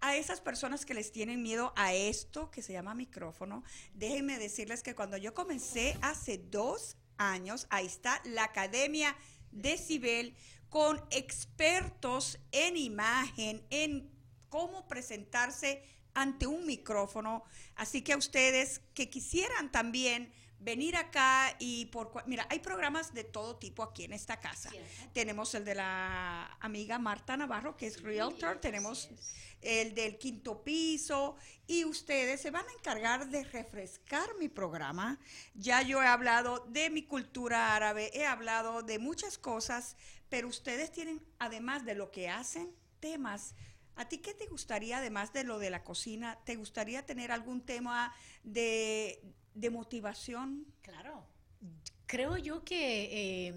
a 0.00 0.14
esas 0.16 0.40
personas 0.40 0.84
que 0.86 0.92
les 0.94 1.10
tienen 1.12 1.42
miedo 1.42 1.72
a 1.76 1.92
esto 1.94 2.50
que 2.50 2.62
se 2.62 2.72
llama 2.72 2.94
micrófono. 2.94 3.62
Déjenme 3.94 4.38
decirles 4.38 4.82
que 4.82 4.94
cuando 4.94 5.16
yo 5.16 5.32
comencé 5.34 5.96
hace 6.02 6.38
dos 6.38 6.96
años, 7.18 7.66
ahí 7.70 7.86
está 7.86 8.20
la 8.24 8.44
Academia 8.44 9.16
Decibel 9.50 10.34
con 10.68 11.00
expertos 11.10 12.38
en 12.52 12.76
imagen, 12.76 13.64
en 13.70 14.10
cómo 14.48 14.86
presentarse 14.88 15.82
ante 16.14 16.46
un 16.46 16.66
micrófono. 16.66 17.44
Así 17.74 18.02
que 18.02 18.12
a 18.12 18.16
ustedes 18.16 18.80
que 18.94 19.08
quisieran 19.10 19.70
también 19.70 20.32
venir 20.58 20.96
acá 20.96 21.54
y 21.58 21.86
por 21.86 22.12
mira, 22.26 22.46
hay 22.50 22.60
programas 22.60 23.12
de 23.14 23.24
todo 23.24 23.56
tipo 23.56 23.82
aquí 23.82 24.04
en 24.04 24.12
esta 24.12 24.40
casa. 24.40 24.70
Tenemos 25.12 25.54
el 25.54 25.64
de 25.64 25.74
la 25.74 26.56
amiga 26.60 26.98
Marta 26.98 27.36
Navarro, 27.36 27.76
que 27.76 27.86
es 27.86 28.02
realtor, 28.02 28.58
tenemos 28.58 29.08
el 29.62 29.94
del 29.94 30.18
quinto 30.18 30.62
piso 30.62 31.36
y 31.66 31.84
ustedes 31.84 32.40
se 32.40 32.50
van 32.50 32.66
a 32.68 32.72
encargar 32.72 33.28
de 33.28 33.44
refrescar 33.44 34.28
mi 34.38 34.48
programa. 34.48 35.18
Ya 35.54 35.82
yo 35.82 36.02
he 36.02 36.06
hablado 36.06 36.64
de 36.68 36.90
mi 36.90 37.02
cultura 37.02 37.74
árabe, 37.74 38.10
he 38.14 38.26
hablado 38.26 38.82
de 38.82 38.98
muchas 38.98 39.38
cosas, 39.38 39.96
pero 40.28 40.48
ustedes 40.48 40.92
tienen, 40.92 41.22
además 41.38 41.84
de 41.84 41.94
lo 41.94 42.10
que 42.10 42.28
hacen, 42.28 42.74
temas. 43.00 43.54
¿A 43.96 44.08
ti 44.08 44.18
qué 44.18 44.34
te 44.34 44.46
gustaría, 44.46 44.98
además 44.98 45.32
de 45.32 45.44
lo 45.44 45.58
de 45.58 45.70
la 45.70 45.82
cocina, 45.82 46.38
te 46.44 46.56
gustaría 46.56 47.06
tener 47.06 47.32
algún 47.32 47.62
tema 47.62 48.14
de, 48.44 49.22
de 49.56 49.70
motivación? 49.70 50.66
Claro. 50.82 51.26
Creo 52.06 52.36
yo 52.36 52.62
que, 52.62 53.48
eh, 53.48 53.54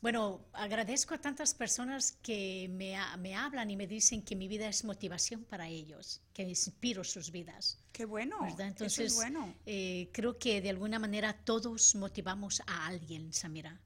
bueno, 0.00 0.46
agradezco 0.52 1.14
a 1.14 1.18
tantas 1.18 1.54
personas 1.54 2.12
que 2.22 2.68
me, 2.70 2.96
me 3.18 3.34
hablan 3.34 3.70
y 3.70 3.76
me 3.76 3.86
dicen 3.86 4.22
que 4.22 4.36
mi 4.36 4.46
vida 4.46 4.68
es 4.68 4.84
motivación 4.84 5.44
para 5.44 5.66
ellos, 5.68 6.20
que 6.32 6.42
inspiro 6.42 7.02
sus 7.02 7.30
vidas. 7.32 7.78
Qué 7.92 8.04
bueno. 8.04 8.40
¿verdad? 8.42 8.60
eso 8.60 8.68
Entonces, 8.68 9.06
es 9.06 9.14
bueno. 9.14 9.54
eh, 9.66 10.08
creo 10.12 10.38
que 10.38 10.60
de 10.60 10.70
alguna 10.70 10.98
manera 10.98 11.32
todos 11.32 11.94
motivamos 11.96 12.62
a 12.66 12.86
alguien, 12.86 13.32
Samira. 13.32 13.80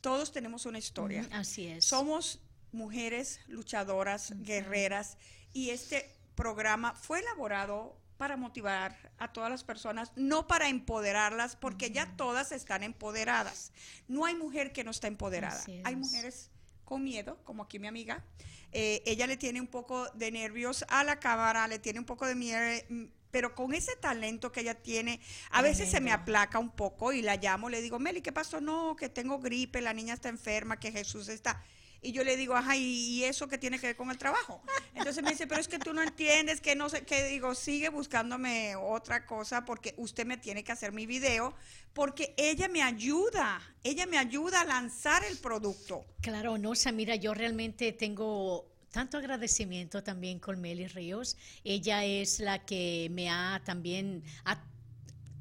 Todos 0.00 0.30
tenemos 0.32 0.66
una 0.66 0.78
historia. 0.78 1.26
Así 1.32 1.66
es. 1.66 1.84
Somos 1.84 2.40
mujeres 2.70 3.40
luchadoras, 3.48 4.32
guerreras, 4.42 5.16
y 5.52 5.70
este 5.70 6.08
programa 6.34 6.94
fue 6.94 7.20
elaborado 7.20 7.96
para 8.16 8.36
motivar 8.36 9.12
a 9.18 9.32
todas 9.32 9.50
las 9.50 9.64
personas, 9.64 10.12
no 10.16 10.46
para 10.46 10.68
empoderarlas, 10.68 11.56
porque 11.56 11.90
ya 11.90 12.16
todas 12.16 12.52
están 12.52 12.82
empoderadas. 12.82 13.72
No 14.08 14.24
hay 14.24 14.34
mujer 14.34 14.72
que 14.72 14.84
no 14.84 14.90
está 14.90 15.08
empoderada. 15.08 15.62
Hay 15.84 15.94
es. 15.94 15.98
mujeres 15.98 16.50
con 16.84 17.02
miedo, 17.02 17.38
como 17.44 17.62
aquí 17.62 17.78
mi 17.78 17.88
amiga. 17.88 18.24
Eh, 18.72 19.02
ella 19.06 19.26
le 19.26 19.36
tiene 19.36 19.60
un 19.60 19.66
poco 19.66 20.08
de 20.10 20.30
nervios 20.30 20.84
a 20.88 21.04
la 21.04 21.20
cámara, 21.20 21.68
le 21.68 21.78
tiene 21.78 21.98
un 21.98 22.06
poco 22.06 22.26
de 22.26 22.34
miedo, 22.34 22.60
mm, 22.88 23.04
pero 23.30 23.54
con 23.54 23.74
ese 23.74 23.96
talento 23.96 24.52
que 24.52 24.60
ella 24.60 24.74
tiene, 24.74 25.20
a 25.50 25.62
veces 25.62 25.90
se 25.90 26.00
me 26.00 26.12
aplaca 26.12 26.58
un 26.58 26.70
poco 26.70 27.12
y 27.12 27.22
la 27.22 27.36
llamo, 27.36 27.70
le 27.70 27.82
digo, 27.82 27.98
Meli, 27.98 28.20
¿qué 28.20 28.32
pasó? 28.32 28.60
No, 28.60 28.94
que 28.94 29.08
tengo 29.08 29.38
gripe, 29.38 29.80
la 29.80 29.94
niña 29.94 30.14
está 30.14 30.28
enferma, 30.28 30.78
que 30.78 30.92
Jesús 30.92 31.28
está... 31.28 31.62
Y 32.04 32.10
yo 32.10 32.24
le 32.24 32.36
digo, 32.36 32.56
ajá, 32.56 32.76
¿y 32.76 33.22
eso 33.22 33.46
qué 33.46 33.58
tiene 33.58 33.78
que 33.78 33.86
ver 33.86 33.96
con 33.96 34.10
el 34.10 34.18
trabajo? 34.18 34.60
Entonces 34.94 35.22
me 35.22 35.30
dice, 35.30 35.46
pero 35.46 35.60
es 35.60 35.68
que 35.68 35.78
tú 35.78 35.92
no 35.94 36.02
entiendes, 36.02 36.60
que 36.60 36.74
no 36.74 36.88
sé, 36.88 37.02
que 37.02 37.28
digo, 37.28 37.54
sigue 37.54 37.90
buscándome 37.90 38.74
otra 38.74 39.24
cosa 39.24 39.64
porque 39.64 39.94
usted 39.96 40.26
me 40.26 40.36
tiene 40.36 40.64
que 40.64 40.72
hacer 40.72 40.90
mi 40.90 41.06
video, 41.06 41.54
porque 41.92 42.34
ella 42.36 42.66
me 42.68 42.82
ayuda, 42.82 43.62
ella 43.84 44.06
me 44.06 44.18
ayuda 44.18 44.62
a 44.62 44.64
lanzar 44.64 45.24
el 45.24 45.38
producto. 45.38 46.04
Claro, 46.20 46.58
no, 46.58 46.74
Samira, 46.74 47.14
yo 47.14 47.34
realmente 47.34 47.92
tengo 47.92 48.68
tanto 48.90 49.16
agradecimiento 49.16 50.02
también 50.02 50.40
con 50.40 50.60
Meli 50.60 50.88
Ríos. 50.88 51.36
Ella 51.62 52.04
es 52.04 52.40
la 52.40 52.64
que 52.64 53.08
me 53.12 53.30
ha 53.30 53.62
también 53.64 54.24
ha 54.44 54.60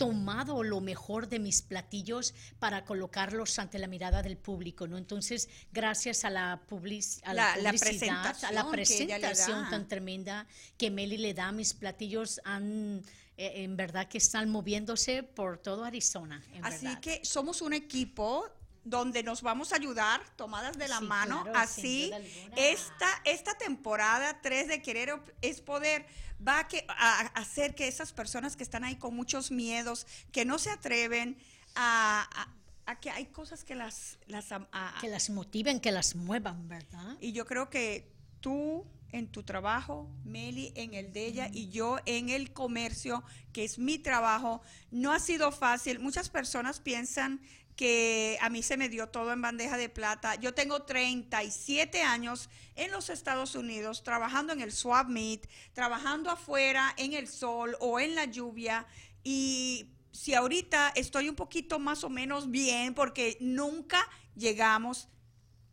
tomado 0.05 0.63
lo 0.63 0.81
mejor 0.81 1.27
de 1.29 1.39
mis 1.39 1.61
platillos 1.61 2.33
para 2.59 2.83
colocarlos 2.85 3.57
ante 3.59 3.79
la 3.79 3.87
mirada 3.87 4.21
del 4.21 4.37
público, 4.37 4.87
¿no? 4.87 4.97
Entonces, 4.97 5.47
gracias 5.71 6.25
a 6.25 6.29
la, 6.29 6.61
public- 6.69 7.21
a 7.23 7.33
la, 7.33 7.55
La- 7.57 7.61
la 7.63 7.71
publicidad, 7.73 8.35
a 8.43 8.51
la 8.51 8.69
presentación 8.69 9.69
tan 9.69 9.87
tremenda 9.87 10.47
que 10.77 10.89
Meli 10.91 11.17
le 11.17 11.33
da, 11.33 11.51
mis 11.51 11.73
platillos 11.73 12.41
han, 12.43 13.03
eh, 13.37 13.63
en 13.63 13.77
verdad 13.77 14.07
que 14.07 14.17
están 14.17 14.49
moviéndose 14.49 15.23
por 15.23 15.57
todo 15.57 15.83
Arizona, 15.83 16.43
en 16.53 16.65
Así 16.65 16.85
verdad. 16.85 16.99
que 17.01 17.21
somos 17.23 17.61
un 17.61 17.73
equipo 17.73 18.45
donde 18.84 19.23
nos 19.23 19.41
vamos 19.41 19.73
a 19.73 19.75
ayudar, 19.75 20.21
tomadas 20.36 20.77
de 20.77 20.88
la 20.88 20.99
Sí, 20.99 21.05
mano. 21.05 21.43
claro, 21.43 21.59
Así, 21.59 22.11
esta, 22.55 23.07
esta 23.25 23.53
temporada 23.57 24.39
3 24.41 24.67
de 24.67 24.82
Querer 24.82 25.19
es 25.41 25.61
Poder 25.61 26.05
va 26.45 26.59
a, 26.59 26.67
que, 26.67 26.86
a 26.89 27.19
hacer 27.39 27.75
que 27.75 27.88
esas 27.88 28.11
personas 28.13 28.55
que 28.55 28.63
están 28.63 28.84
ahí 28.84 28.95
con 28.95 29.15
muchos 29.15 29.51
miedos, 29.51 30.07
que 30.32 30.45
no 30.45 30.57
se 30.57 30.71
atreven 30.71 31.38
a, 31.75 32.27
a- 32.34 32.91
a 32.91 32.99
que 32.99 33.11
hay 33.11 33.27
cosas 33.27 33.63
que 33.63 33.75
las... 33.75 34.17
las 34.25 34.51
am- 34.51 34.67
a- 34.71 34.97
que 34.99 35.07
las 35.09 35.29
motiven, 35.29 35.79
que 35.79 35.91
las 35.91 36.15
muevan, 36.15 36.67
¿verdad? 36.67 37.17
y 37.19 37.32
yo 37.34 37.45
creo 37.45 37.69
que 37.69 38.11
tú 38.39 38.86
en 39.11 39.27
tu 39.27 39.43
trabajo, 39.43 40.09
Meli 40.23 40.71
en 40.75 40.93
el 40.93 41.11
de 41.13 41.25
ella 41.27 41.49
y 41.53 41.69
yo 41.69 41.99
en 42.05 42.29
el 42.29 42.53
comercio, 42.53 43.23
que 43.53 43.65
es 43.65 43.77
mi 43.77 43.99
trabajo, 43.99 44.61
no 44.89 45.11
ha 45.11 45.19
sido 45.19 45.51
fácil. 45.51 45.99
Muchas 45.99 46.29
personas 46.29 46.79
piensan 46.79 47.41
que 47.82 48.38
a 48.41 48.49
mí 48.51 48.61
se 48.61 48.77
me 48.77 48.89
dio 48.89 49.09
todo 49.09 49.34
en 49.34 49.41
bandeja 49.41 49.75
de 49.75 49.89
plata. 49.89 50.36
Yo 50.36 50.53
tengo 50.53 50.84
37 50.84 52.03
años 52.03 52.47
en 52.75 52.91
los 52.91 53.09
Estados 53.09 53.55
Unidos 53.55 54.03
trabajando 54.03 54.53
en 54.53 54.61
el 54.61 54.71
swap 54.71 55.07
meet, 55.07 55.49
trabajando 55.73 56.29
afuera 56.29 56.93
en 56.97 57.13
el 57.13 57.27
sol 57.27 57.75
o 57.79 57.99
en 57.99 58.13
la 58.13 58.25
lluvia 58.25 58.86
y 59.23 59.95
si 60.11 60.36
ahorita 60.36 60.93
estoy 60.93 61.27
un 61.27 61.36
poquito 61.36 61.79
más 61.79 62.03
o 62.03 62.11
menos 62.11 62.51
bien 62.51 62.93
porque 62.93 63.36
nunca 63.39 64.07
llegamos 64.36 65.07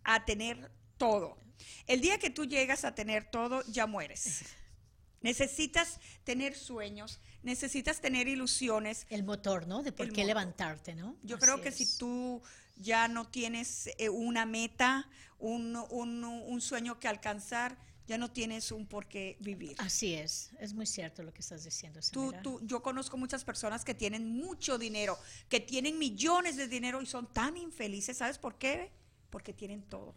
a 0.03 0.25
tener 0.25 0.73
todo. 0.97 1.37
El 1.87 2.01
día 2.01 2.19
que 2.19 2.31
tú 2.31 2.47
llegas 2.47 2.87
a 2.87 2.95
tener 2.95 3.31
todo, 3.31 3.63
ya 3.67 3.87
mueres. 3.87 4.45
Necesitas 5.21 6.01
tener 6.25 6.57
sueños, 6.57 7.21
necesitas 7.43 8.01
tener 8.01 8.29
ilusiones. 8.29 9.07
El 9.11 9.25
motor, 9.25 9.67
¿no? 9.67 9.83
De 9.83 9.93
por 9.93 10.07
El 10.07 10.13
qué 10.13 10.23
motor. 10.23 10.29
levantarte, 10.29 10.95
¿no? 10.95 11.17
Yo 11.23 11.37
Así 11.37 11.45
creo 11.45 11.61
que 11.61 11.69
es. 11.71 11.77
si 11.77 11.99
tú 11.99 12.43
ya 12.77 13.09
no 13.09 13.27
tienes 13.29 13.91
eh, 13.99 14.09
una 14.09 14.47
meta, 14.47 15.09
un, 15.39 15.77
un- 15.91 16.25
un 16.25 16.61
sueño 16.61 16.99
que 16.99 17.09
alcanzar, 17.09 17.77
ya 18.07 18.17
no 18.17 18.31
tienes 18.31 18.73
un 18.73 18.87
por 18.87 19.07
qué 19.07 19.37
vivir. 19.41 19.75
Así 19.79 20.15
es, 20.15 20.51
es 20.61 20.73
muy 20.73 20.87
cierto 20.87 21.23
lo 21.23 21.33
que 21.35 21.43
estás 21.43 21.63
diciendo, 21.65 22.01
Tú, 22.11 22.33
tú, 22.43 22.59
yo 22.65 22.83
conozco 22.83 23.19
muchas 23.19 23.45
personas 23.45 23.85
que 23.85 23.93
tienen 23.95 24.27
mucho 24.31 24.79
dinero, 24.79 25.19
que 25.51 25.61
tienen 25.61 25.99
millones 25.99 26.57
de 26.57 26.69
dinero 26.69 27.03
y 27.03 27.07
son 27.07 27.31
tan 27.33 27.57
infelices. 27.59 28.17
¿Sabes 28.17 28.39
por 28.39 28.57
qué? 28.57 28.91
Porque 29.29 29.53
tienen 29.53 29.83
todo. 29.83 30.15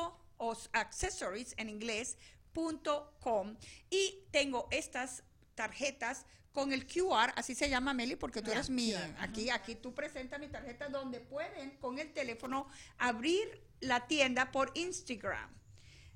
o 0.00 0.27
accessories 0.72 1.54
en 1.56 1.68
inglés 1.68 2.16
punto 2.52 3.14
com 3.20 3.56
y 3.90 4.24
tengo 4.30 4.68
estas 4.70 5.22
tarjetas 5.54 6.24
con 6.52 6.72
el 6.72 6.86
QR, 6.86 7.32
así 7.36 7.54
se 7.54 7.68
llama 7.68 7.94
Meli, 7.94 8.16
porque 8.16 8.42
tú 8.42 8.50
Ah, 8.50 8.54
eres 8.54 8.68
QR, 8.68 9.14
aquí, 9.20 9.50
aquí 9.50 9.74
tú 9.76 9.94
presentas 9.94 10.40
mi 10.40 10.48
tarjeta 10.48 10.88
donde 10.88 11.20
pueden 11.20 11.76
con 11.78 11.98
el 11.98 12.12
teléfono 12.12 12.68
abrir 12.96 13.62
la 13.80 14.06
tienda 14.08 14.50
por 14.50 14.72
Instagram. 14.74 15.57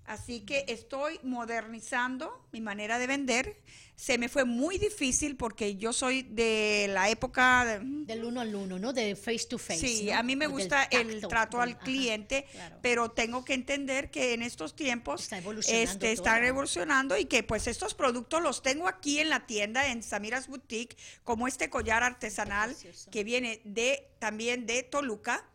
Así 0.04 0.40
que 0.40 0.64
estoy 0.68 1.20
modernizando 1.22 2.44
mi 2.52 2.60
manera 2.60 2.98
de 2.98 3.06
vender. 3.06 3.56
Se 3.94 4.18
me 4.18 4.28
fue 4.28 4.44
muy 4.44 4.78
difícil 4.78 5.36
porque 5.36 5.76
yo 5.76 5.92
soy 5.92 6.22
de 6.22 6.86
la 6.90 7.08
época 7.08 7.64
de, 7.64 7.80
Del 7.82 8.24
uno 8.24 8.40
al 8.40 8.52
uno, 8.54 8.78
¿no? 8.80 8.92
De 8.92 9.14
face 9.14 9.46
to 9.48 9.58
face. 9.58 9.78
Sí, 9.86 10.06
¿no? 10.06 10.14
a 10.18 10.22
mí 10.24 10.34
me 10.34 10.48
gusta 10.48 10.82
el 10.90 11.20
trato 11.28 11.58
del- 11.58 11.68
al 11.68 11.74
ajá, 11.76 11.84
cliente, 11.84 12.46
claro. 12.50 12.78
pero 12.82 13.10
tengo 13.12 13.44
que 13.44 13.54
entender 13.54 14.10
que 14.10 14.34
en 14.34 14.42
estos 14.42 14.74
tiempos 14.74 15.22
Está 15.22 15.38
evolucionando 15.38 15.92
este, 15.92 16.12
están 16.12 16.38
todo. 16.40 16.48
evolucionando 16.48 17.16
y 17.16 17.26
que 17.26 17.44
pues 17.44 17.68
estos 17.68 17.94
productos 17.94 18.42
los 18.42 18.60
tengo 18.60 18.88
aquí 18.88 19.20
en 19.20 19.28
la 19.30 19.46
tienda 19.46 19.86
en 19.86 20.02
Samiras 20.02 20.48
Boutique, 20.48 20.96
como 21.22 21.46
este 21.46 21.70
collar 21.70 22.02
artesanal 22.02 22.74
que 23.12 23.22
viene 23.22 23.60
de 23.64 24.08
también 24.18 24.66
de 24.66 24.82
Toluca, 24.82 25.48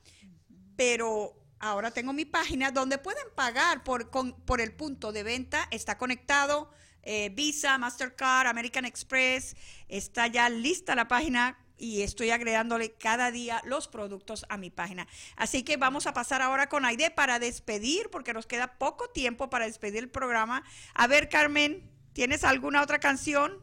pero 0.77 1.33
ahora 1.59 1.91
tengo 1.91 2.13
mi 2.13 2.25
página 2.25 2.71
donde 2.71 2.97
pueden 2.97 3.25
pagar 3.35 3.83
por, 3.83 4.09
con- 4.09 4.33
por 4.41 4.61
el 4.61 4.73
punto 4.73 5.11
de 5.11 5.23
venta, 5.23 5.67
está 5.71 5.97
conectado 5.97 6.71
eh, 7.03 7.29
Visa, 7.29 7.77
Mastercard, 7.77 8.47
American 8.47 8.85
Express, 8.85 9.55
está 9.87 10.27
ya 10.27 10.49
lista 10.49 10.93
la 10.95 11.07
página 11.07 11.57
y 11.77 12.01
estoy 12.01 12.31
agregándole 12.31 12.93
cada 12.93 13.31
día 13.31 13.61
los 13.63 13.87
productos 13.87 14.45
a 14.49 14.57
mi 14.57 14.69
página. 14.71 15.07
Así 15.35 15.63
que 15.63 15.77
vamos 15.77 16.07
a 16.07 16.13
pasar 16.13 16.41
ahora 16.41 16.69
con 16.69 16.85
Aide 16.85 17.11
para 17.11 17.39
despedir, 17.39 18.09
porque 18.09 18.33
nos 18.33 18.47
queda 18.47 18.77
poco 18.77 19.09
tiempo 19.09 19.49
para 19.49 19.65
despedir 19.65 19.99
el 19.99 20.09
programa. 20.09 20.63
A 20.95 21.05
ver, 21.07 21.29
Carmen, 21.29 21.89
¿tienes 22.13 22.43
alguna 22.43 22.81
otra 22.81 22.99
canción? 22.99 23.59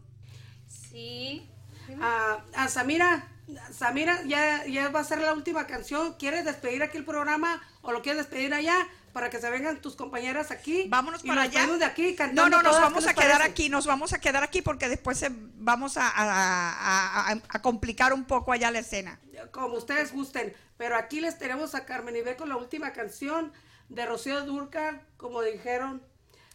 Sí. 0.69 1.51
A, 2.01 2.45
a 2.55 2.69
Samira, 2.69 3.34
Samira, 3.73 4.23
ya, 4.25 4.65
ya 4.67 4.89
va 4.89 5.01
a 5.01 5.05
ser 5.05 5.19
la 5.21 5.33
última 5.35 5.67
canción. 5.67 6.15
¿Quieres 6.15 6.45
despedir 6.45 6.83
aquí 6.83 6.97
el 6.97 7.05
programa 7.05 7.61
o 7.83 7.93
lo 7.93 8.03
quieres 8.03 8.23
despedir 8.27 8.55
allá 8.55 8.75
para 9.13 9.31
que 9.31 9.39
se 9.39 9.51
vengan 9.51 9.81
tus 9.81 9.97
compañeras 9.97 10.51
aquí? 10.51 10.87
Vámonos 10.89 11.23
para 11.23 11.43
allá. 11.43 11.67
de 11.67 11.85
aquí 11.85 12.17
No, 12.33 12.49
no, 12.49 12.63
nos 12.63 12.81
vamos 12.81 13.05
¿qué 13.05 13.11
a 13.11 13.15
quedar 13.15 13.33
parece? 13.39 13.51
aquí, 13.51 13.69
nos 13.69 13.87
vamos 13.87 14.13
a 14.13 14.19
quedar 14.21 14.43
aquí 14.43 14.63
porque 14.63 14.89
después 14.89 15.19
se- 15.19 15.31
vamos 15.31 15.97
a, 15.97 16.09
a- 16.09 16.31
a- 16.31 17.33
a- 17.33 17.41
a 17.49 17.63
complicar 17.63 18.13
un 18.13 18.25
poco 18.25 18.51
allá 18.53 18.71
la 18.71 18.79
escena. 18.81 19.21
Como 19.53 19.77
ustedes 19.77 20.13
gusten. 20.13 20.55
Pero 20.77 20.97
aquí 20.97 21.21
les 21.21 21.39
tenemos 21.39 21.75
a 21.75 21.85
Carmen 21.85 22.17
Ibe 22.17 22.37
con 22.37 22.49
la 22.49 22.57
última 22.57 22.93
canción 22.93 23.53
de 23.89 24.07
Rocío 24.07 24.45
Durcal, 24.45 25.01
como 25.17 25.43
dijeron. 25.43 26.03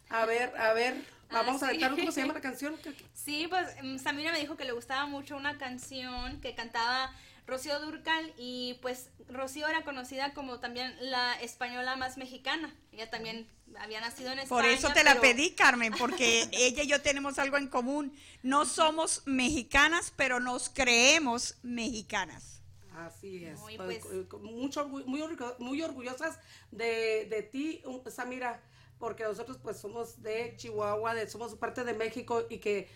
A 0.09 0.25
ver, 0.25 0.53
a 0.57 0.73
ver, 0.73 0.95
Ah, 1.29 1.43
vamos 1.43 1.61
a 1.63 1.69
sí. 1.69 1.77
ver 1.77 1.91
cómo 1.91 2.11
se 2.11 2.21
llama 2.21 2.33
la 2.33 2.41
canción. 2.49 2.75
Sí, 3.13 3.47
pues 3.49 3.67
mm, 3.83 3.97
Samira 3.97 4.31
me 4.31 4.39
dijo 4.39 4.57
que 4.57 4.65
le 4.65 4.71
gustaba 4.71 5.05
mucho 5.05 5.37
una 5.37 5.57
canción 5.57 6.41
que 6.41 6.55
cantaba 6.55 7.13
Rocío 7.45 7.79
Durcal 7.79 8.33
y 8.37 8.77
pues 8.81 9.09
Rocío 9.27 9.67
era 9.67 9.83
conocida 9.83 10.33
como 10.33 10.59
también 10.59 10.95
la 11.01 11.33
española 11.41 11.95
más 11.95 12.17
mexicana. 12.17 12.73
Ella 12.91 13.09
también 13.09 13.47
había 13.79 14.01
nacido 14.01 14.31
en 14.31 14.39
España. 14.39 14.61
Por 14.61 14.65
eso 14.69 14.91
te 14.93 15.03
la 15.03 15.19
pedí, 15.21 15.51
Carmen, 15.51 15.93
porque 15.97 16.47
ella 16.51 16.83
y 16.83 16.87
yo 16.87 17.01
tenemos 17.01 17.37
algo 17.39 17.57
en 17.57 17.67
común. 17.67 18.13
No 18.43 18.65
somos 18.65 19.23
mexicanas, 19.25 20.11
pero 20.15 20.39
nos 20.39 20.69
creemos 20.69 21.57
mexicanas. 21.63 22.61
Así 22.95 23.45
es. 23.45 23.59
Muy, 23.59 23.77
Pues, 23.77 23.99
pues. 23.99 24.13
eh, 24.13 24.27
mucho, 24.41 24.87
muy, 24.87 25.21
orgu- 25.21 25.55
muy 25.59 25.81
orgullosas 25.81 26.37
de, 26.71 27.25
de 27.29 27.43
ti, 27.43 27.81
Samira, 28.13 28.61
porque 28.99 29.23
nosotros 29.23 29.57
pues 29.63 29.77
somos 29.77 30.21
de 30.21 30.53
Chihuahua, 30.57 31.13
de, 31.15 31.27
somos 31.29 31.55
parte 31.55 31.83
de 31.83 31.93
México 31.93 32.45
y 32.49 32.59
que 32.59 32.89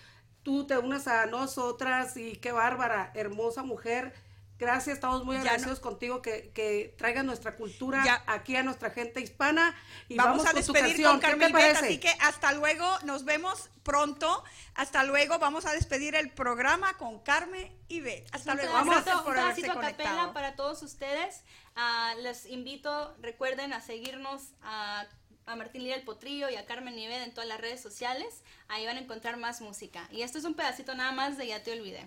tú 0.43 0.67
te 0.67 0.77
unas 0.77 1.07
a 1.07 1.25
nosotras 1.25 2.17
y 2.17 2.35
qué 2.35 2.51
bárbara, 2.51 3.11
hermosa 3.15 3.63
mujer. 3.63 4.13
Gracias, 4.59 4.95
estamos 4.95 5.25
muy 5.25 5.35
agradecidos 5.35 5.79
contigo 5.79 6.21
que, 6.21 6.51
que 6.53 6.93
traigas 6.97 7.25
nuestra 7.25 7.55
cultura 7.57 8.01
Ya. 8.05 8.23
aquí 8.27 8.55
a 8.55 8.63
nuestra 8.63 8.91
gente 8.91 9.19
hispana. 9.19 9.75
Y 10.07 10.15
vamos, 10.15 10.43
vamos, 10.43 10.51
a 10.51 10.55
despedir 10.55 11.03
con 11.03 11.19
¿Qué 11.19 11.25
te 11.25 11.31
Carmen 11.31 11.51
parece? 11.51 11.85
así 11.85 11.97
que 11.99 12.13
hasta 12.21 12.53
luego, 12.53 12.85
nos 13.03 13.25
vemos 13.25 13.69
pronto. 13.81 14.43
Hasta 14.75 15.03
luego, 15.03 15.39
vamos 15.39 15.65
a 15.65 15.73
despedir 15.73 16.15
el 16.15 16.29
programa 16.31 16.97
con 16.97 17.19
Carmen 17.19 17.75
y 17.87 17.99
Beth. 18.01 18.27
Hasta 18.31 18.51
Un 18.51 18.57
luego, 18.57 18.73
pedacito- 18.73 18.91
gracias 18.91 19.15
un 19.17 19.23
por 19.23 19.37
haberse 19.39 19.65
a 19.65 19.67
capela 19.73 19.81
conectado. 19.95 20.33
para 20.33 20.55
todos 20.55 20.83
ustedes. 20.83 21.41
Ah, 21.75 22.13
les 22.19 22.45
invito, 22.45 23.15
recuerden 23.19 23.73
a 23.73 23.81
seguirnos 23.81 24.43
a, 24.61 25.05
a 25.45 25.55
Martín 25.55 25.83
Lira 25.83 25.95
el 25.95 26.03
Potrillo 26.03 26.49
y 26.49 26.55
a 26.55 26.65
Carmen 26.65 26.95
Nivet 26.95 27.23
en 27.23 27.33
todas 27.33 27.47
las 27.47 27.59
redes 27.59 27.81
sociales. 27.81 28.43
Ahí 28.67 28.85
van 28.85 28.97
a 28.97 29.01
encontrar 29.01 29.37
más 29.37 29.61
música. 29.61 30.07
Y 30.11 30.21
esto 30.21 30.37
es 30.37 30.45
un 30.45 30.53
pedacito 30.53 30.95
nada 30.95 31.11
más 31.11 31.37
de 31.37 31.47
Ya 31.47 31.63
te 31.63 31.71
olvidé. 31.71 32.05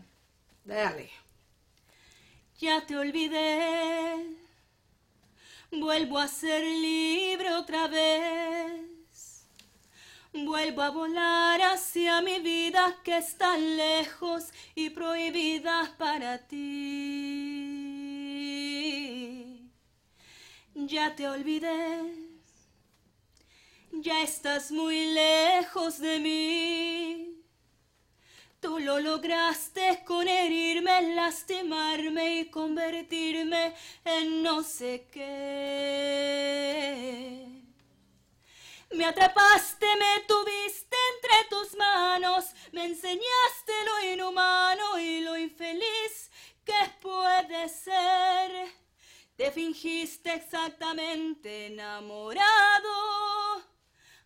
Dale. 0.64 1.11
Ya 2.59 2.87
te 2.87 2.97
olvidé. 2.97 4.37
Vuelvo 5.70 6.18
a 6.18 6.28
ser 6.28 6.64
libre 6.64 7.53
otra 7.55 7.89
vez. 7.89 8.97
Vuelvo 10.32 10.82
a 10.82 10.91
volar 10.91 11.61
hacia 11.62 12.20
mi 12.20 12.41
vida 12.41 12.97
que 13.03 13.16
está 13.16 13.57
lejos 13.57 14.53
y 14.74 14.91
prohibida 14.91 15.95
para 15.99 16.47
ti. 16.47 17.76
Ya 20.74 21.14
te 21.16 21.26
olvidé. 21.26 22.36
Ya 24.03 24.22
estás 24.22 24.70
muy 24.70 25.12
lejos 25.12 25.99
de 25.99 26.18
mí. 26.18 27.42
Tú 28.61 28.78
lo 28.78 29.01
lograste 29.01 30.03
con 30.05 30.28
herirme, 30.28 31.14
lastimarme 31.14 32.40
y 32.40 32.51
convertirme 32.51 33.74
en 34.05 34.42
no 34.42 34.62
sé 34.62 35.09
qué. 35.11 35.26
Me 38.90 39.07
atrapaste, 39.07 39.86
me 39.97 40.20
tuviste 40.28 40.97
entre 41.14 41.44
tus 41.49 41.74
manos, 41.76 42.55
me 42.72 42.84
enseñaste 42.84 43.72
lo 43.84 44.12
inhumano 44.12 44.99
y 44.99 45.22
lo 45.22 45.38
infeliz 45.38 46.30
que 46.64 46.90
puede 47.01 47.68
ser. 47.68 48.72
Te 49.36 49.51
fingiste 49.53 50.34
exactamente 50.34 51.66
enamorado, 51.66 52.47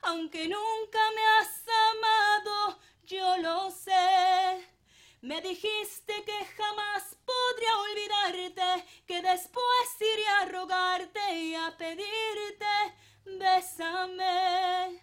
aunque 0.03 0.49
nunca 0.49 0.99
me 1.15 1.27
has 1.39 1.65
amado, 1.93 2.79
yo 3.05 3.37
lo 3.39 3.71
sé. 3.71 4.69
Me 5.23 5.41
dijiste 5.43 6.25
que 6.25 6.45
jamás 6.57 7.17
podría 7.25 7.77
olvidarte, 7.79 8.87
que 9.07 9.21
después 9.21 9.65
iría 10.01 10.41
a 10.41 10.47
rogarte 10.47 11.35
y 11.35 11.55
a 11.55 11.77
pedirte, 11.77 12.67
bésame. 13.27 15.03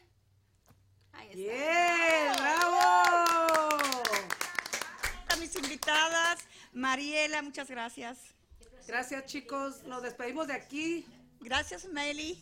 Ahí 1.14 1.28
está. 1.30 1.36
¡Bien! 1.36 2.34
¡Bravo! 2.38 3.78
A 5.30 5.36
mis 5.40 5.56
invitadas, 5.56 6.48
Mariela, 6.74 7.42
muchas 7.44 7.70
gracias. 7.70 8.18
Gracias, 8.88 9.26
chicos. 9.26 9.84
Nos 9.84 10.02
despedimos 10.02 10.48
de 10.48 10.54
aquí. 10.54 11.06
Gracias, 11.42 11.86
Meli. 11.86 12.42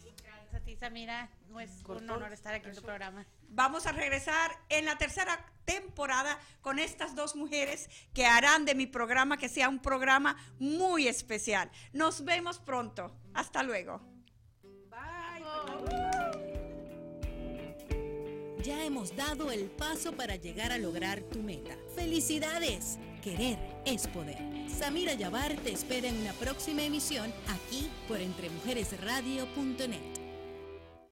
A 0.55 0.59
ti, 0.61 0.77
Samira. 0.77 1.29
No 1.49 1.59
es 1.59 1.69
un 1.85 2.09
honor 2.09 2.31
estar 2.31 2.53
aquí 2.53 2.69
en 2.69 2.75
tu 2.75 2.81
programa. 2.81 3.25
Vamos 3.49 3.85
a 3.87 3.91
regresar 3.91 4.51
en 4.69 4.85
la 4.85 4.97
tercera 4.97 5.45
temporada 5.65 6.39
con 6.61 6.79
estas 6.79 7.13
dos 7.13 7.35
mujeres 7.35 7.89
que 8.13 8.25
harán 8.25 8.63
de 8.63 8.73
mi 8.73 8.87
programa 8.87 9.37
que 9.37 9.49
sea 9.49 9.67
un 9.67 9.79
programa 9.79 10.37
muy 10.57 11.09
especial. 11.09 11.69
Nos 11.91 12.23
vemos 12.23 12.59
pronto. 12.59 13.13
Hasta 13.33 13.63
luego. 13.63 14.01
Ya 18.63 18.83
hemos 18.85 19.13
dado 19.15 19.51
el 19.51 19.69
paso 19.69 20.13
para 20.13 20.37
llegar 20.37 20.71
a 20.71 20.77
lograr 20.77 21.21
tu 21.23 21.43
meta. 21.43 21.75
¡Felicidades! 21.95 22.97
Querer 23.21 23.59
es 23.85 24.07
poder. 24.07 24.37
Samira 24.69 25.15
Yabar 25.15 25.55
te 25.57 25.71
espera 25.71 26.07
en 26.07 26.21
una 26.21 26.33
próxima 26.33 26.83
emisión 26.83 27.33
aquí 27.47 27.89
por 28.07 28.21
entremujeresradio.net. 28.21 30.14